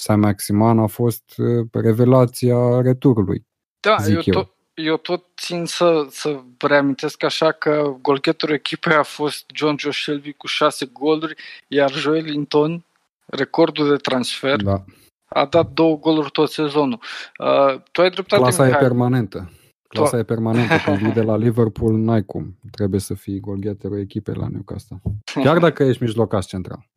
[0.00, 3.46] Sam Maximan a fost uh, revelația returului.
[3.80, 4.32] Da, zic eu, eu.
[4.42, 9.92] tot, eu tot țin să, să reamintesc așa că golcheterul echipei a fost John Joe
[9.92, 11.34] Shelby cu șase goluri,
[11.68, 12.84] iar Joel Linton,
[13.26, 14.84] recordul de transfer, Da.
[15.24, 17.00] a dat două goluri tot sezonul.
[17.38, 18.80] Uh, tu ai dreptate, Clasa e Mihai.
[18.82, 19.50] permanentă.
[19.88, 20.74] Clasa To- e permanentă.
[20.84, 22.58] Când vii de la Liverpool, n-ai cum.
[22.70, 25.00] Trebuie să fii golgheterul echipei la Newcastle.
[25.34, 26.88] Chiar dacă ești mijlocaș central.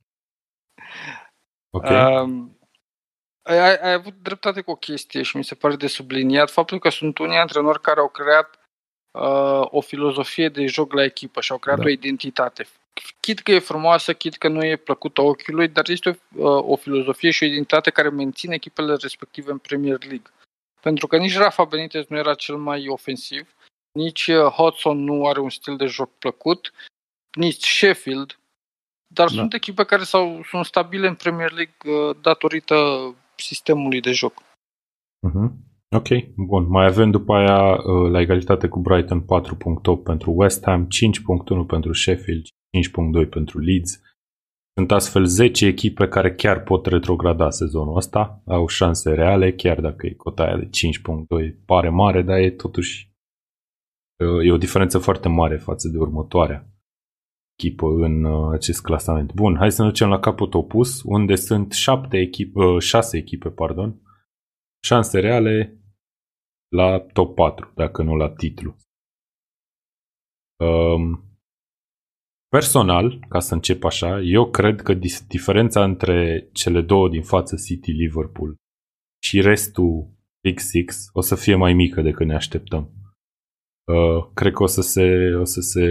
[1.69, 1.85] Ok.
[2.23, 2.55] Um,
[3.41, 6.79] ai, ai, ai avut dreptate cu o chestie și mi se pare de subliniat faptul
[6.79, 8.59] că sunt unii antrenori care au creat
[9.11, 11.83] uh, o filozofie de joc la echipă și au creat Da.
[11.83, 12.67] o identitate.
[13.19, 16.75] Chit că e frumoasă, chit că nu e plăcută ochiului, dar este o, uh, o
[16.75, 20.31] filozofie și o identitate care menține echipele respective în Premier League.
[20.81, 23.55] Pentru că nici Rafa Benitez nu era cel mai ofensiv,
[23.91, 26.73] nici uh, Hodgson nu are un stil de joc plăcut,
[27.33, 28.39] nici Sheffield,
[29.07, 29.33] dar Da.
[29.33, 32.75] sunt echipe care s-au, sunt stabile în Premier League uh, datorită
[33.41, 34.33] sistemului de joc.
[35.27, 35.69] Mhm.
[35.95, 36.67] Ok, bun.
[36.67, 40.87] Mai avem după aia uh, la egalitate cu Brighton 4.8 pentru West Ham,
[41.61, 42.45] 5.1 pentru Sheffield,
[43.23, 44.01] 5.2 pentru Leeds.
[44.73, 50.05] Sunt astfel 10 echipe care chiar pot retrograda sezonul ăsta, au șanse reale, chiar dacă
[50.05, 53.11] e cota aia de 5.2 pare mare, dar e totuși
[54.23, 56.70] uh, e o diferență foarte mare față de următoarea
[57.61, 59.33] echipă în uh, acest clasament.
[59.33, 63.49] Bun, hai să ne ducem la capăt opus, unde sunt șapte echipe, uh, șase echipe,
[63.49, 64.01] pardon,
[64.83, 65.79] șanse reale
[66.75, 68.75] la top 4, dacă nu la titlu.
[70.63, 71.23] Um,
[72.49, 77.55] personal, ca să încep așa, eu cred că dis- diferența între cele două din față,
[77.55, 78.55] City, Liverpool,
[79.23, 80.09] și restul
[80.43, 83.00] Big Six o să fie mai mică decât ne așteptăm.
[83.87, 85.87] Uh, cred că o să, se, o să se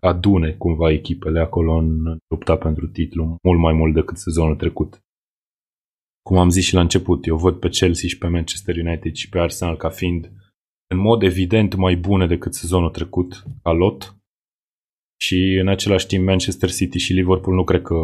[0.00, 5.00] adune cumva echipele acolo în lupta pentru titlu mult mai mult decât sezonul trecut
[6.30, 9.28] cum am zis și la început, eu văd pe Chelsea și pe Manchester United și
[9.28, 10.32] pe Arsenal ca fiind
[10.86, 14.16] în mod evident mai bune decât sezonul trecut ca lot
[15.20, 17.94] și în același timp Manchester City și Liverpool nu cred că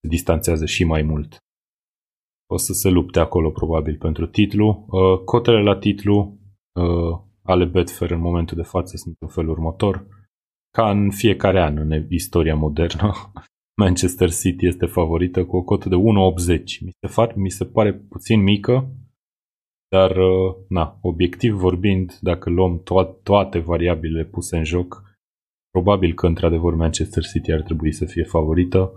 [0.00, 1.38] se distanțează și mai mult.
[2.46, 4.86] O să se lupte acolo probabil pentru titlu.
[4.88, 6.38] Uh, Cotele la titlu
[6.72, 10.06] uh, ale Betfair în momentul de față sunt în felul următor.
[10.70, 13.12] Ca în fiecare an în istoria modernă,
[13.82, 16.62] Manchester City este favorită cu o cotă de 1,80.
[16.80, 18.90] Mi se, far, mi se pare puțin mică,
[19.88, 25.02] dar, uh, na, obiectiv vorbind, dacă luăm to- toate variabilele puse în joc,
[25.70, 28.92] probabil că, într-adevăr, Manchester City ar trebui să fie favorită.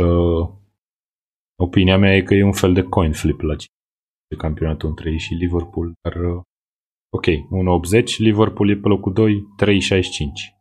[0.00, 0.48] Uh,
[1.58, 3.56] opinia mea e că e un fel de coin flip la
[4.28, 6.42] de campionatul între ei și Liverpool, dar uh,
[7.10, 10.56] ok, 1,80, Liverpool e pe locul 2, 3,65.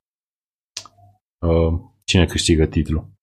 [1.40, 3.14] Uh, cine câștigă titlul?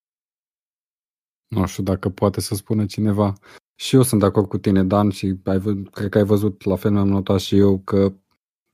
[1.49, 3.33] Nu știu dacă poate să spună cineva.
[3.75, 6.65] Și eu sunt de acord cu tine, Dan, și ai vă, cred că ai văzut,
[6.65, 8.15] la fel mi-am notat și eu, că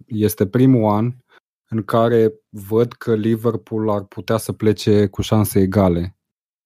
[0.06, 1.12] este primul an
[1.68, 6.18] în care văd că Liverpool ar putea să plece cu șanse egale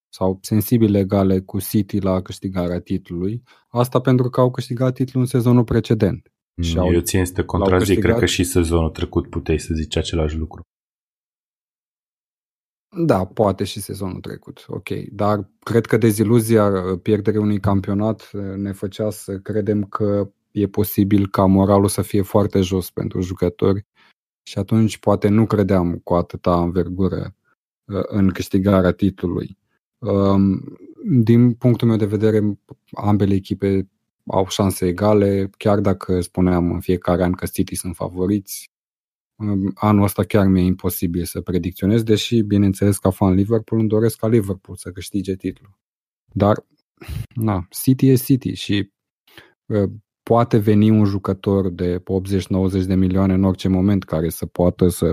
[0.08, 3.42] sau sensibile egale cu City la câștigarea titlului.
[3.68, 6.31] Asta pentru că au câștigat titlul în sezonul precedent.
[6.62, 8.02] Și au- Eu țin să te contrazic, câștigat.
[8.04, 10.60] cred că și sezonul trecut puteai să zici același lucru.
[13.06, 14.88] Da, poate și sezonul trecut, ok.
[15.12, 16.70] Dar cred că deziluzia
[17.02, 22.22] pierderii unui campionat uh, ne făcea să credem că e posibil ca moralul să fie
[22.22, 23.86] foarte jos pentru jucători
[24.42, 27.34] și atunci poate nu credeam cu atâta învergură
[27.84, 29.58] uh, în câștigarea titlului.
[29.98, 32.58] Um, Din punctul meu de vedere,
[32.92, 33.88] ambele echipe
[34.26, 38.72] au șanse egale, chiar dacă spuneam în fiecare an că City sunt favoriți,
[39.42, 44.16] Um, anul ăsta chiar mi-e imposibil să predicționez, deși, bineînțeles, ca fan Liverpool îmi doresc
[44.16, 45.78] ca Liverpool să câștige titlul.
[46.32, 46.66] Dar,
[47.34, 48.92] na, City e City și
[49.66, 49.90] uh,
[50.22, 52.02] poate veni un jucător de 80-90
[52.86, 55.12] de milioane în orice moment care să poată să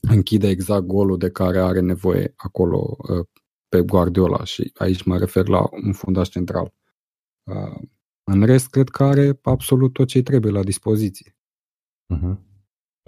[0.00, 3.26] închide exact golul de care are nevoie acolo uh,
[3.68, 6.72] pe Guardiola și aici mă refer la un fundaș central.
[7.42, 7.88] Uh,
[8.32, 11.36] în rest, cred că are absolut tot ce trebuie la dispoziție.
[12.14, 12.36] Uh-huh.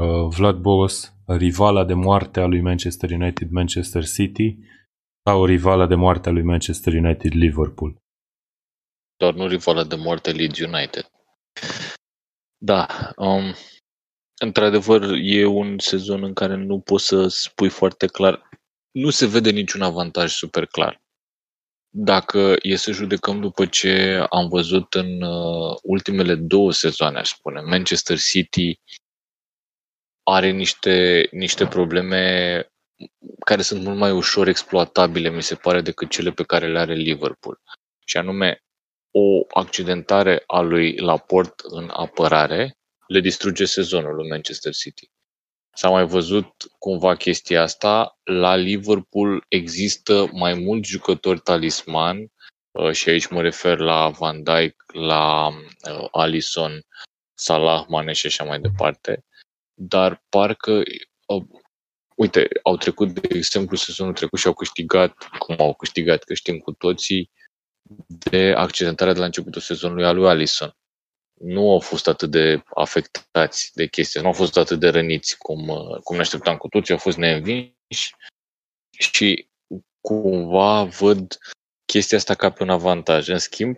[0.03, 4.59] Uh, Vlad Bogos, rivala de moarte a lui Manchester United Manchester City
[5.25, 7.97] sau rivala de moarte a lui Manchester United Liverpool?
[9.17, 11.11] Doar nu rivală de moarte Leeds United.
[12.57, 12.87] Da,
[13.17, 13.55] um,
[14.41, 18.49] într-adevăr e un sezon în care nu poți să spui foarte clar,
[18.91, 21.03] nu se vede niciun avantaj super clar.
[21.91, 27.61] Dacă e să judecăm după ce am văzut în uh, ultimele două sezoane, aș spune,
[27.61, 28.81] Manchester City
[30.23, 32.63] are niște, niște probleme
[33.45, 36.95] care sunt mult mai ușor exploatabile, mi se pare, decât cele pe care le are
[36.95, 37.61] Liverpool.
[38.05, 38.63] Și anume,
[39.11, 45.11] o accidentare a lui Laport în apărare le distruge sezonul lui Manchester City.
[45.79, 48.19] S-a mai văzut cumva chestia asta.
[48.25, 52.33] La Liverpool există mai mulți jucători talisman
[52.71, 56.81] uh, și aici mă refer la Van Dijk, la uh, Alisson,
[57.35, 59.25] Salah, Mane și așa mai departe.
[59.75, 60.83] Dar parcă
[61.27, 61.45] uh,
[62.17, 66.59] uite, au trecut, de exemplu, sezonul trecut și au câștigat, cum au câștigat, că știm
[66.59, 67.31] cu toții,
[68.09, 70.77] de accidentarea de la începutul sezonului a lui Alisson.
[71.41, 75.67] Nu au fost atât de afectați de chestii, nu au fost atât de răniți cum,
[76.05, 78.15] cum ne așteptam cu toții, au fost neînvinși
[78.99, 79.49] și
[80.01, 81.39] cumva văd
[81.85, 83.29] chestia asta ca pe un avantaj.
[83.29, 83.77] În schimb,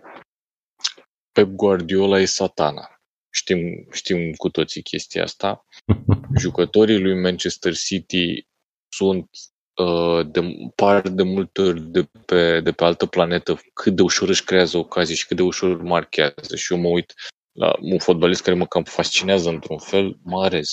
[1.31, 3.01] Pep Guardiola e satana.
[3.33, 5.65] Știm, știm cu toții chestia asta.
[6.41, 8.47] Jucătorii lui Manchester City
[8.93, 9.29] sunt
[9.75, 10.41] uh, de,
[10.75, 14.77] par de multe ori de pe, de pe altă planetă cât de ușor își creează
[14.77, 16.55] ocazii și cât de ușor marchează.
[16.55, 17.13] Și eu mă uit
[17.51, 20.69] la un fotbalist care mă cam fascinează într-un fel, Marez.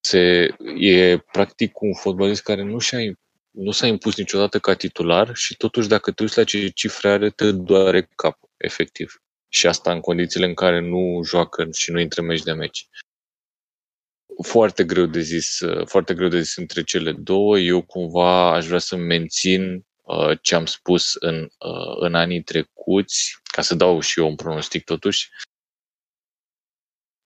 [0.00, 2.98] Se, e practic un fotbalist care nu, și-a,
[3.50, 7.30] nu s-a impus niciodată ca titular și totuși dacă te uiți la ce cifre are,
[7.30, 9.22] te doare capul, efectiv.
[9.48, 12.88] Și asta în condițiile în care nu joacă și nu intră meci de meci.
[14.42, 17.58] Foarte greu de zis, foarte greu de zis între cele două.
[17.58, 23.36] Eu cumva aș vrea să mențin uh, ce am spus în, uh, în anii trecuți,
[23.52, 25.30] ca să dau și eu un pronostic totuși,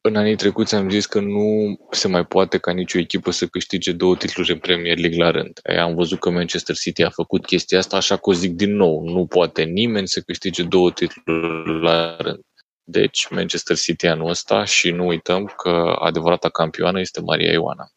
[0.04, 3.92] în anii trecuți am zis că nu se mai poate ca nicio echipă să câștige
[3.92, 5.60] două titluri în Premier League la rând.
[5.62, 8.74] Aia am văzut că Manchester City a făcut chestia asta, așa că o zic din
[8.74, 12.40] nou, nu poate nimeni să câștige două titluri la rând.
[12.84, 17.86] Deci Manchester City anul ăsta și nu uităm că adevărata campioană este Maria Ioana.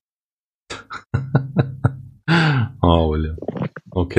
[2.80, 3.36] Aoleu.
[3.90, 4.14] Ok.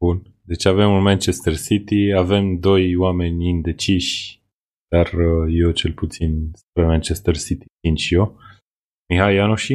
[0.00, 0.22] Bun.
[0.42, 4.39] Deci avem un Manchester City, avem doi oameni indeciși
[4.90, 8.38] dar uh, eu cel puțin spre Manchester City fiind și eu.
[9.08, 9.74] Mihai Ianoși?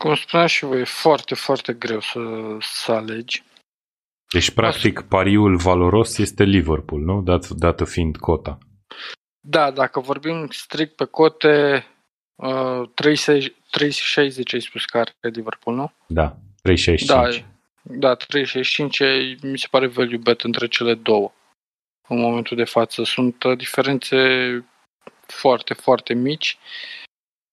[0.00, 2.20] Cum spunea și voi, e foarte, foarte greu să,
[2.60, 3.42] să alegi.
[4.32, 7.22] Deci, practic, pariul valoros este Liverpool, nu?
[7.22, 8.58] Dat, dată fiind cota.
[9.40, 11.86] Da, dacă vorbim strict pe cote,
[12.34, 15.92] uh, 360 ai spus că are Liverpool, nu?
[16.06, 17.44] Da, 365.
[17.82, 21.32] Da, da 365 mi se pare value bet între cele două
[22.08, 23.02] în momentul de față.
[23.04, 24.18] Sunt uh, diferențe
[25.26, 26.58] foarte, foarte mici.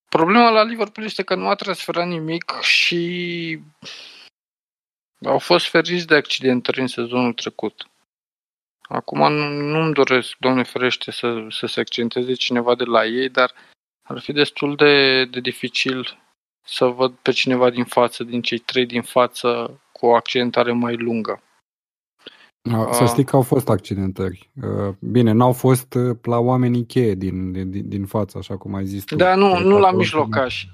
[0.09, 3.59] Problema la Liverpool este că nu a transferat nimic și
[5.25, 7.87] au fost feriți de accidentări în sezonul trecut.
[8.81, 13.53] Acum nu, nu-mi doresc, domnule ferește, să, să se accenteze cineva de la ei, dar
[14.03, 16.19] ar fi destul de, de dificil
[16.65, 20.95] să văd pe cineva din față, din cei trei din față, cu o accidentare mai
[20.95, 21.43] lungă.
[22.91, 24.51] Să știi că au fost accidentări.
[24.99, 29.15] Bine, n-au fost la oamenii cheie din, din, din față, așa cum ai zis tu.
[29.15, 30.69] Da, nu, nu la mijlocași.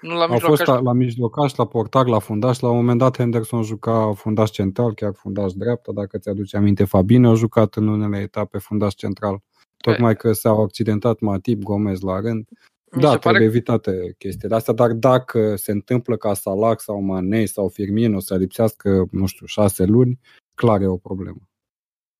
[0.00, 2.60] Nu la au fost la, la mijlocaș, la portar, la fundaș.
[2.60, 5.92] La un moment dat Henderson juca fundaș central, chiar fundaș dreapta.
[5.92, 9.42] Dacă ți-aduce aminte, Fabinho a jucat în unele etape fundaș central.
[9.76, 12.48] Tocmai că s-au accidentat Matip, Gomez la rând.
[12.94, 13.44] Mi da, trebuie pare...
[13.44, 19.06] evitate chestiile astea, dar dacă se întâmplă ca Salah sau Mane sau Firmino să lipsească,
[19.10, 20.18] nu știu, șase luni,
[20.54, 21.38] clar e o problemă.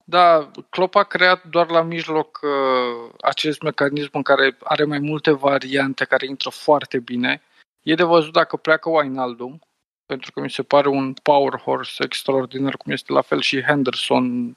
[0.04, 5.30] Da, Klopp a creat doar la mijloc uh, acest mecanism în care are mai multe
[5.30, 7.42] variante care intră foarte bine.
[7.82, 9.60] E de văzut dacă pleacă Wijnaldum,
[10.06, 14.56] pentru că mi se pare un power horse extraordinar, cum este la fel și Henderson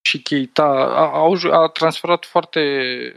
[0.00, 0.64] și Keita.
[0.64, 3.16] A, a, a transferat foarte,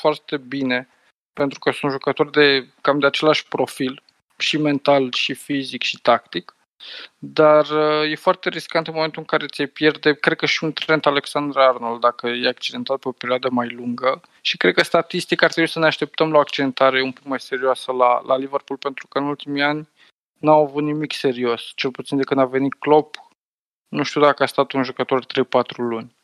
[0.00, 0.88] foarte bine,
[1.32, 4.02] pentru că sunt jucători de cam de același profil,
[4.36, 6.54] și mental, și fizic, și tactic
[7.18, 10.72] dar uh, e foarte riscant în momentul în care ți pierde, cred că și un
[10.72, 14.20] Trent Alexander-Arnold, dacă e accidentat pe o perioadă mai lungă.
[14.40, 17.40] Și cred că statistic ar trebui să ne așteptăm la o accentare un pic mai
[17.40, 19.88] serioasă la, la Liverpool, pentru că în ultimii ani
[20.38, 23.16] n-au avut nimic serios, cel puțin de când a venit Klopp.
[23.88, 25.26] Nu știu dacă a stat un jucător 3-4
[25.76, 26.14] luni.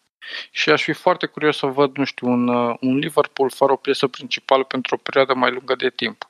[0.51, 3.77] Și aș fi foarte curios să văd, nu știu, un, uh, un Liverpool fără o
[3.77, 6.27] piesă principală pentru o perioadă mai lungă de timp.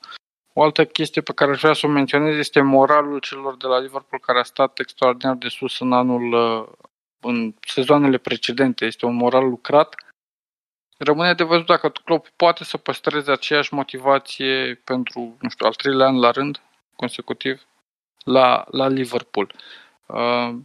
[0.53, 3.79] O altă chestie pe care aș vrea să o menționez este moralul celor de la
[3.79, 6.67] Liverpool care a stat extraordinar de sus în anul, uh,
[7.19, 8.85] în sezoanele precedente.
[8.85, 9.95] Este un moral lucrat.
[10.97, 16.07] Rămâne de văzut dacă Klopp poate să păstreze aceeași motivație pentru, nu știu, al treilea
[16.07, 16.61] an la rând,
[16.95, 17.65] consecutiv,
[18.23, 19.53] la, la Liverpool.
[20.05, 20.55] Uh,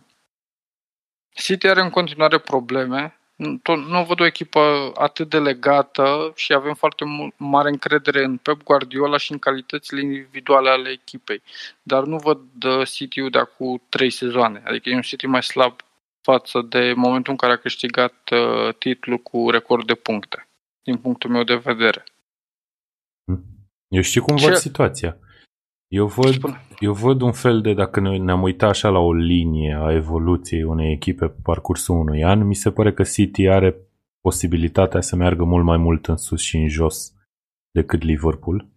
[1.34, 3.18] City are în continuare probleme,
[3.62, 7.04] tot, nu văd o echipă atât de legată și avem foarte
[7.36, 11.42] mare încredere în Pep Guardiola și în calitățile individuale ale echipei.
[11.82, 12.40] Dar nu văd
[12.84, 14.62] City-ul de acum trei sezoane.
[14.64, 15.80] Adică e un City mai slab
[16.20, 20.48] față de momentul în care a câștigat uh, titlul cu record de puncte.
[20.82, 22.04] din punctul meu de vedere.
[23.88, 25.16] Eu știu cum Ce- văd situația.
[25.88, 26.54] Eu văd, Spune.
[26.78, 30.62] eu văd un fel de, dacă ne- ne-am uitat așa la o linie a evoluției
[30.62, 33.76] unei echipe pe parcursul unui an, mi se pare că City are
[34.20, 37.14] posibilitatea să meargă mult mai mult în sus și în jos
[37.70, 38.68] decât Liverpool.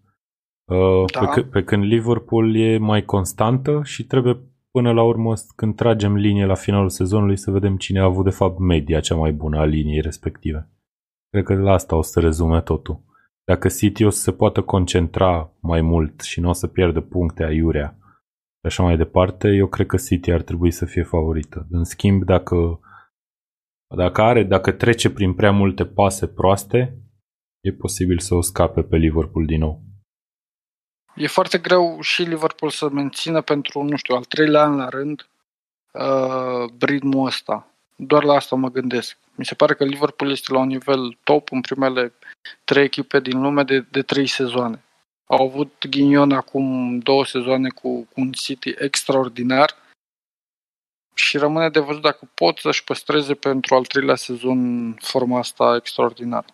[0.72, 1.26] Uh, Da.
[1.27, 4.40] Pe, c- pe când Liverpool e mai constantă și trebuie
[4.72, 8.30] până la urmă, când tragem linie la finalul sezonului, să vedem cine a avut de
[8.30, 10.69] fapt media cea mai bună a liniei respective.
[11.30, 12.99] Cred că la asta o să rezume totul.
[13.49, 17.43] Dacă City o să se poată concentra mai mult și nu o să pierdă puncte
[17.43, 17.97] aiurea
[18.59, 21.67] și așa mai departe, eu cred că City ar trebui să fie favorită.
[21.69, 22.80] În schimb, dacă,
[23.95, 26.97] dacă are, dacă trece prin prea multe pase proaste,
[27.61, 29.81] e posibil să o scape pe Liverpool din nou.
[31.15, 35.30] E foarte greu și Liverpool să mențină pentru, nu știu, al treilea an la rând
[35.91, 37.67] uh, ritmul ăsta.
[37.95, 39.17] Doar la asta mă gândesc.
[39.35, 42.13] Mi se pare că Liverpool este la un nivel top în primele
[42.64, 44.84] trei echipe din lume de, de trei sezoane.
[45.26, 49.76] Au avut ghinion acum două sezoane cu, cu un City extraordinar
[51.14, 56.45] și rămâne de văzut dacă pot să-și păstreze pentru al treilea sezon forma asta extraordinară.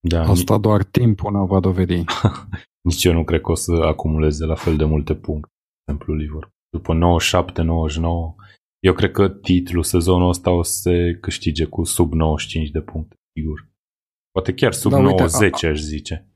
[0.00, 2.04] Da, Asta doar timpul ne va dovedi.
[2.88, 6.14] Nici eu nu cred că o să acumuleze la fel de multe puncte, de exemplu
[6.14, 6.50] Liverpool.
[6.70, 12.70] După 97-99, eu cred că titlul sezonul ăsta o să se câștige cu sub 95
[12.70, 13.68] de puncte, sigur.
[14.32, 16.26] Poate chiar sub Da, uite, 90, aș zice.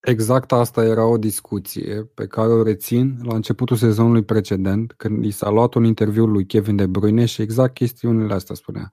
[0.00, 5.30] Exact asta era o discuție pe care o rețin la începutul sezonului precedent, când i
[5.30, 8.92] s-a luat un interviu lui Kevin De Bruyne și exact chestiunile astea spunea.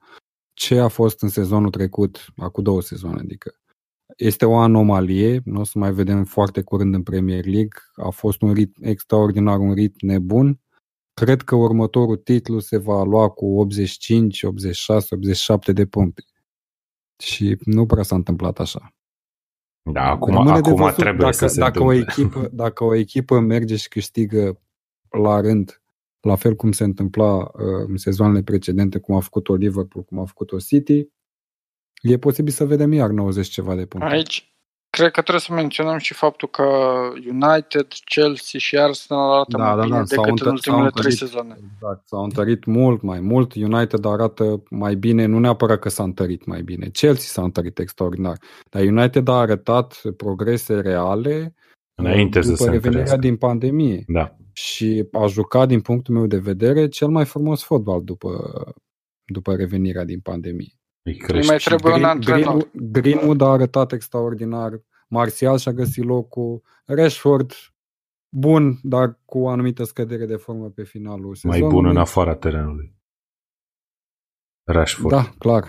[0.52, 3.54] Ce a fost în sezonul trecut, acum două sezoane, adică
[4.16, 8.42] este o anomalie, nu o să mai vedem foarte curând în Premier League, a fost
[8.42, 10.60] un ritm extraordinar, un ritm nebun.
[11.14, 16.22] Cred că următorul titlu se va lua cu 85, 86, 87 de puncte.
[17.18, 18.94] Și nu prea s-a întâmplat așa.
[19.92, 22.12] Da, acum, Rămâne de acum văzut trebuie dacă, să se dacă o, întâmple.
[22.22, 24.60] echipă, dacă o echipă merge și câștigă
[25.08, 25.82] la rând,
[26.20, 30.24] la fel cum se întâmpla uh, în sezoanele precedente, cum a făcut-o Liverpool, cum a
[30.24, 31.08] făcut-o City,
[32.02, 34.08] e posibil să vedem iar 90 ceva de puncte.
[34.08, 34.55] Aici
[34.96, 36.62] cred că trebuie să menționăm și faptul că
[37.30, 40.82] United, Chelsea și Arsenal arată Da, mai da, bine da, s-au decât în întă- ultimele
[40.82, 41.18] s-au trei întărit.
[41.18, 41.56] sezoane.
[41.74, 43.54] Exact, s-au întărit mult mai mult.
[43.54, 46.88] United arată mai bine, nu neapărat că s-a întărit mai bine.
[46.88, 48.38] Chelsea s-a întărit extraordinar.
[48.70, 51.54] Dar United a arătat progrese reale
[51.94, 53.26] Înainte uh, să după se revenirea întărească.
[53.28, 54.04] din pandemie.
[54.06, 54.36] Da.
[54.52, 58.30] și a jucat, din punctul meu de vedere, cel mai frumos fotbal după,
[59.24, 60.72] după revenirea din pandemie.
[61.06, 61.46] Îi Îi crește.
[61.50, 62.42] mai trebuie un antrenor.
[62.42, 67.52] Greenwood, Greenwood a arătat extraordinar, Martial și-a găsit locul, Rashford
[68.28, 71.68] bun, dar cu o anumită scădere de formă pe finalul mai sezonului.
[71.74, 72.94] bun în afara terenului.
[74.64, 75.14] Rashford.
[75.14, 75.64] Da, clar.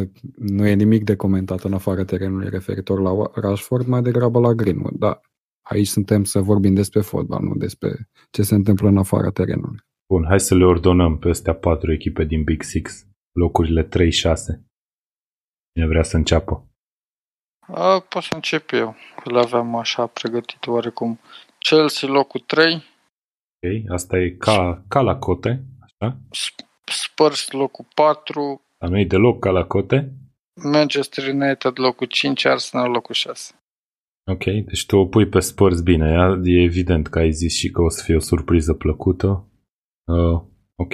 [0.56, 4.94] nu e nimic de comentat în afara terenului referitor la Rashford, mai degrabă la Greenwood.
[4.98, 5.20] Da,
[5.62, 9.78] aici suntem să vorbim despre fotbal, nu despre ce se întâmplă în afara terenului.
[10.08, 13.06] Bun, hai să le ordonăm pe astea patru echipe din Big Six.
[13.32, 14.69] Locurile 3-6.
[15.72, 16.64] Cine vrea să înceapă?
[17.60, 21.20] A, pot să încep eu, că le aveam așa pregătit oarecum.
[21.58, 26.18] Chelsea locul 3, Ok, asta e ca, ca la cote, așa?
[26.84, 30.12] Spurs locul 4, Dar nu e deloc ca la cote.
[30.72, 33.54] Manchester United locul 5, Arsenal locul 6.
[34.30, 36.10] Ok, deci tu o pui pe Spurs bine.
[36.12, 39.48] Ea- E evident că ai zis și că o să fie o surpriză plăcută.
[40.04, 40.42] Uh,
[40.74, 40.92] ok.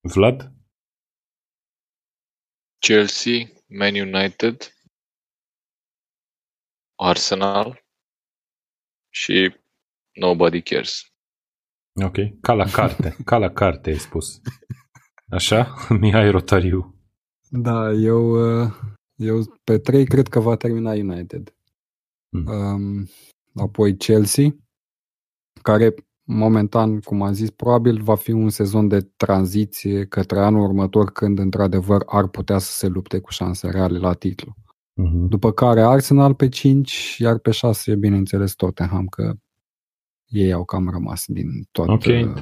[0.00, 0.52] Vlad?
[2.80, 4.74] Chelsea, Man United,
[6.94, 7.84] Arsenal
[9.08, 9.56] și
[10.12, 11.12] Nobody Cares.
[12.04, 12.16] Ok.
[12.40, 13.16] Ca la carte.
[13.24, 14.40] Ca la carte ai spus.
[15.30, 15.74] Așa?
[16.00, 16.94] Mihai Rotariu.
[17.50, 18.30] Da, eu,
[18.62, 18.72] uh,
[19.14, 21.54] eu pe 3 cred că va termina United.
[22.28, 22.46] Mm.
[22.46, 23.08] Um,
[23.54, 24.56] apoi Chelsea,
[25.62, 25.94] care
[26.30, 31.38] momentan, cum am zis, probabil va fi un sezon de tranziție către anul următor, când
[31.38, 34.54] într-adevăr ar putea să se lupte cu șanse reale la titlu.
[34.94, 35.28] Mhm.
[35.28, 39.32] După care Arsenal pe 5, iar pe 6, bineînțeles, Tottenham, că
[40.26, 42.04] ei au cam rămas din toată Ok.
[42.04, 42.32] uh,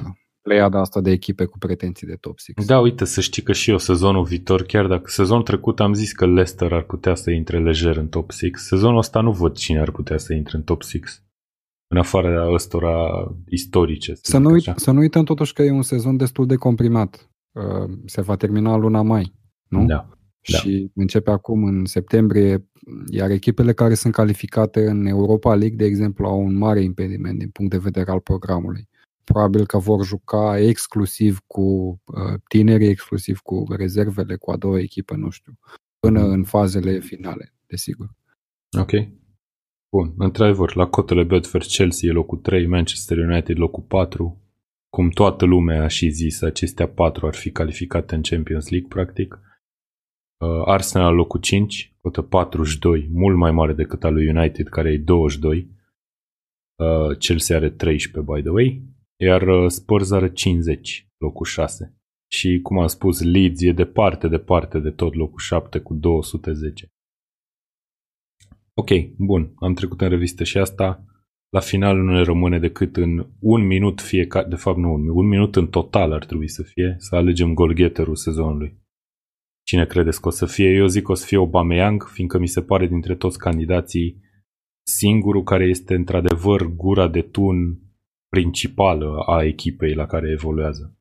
[0.41, 2.67] pleiada asta de echipe cu pretenții de top 6.
[2.67, 6.11] Da, uite, să știi că și eu sezonul viitor, chiar dacă sezonul trecut am zis
[6.11, 9.79] că Leicester ar putea să intre lejer în top 6, sezonul ăsta nu văd cine
[9.79, 11.23] ar putea să intre în top 6.
[11.91, 13.09] În afară ăstora
[13.47, 14.13] istorice.
[14.13, 14.77] Să zic nu, uit, așa.
[14.77, 17.29] să nu uităm totuși că e un sezon destul de comprimat.
[17.51, 19.33] Uh, Se va termina în luna mai,
[19.67, 19.85] nu?
[19.85, 20.09] Da.
[20.51, 20.57] Da.
[20.57, 22.67] Și începe acum în septembrie,
[23.09, 27.49] iar echipele care sunt calificate în Europa League, de exemplu, au un mare impediment din
[27.49, 28.87] punct de vedere al programului.
[29.23, 31.61] Probabil că vor juca exclusiv cu
[32.05, 35.53] uh, tinerii, exclusiv cu rezervele, cu a doua echipă, nu știu,
[35.99, 36.29] până Mhm.
[36.31, 38.09] în fazele finale, desigur.
[38.79, 38.91] Ok.
[39.91, 44.41] Bun, într-adevăr, la cotele Bedford, Chelsea e locul 3, Manchester United locul 4.
[44.89, 49.39] Cum toată lumea a și zis, acestea patru ar fi calificate în Champions League, practic.
[50.37, 54.97] Uh, Arsenal locul 5, cotă 42, mult mai mare decât al lui United, care e
[54.97, 55.69] 22.
[56.75, 58.81] Uh, Chelsea are 13, by the way.
[59.15, 61.93] Iar uh, Spurs are 50, locul 6.
[62.31, 66.91] Și, cum am spus, Leeds e departe, departe de tot locul 7 cu 210.
[68.79, 71.05] Ok, bun, am trecut în revistă și asta.
[71.49, 75.55] La final nu ne rămâne decât în un minut fiecare, de fapt nu, un minut
[75.55, 78.77] în total ar trebui să fie, să alegem golgheterul sezonului.
[79.65, 80.69] Cine credeți că o să fie?
[80.69, 84.21] Eu zic că o să fie Aubameyang, fiindcă mi se pare dintre toți candidații
[84.87, 87.81] singurul care este într-adevăr gura de tun
[88.29, 90.97] principală a echipei la care evoluează.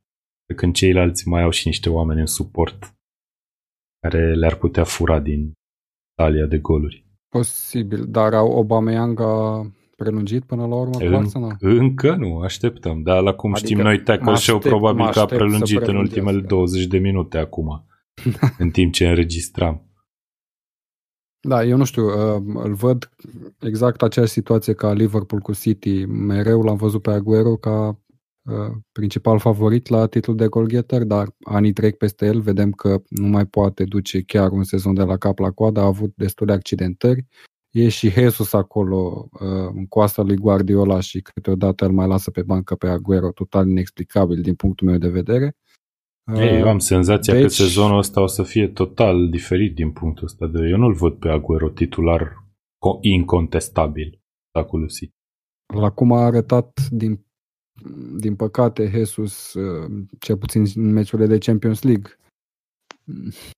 [0.46, 2.94] Pe când ceilalți mai au și niște oameni în suport
[4.00, 5.52] care le-ar putea fura din
[6.14, 7.07] talia de goluri.
[7.28, 11.56] Posibil, dar Aubameyang a prelungit până la urmă în, Arsenal?
[11.60, 13.02] Încă nu, așteptăm.
[13.02, 16.86] Dar la cum adică știm noi, Tackle Show probabil că a prelungit în ultimele 20
[16.86, 17.86] de minute acum,
[18.58, 19.82] în timp ce înregistram.
[21.40, 23.10] Da, eu nu știu, uh, îl văd
[23.60, 26.04] exact aceeași situație ca Liverpool cu City.
[26.04, 27.94] Mereu l-am văzut pe Aguero ca uh,
[28.92, 33.46] principal favorit la titlul de goalgetter, dar anii trec peste el, vedem că nu mai
[33.46, 37.26] poate duce chiar un sezon de la cap la coadă, a avut destule accidentări.
[37.70, 42.42] E și Jesus acolo uh, în coasta lui Guardiola și câteodată îl mai lasă pe
[42.42, 45.56] bancă pe Aguero, total inexplicabil din punctul meu de vedere.
[46.34, 47.42] Ei, eu am senzația deci...
[47.42, 51.14] că sezonul ăsta o să fie total diferit din punctul ăsta de Eu nu-l văd
[51.14, 52.46] pe Aguero titular
[53.00, 54.20] incontestabil
[54.52, 55.16] la City.
[55.74, 57.26] La cum a arătat din,
[58.16, 62.18] din păcate Jesus, uh, cel puțin în meciurile de Champions League,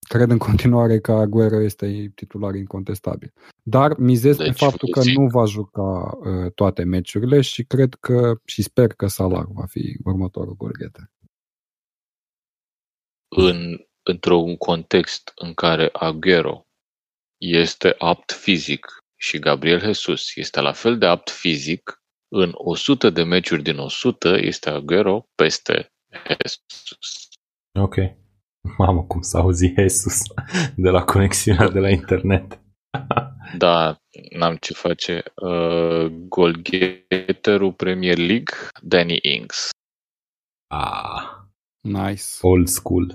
[0.09, 3.33] cred în continuare că Aguero este titular incontestabil.
[3.63, 8.41] Dar mizez deci, pe faptul că nu va juca uh, toate meciurile și cred că
[8.45, 11.11] și sper că Salah va fi următorul golgheter
[13.37, 16.67] în, într-un context în care Aguero
[17.39, 18.87] este apt fizic
[19.17, 22.00] și Gabriel Jesus este la fel de apt fizic,
[22.33, 25.93] în 100 de meciuri din 100 este Aguero peste
[26.29, 27.29] Jesus.
[27.79, 27.95] Ok.
[28.77, 30.23] Mamă, cum s-a auzit Jesus
[30.77, 32.61] de la conexiunea de la internet.
[33.59, 34.01] da,
[34.31, 35.23] n-am ce face.
[35.35, 39.71] Uh, Golgheterul Premier League, Danny Ings.
[40.67, 41.41] Ah,
[41.81, 42.25] Nice.
[42.43, 43.13] Old school.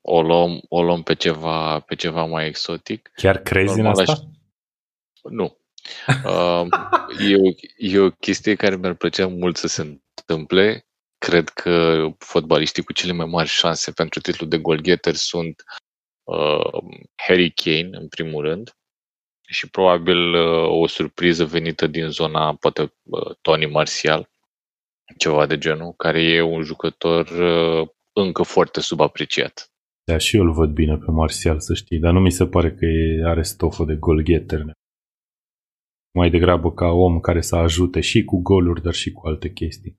[0.00, 3.10] O luăm, o luăm pe, ceva, pe ceva mai exotic.
[3.14, 4.12] Chiar crezi în asta?
[4.12, 4.18] Aș...
[5.22, 5.57] Nu.
[6.24, 6.66] Uh,
[7.30, 10.86] e, o, e o chestie care mi-ar plăcea mult să se întâmple.
[11.18, 15.62] Cred că fotbaliștii cu cele mai mari șanse pentru titlul de goalgetter sunt
[16.24, 16.82] uh,
[17.14, 18.72] Harry Kane, în primul rând,
[19.48, 24.28] și probabil uh, o surpriză venită din zona, poate uh, Tony Martial
[25.16, 29.70] ceva de genul, care e un jucător uh, încă foarte subapreciat.
[30.04, 32.70] Da, și eu îl văd bine pe Martial, să știi, dar nu mi se pare
[32.70, 32.86] că
[33.28, 34.64] are stofă de goal-getter.
[36.14, 39.98] Mai degrabă ca om care să ajute și cu goluri, dar și cu alte chestii.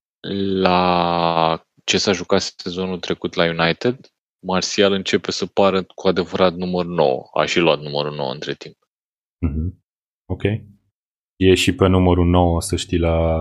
[0.62, 4.00] La ce s-a jucat sezonul trecut la United,
[4.46, 7.24] Martial începe să pară cu adevărat număr 9.
[7.34, 8.76] A și luat numărul 9 între timp.
[9.48, 9.78] Mm-hmm.
[10.26, 10.44] Ok.
[11.36, 13.40] E și pe numărul 9, să știi, la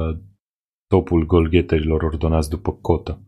[0.87, 3.23] topul golgheterilor ordonați după cotă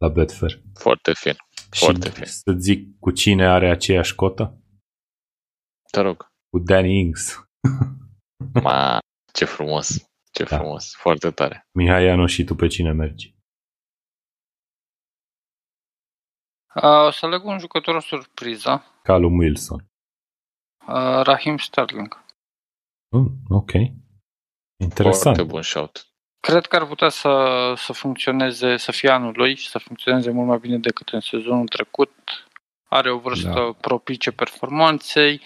[0.00, 0.62] la Betfair.
[0.74, 1.34] Foarte fin.
[1.70, 2.26] Foarte și fin.
[2.26, 4.58] să zic cu cine are aceeași cotă?
[5.90, 6.32] Te rog.
[6.50, 7.48] Cu Danny Ings.
[8.62, 8.98] Ma,
[9.32, 10.08] ce frumos.
[10.32, 10.56] Ce da.
[10.56, 10.94] frumos.
[10.94, 11.66] Foarte tare.
[11.72, 13.34] Mihai Anu și tu pe cine mergi?
[16.74, 18.84] Uh, să leg un jucător surpriză.
[19.02, 19.84] Calum Wilson.
[20.86, 22.24] Uh, Rahim Sterling.
[23.08, 23.72] Mm, ok.
[24.76, 25.22] Interesant.
[25.22, 26.08] Foarte bun shout.
[26.40, 30.48] Cred că ar putea să, să funcționeze, să fie anul lui și să funcționeze mult
[30.48, 32.12] mai bine decât în sezonul trecut.
[32.84, 33.72] Are o vârstă da.
[33.80, 35.40] propice performanței.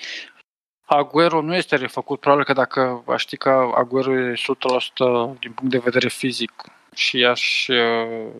[0.88, 2.20] Aguero nu este refăcut.
[2.20, 6.52] Probabil că dacă aș ști că Aguero e 100% din punct de vedere fizic
[6.94, 7.68] și aș...
[7.68, 8.32] Uh,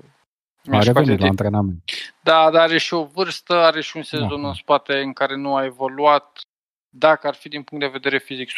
[0.70, 1.82] a revenit la antrenament.
[2.20, 4.48] Da, dar are și o vârstă, are și un sezon da.
[4.48, 6.40] în spate în care nu a evoluat.
[6.90, 8.54] Dacă ar fi din punct de vedere fizic 100%,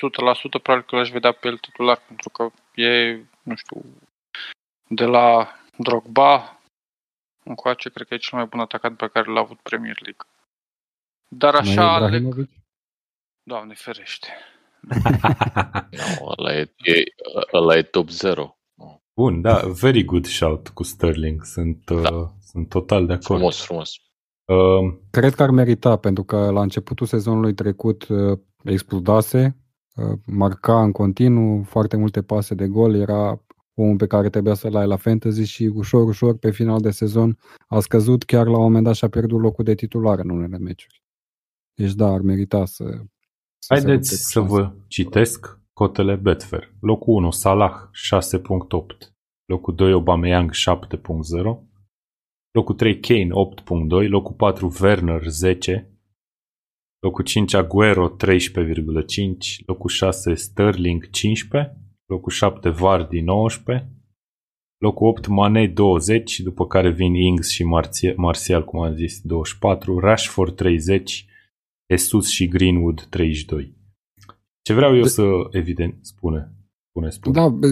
[0.62, 3.84] probabil că l-aș vedea pe el titular, pentru că e nu știu,
[4.88, 6.60] de la Drogba
[7.42, 10.26] încoace, cred că e cel mai bun atacant pe care l-a avut Premier League.
[11.28, 11.94] Dar așa...
[11.94, 12.48] Aleg...
[13.42, 14.28] Doamne ferește.
[15.90, 17.02] no, ăla, e, e,
[17.52, 18.58] ăla e top 0.
[19.14, 21.44] Bun, da, very good shout cu Sterling.
[21.44, 22.14] Sunt, da.
[22.14, 23.24] uh, sunt total de acord.
[23.24, 23.90] Frumos, frumos.
[24.44, 29.56] Uh, Cred că ar merita, pentru că la începutul sezonului trecut uh, explodase
[29.94, 33.44] uh, marca în continuu, foarte multe pase de gol, era
[33.74, 37.38] omul pe care trebuia să-l ai la fantasy și ușor, ușor, pe final de sezon,
[37.66, 41.02] a scăzut, chiar la un moment dat și-a pierdut locul de titular în unele meciuri.
[41.74, 42.84] Deci da, ar merita să...
[43.60, 46.74] să Haideți să vă citesc cotele Betfair.
[46.80, 49.08] Locul 1, Salah 6.8.
[49.44, 50.58] Locul 2, Aubameyang 7.0.
[52.50, 53.28] Locul 3, Kane
[54.04, 54.08] 8.2.
[54.08, 55.90] Locul 4, Werner 10.
[56.98, 58.16] Locul 5, Aguero 13,5.
[59.66, 61.76] Locul 6, Sterling 15.
[62.06, 63.94] Locul 7, Vardy 19.
[64.82, 69.98] Locul 8, Mane 20, după care vin Ings și Martial, Martial cum am zis, 24,
[69.98, 71.26] Rashford 30,
[71.90, 73.78] Jesus și Greenwood 32.
[74.62, 75.08] Ce vreau eu de...
[75.08, 76.54] să evident spune.
[76.88, 77.40] Spune, spune.
[77.40, 77.68] Da,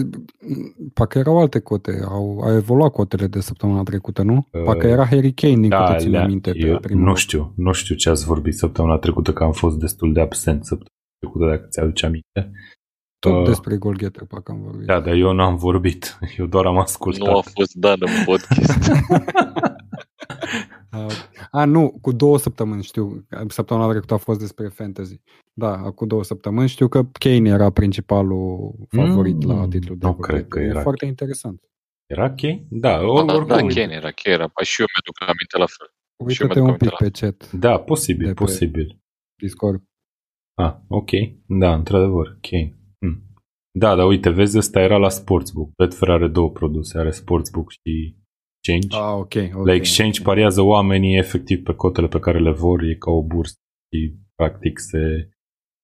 [0.93, 1.91] parcă erau alte cote.
[2.07, 4.47] Au, au evoluat cotele de săptămâna trecută, nu?
[4.51, 6.51] Uh, parcă era Harry Kane, din da, câte țin minte.
[6.55, 10.21] Eu nu știu, nu știu ce ați vorbit săptămâna trecută, că am fost destul de
[10.21, 12.51] absent săptămâna trecută, dacă ți-aduce aminte.
[13.19, 14.85] Tot uh, despre golgheter, parcă am vorbit.
[14.85, 16.17] Da, dar eu n-am vorbit.
[16.37, 17.27] Eu doar am ascultat.
[17.27, 18.91] Nu a fost Dan în podcast.
[21.51, 23.25] a, nu, cu două săptămâni știu.
[23.47, 25.21] Săptămâna trecută a fost despre fantasy.
[25.53, 30.13] Da, cu două săptămâni știu că Kane era principalul favorit mm, la titlul de Nu
[30.13, 30.81] cred că era.
[30.81, 31.63] Foarte interesant.
[32.05, 32.65] Era Kane?
[32.69, 33.47] Da, or, da, oricum.
[33.47, 34.47] Da, Kane era, Kane era.
[34.47, 35.93] Păi și eu mi-aduc aminte la fel.
[36.25, 37.51] Uite-te un pic pe chat.
[37.51, 38.99] Da, posibil, posibil.
[39.41, 39.83] Discord.
[40.53, 41.09] Ah, ok.
[41.45, 42.79] Da, într-adevăr, Kane.
[42.99, 43.23] Hmm.
[43.71, 45.69] Da, dar uite, vezi, ăsta era la Sportsbook.
[45.75, 48.15] Betfair are două produse, are Sportsbook și
[48.61, 48.97] Exchange.
[48.97, 49.21] Ah, ok.
[49.21, 50.33] okay la Exchange okay.
[50.33, 53.55] pariază oamenii efectiv pe cotele pe care le vor, e ca o bursă
[53.91, 55.29] și practic se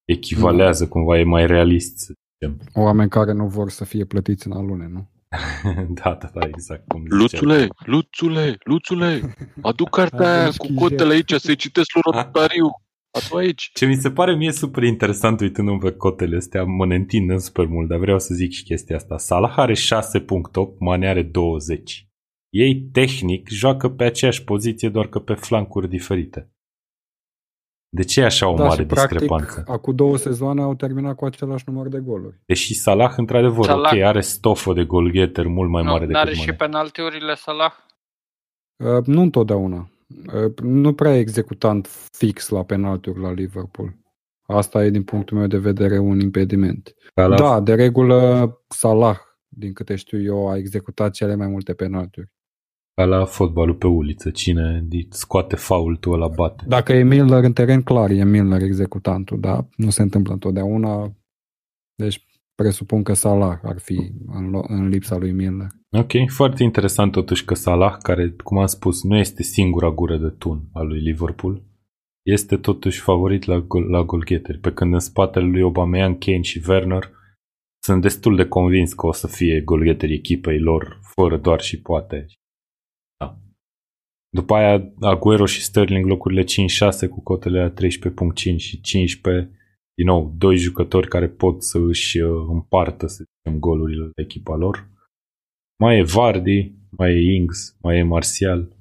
[0.05, 0.89] echivalează mm.
[0.89, 2.59] cumva, e mai realist să zicem.
[2.73, 5.09] Oameni care nu vor să fie plătiți în alune, nu?
[6.03, 6.87] da, da, da, exact.
[6.87, 12.69] Cum Luțule, Luțule, Luțule, aduc cartea aia cu cotele aici să-i citesc lui Rotariu.
[13.11, 13.69] Adu aici.
[13.73, 17.65] Ce mi se pare mie super interesant uitându-mi pe cotele astea, mă ne întind super
[17.65, 19.17] mult, dar vreau să zic și chestia asta.
[19.17, 19.79] Salah are 6.8,
[20.79, 22.04] Mane are 20.
[22.57, 26.49] Ei, tehnic, joacă pe aceeași poziție, doar că pe flancuri diferite.
[27.89, 29.53] De ce e așa o da, mare și, discrepanță?
[29.53, 32.39] Practic, acum două sezoane au terminat cu același număr de goluri.
[32.45, 33.91] Deși Salah, într-adevăr, Salah...
[33.91, 37.73] ok, are stofă de golgheter mult mai nu, mare decât Are și penaltiurile Salah?
[38.75, 39.89] Uh, nu întotdeauna.
[40.33, 43.95] Uh, nu prea e executant fix la penaltiuri la Liverpool.
[44.47, 46.95] Asta e, din punctul meu de vedere, un impediment.
[47.15, 47.39] Salah.
[47.39, 49.17] Da, de regulă, Salah,
[49.47, 52.33] din câte știu eu, a executat cele mai multe penaltiuri.
[52.95, 56.63] Ca la fotbalul pe uliță, cine scoate faultul ăla bate.
[56.67, 61.15] Dacă e Milner în teren, clar, e Milner executantul, dar nu se întâmplă întotdeauna.
[61.95, 65.67] Deci presupun că Salah ar fi în, în lipsa lui Milner.
[65.91, 70.29] Ok, foarte interesant totuși că Salah, care, cum am spus, nu este singura gură de
[70.29, 71.63] tun al lui Liverpool,
[72.25, 76.63] este totuși favorit la, gol, la golgheteri, pe când în spatele lui Aubameyang, Kane și
[76.67, 77.11] Werner
[77.83, 82.25] sunt destul de convins că o să fie golgheteri echipei lor, fără doar și poate.
[84.35, 86.45] După aia Aguero și Sterling locurile 5-6
[87.09, 89.51] cu cotele la 13.5 și 15.
[89.93, 94.55] Din nou, doi jucători care pot să își uh, împartă, să zicem, golurile la echipa
[94.55, 94.89] lor.
[95.79, 98.77] Mai e Vardy, mai e Ings, mai e Martial.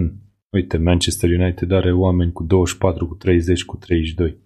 [0.00, 0.22] Hm.
[0.52, 4.38] Uite, Manchester United are oameni cu 24, cu 30, cu 32.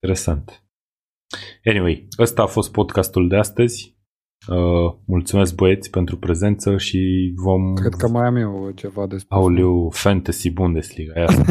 [0.00, 0.64] Interesant.
[1.64, 3.91] Anyway, ăsta a fost podcastul de astăzi.
[4.48, 7.74] Uh, mulțumesc băieți pentru prezență și vom...
[7.74, 9.36] Cred că mai am eu ceva de spus.
[9.36, 11.26] Aoleu, Fantasy Bundesliga, aia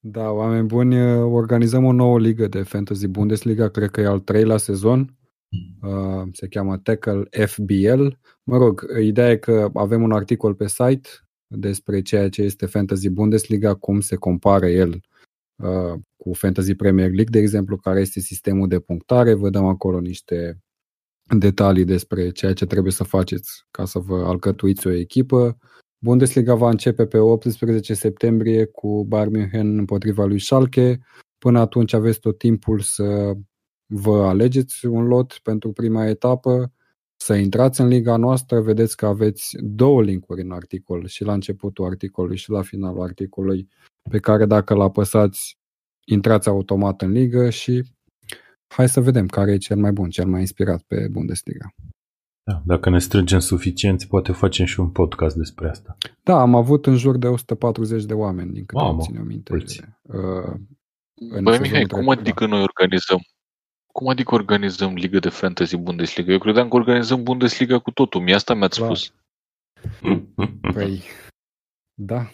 [0.00, 4.56] Da, oameni buni, organizăm o nouă ligă de Fantasy Bundesliga, cred că e al treilea
[4.56, 5.16] sezon.
[5.82, 8.06] Uh, se cheamă Tackle FBL.
[8.42, 11.08] Mă rog, ideea e că avem un articol pe site
[11.46, 15.00] despre ceea ce este Fantasy Bundesliga, cum se compară el
[15.56, 19.34] uh, cu Fantasy Premier League, de exemplu, care este sistemul de punctare.
[19.34, 20.62] Vă dăm acolo niște
[21.36, 25.58] detalii despre ceea ce trebuie să faceți ca să vă alcătuiți o echipă.
[25.98, 31.00] Bundesliga va începe pe 18 septembrie cu Bayern München împotriva lui Schalke.
[31.38, 33.32] Până atunci aveți tot timpul să
[33.86, 36.72] vă alegeți un lot pentru prima etapă,
[37.16, 41.84] să intrați în liga noastră, vedeți că aveți două linkuri în articol, și la începutul
[41.84, 43.68] articolului și la finalul articolului,
[44.10, 45.58] pe care dacă îl apăsați,
[46.04, 47.82] intrați automat în ligă și
[48.68, 51.74] hai să vedem care e cel mai bun, cel mai inspirat pe Bundesliga.
[52.42, 55.96] Da, dacă ne strângem suficienți, poate facem și un podcast despre asta.
[56.22, 59.52] Da, am avut în jur de 140 de oameni, din câte Mamă, ține minte.
[59.54, 60.54] Uh,
[61.42, 63.20] Băi, Mihai, cum adică noi organizăm?
[63.92, 66.32] Cum adică organizăm Liga de Fantasy Bundesliga?
[66.32, 68.20] Eu credeam că organizăm Bundesliga cu totul.
[68.20, 68.96] Mie asta mi-ați Clar.
[68.96, 69.14] spus.
[70.72, 71.02] Păi,
[72.10, 72.30] da.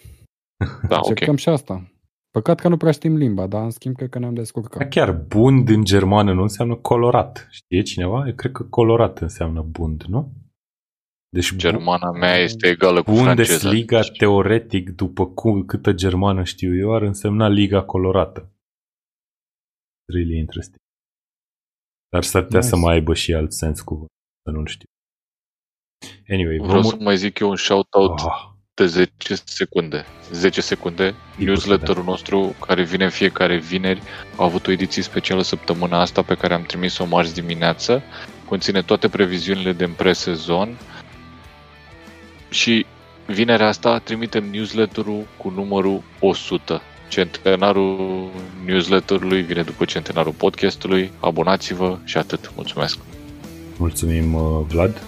[0.87, 1.37] Da, Încercăm okay.
[1.37, 1.91] și asta.
[2.35, 4.79] Păcat că nu prea știm limba, dar în schimb cred că ne-am descurcat.
[4.79, 7.47] Da, chiar bund în germană nu înseamnă colorat.
[7.49, 8.27] Știe cineva?
[8.27, 10.33] Eu cred că colorat înseamnă bund, nu?
[11.29, 13.33] Deci Germana mea este egală cu franceza.
[13.33, 18.51] Bundesliga, teoretic, după cum, câtă germană știu eu, ar însemna Liga Colorată.
[20.05, 20.81] Really interesting.
[22.09, 22.71] Dar s-ar putea nice.
[22.71, 24.05] să mai aibă și alt sens cu
[24.43, 24.87] să nu știu.
[26.27, 28.54] Anyway, Vreau să mai zic eu un shout-out oh.
[28.75, 30.05] De 10 secunde.
[30.31, 31.15] 10 secunde.
[31.37, 32.09] Newsletterul da.
[32.09, 34.01] nostru, care vine în fiecare vineri,
[34.35, 38.03] a avut o ediție specială săptămâna asta pe care am trimis-o marți dimineață.
[38.45, 40.77] Conține toate previziunile de pre-sezon
[42.49, 42.85] și
[43.25, 46.81] vinerea asta trimitem newsletterul cu numărul 100.
[47.09, 48.29] Centenarul
[48.65, 51.11] newsletterului vine după centenarul podcastului.
[51.19, 52.51] Abonați-vă și atât.
[52.55, 52.97] Mulțumesc!
[53.77, 55.01] Mulțumim, uh, Vlad.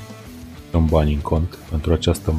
[0.72, 2.34] Dăm bani în cont pentru această,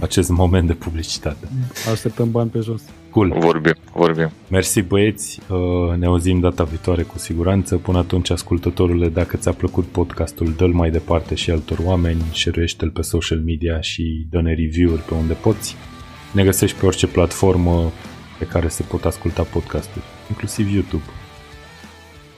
[0.00, 1.48] acest moment de publicitate.
[1.92, 2.82] Așteptăm bani pe jos.
[3.10, 3.34] Cool.
[3.38, 4.30] Vorbim, vorbim.
[4.50, 7.76] Mersi băieți, uh, ne auzim data viitoare cu siguranță.
[7.76, 13.02] Până atunci, ascultătorule, dacă ți-a plăcut podcastul, dă-l mai departe și altor oameni, share-l pe
[13.02, 15.76] social media și dă-ne review-uri pe unde poți.
[16.32, 17.92] Ne găsești pe orice platformă
[18.38, 21.04] pe care se pot asculta podcasturi, inclusiv YouTube.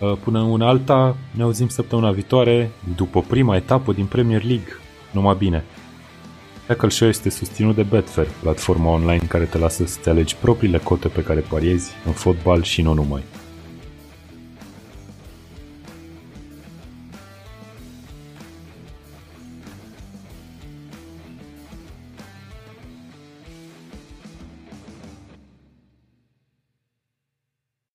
[0.01, 4.72] Uh, până în una alta, ne auzim săptămâna viitoare, după prima etapă din Premier League.
[5.12, 5.64] Numai bine!
[6.66, 11.08] Tackle Show este susținut de Betfair, platforma online care te lasă să-ți alegi propriile cote
[11.08, 13.22] pe care pariezi în fotbal și nu numai.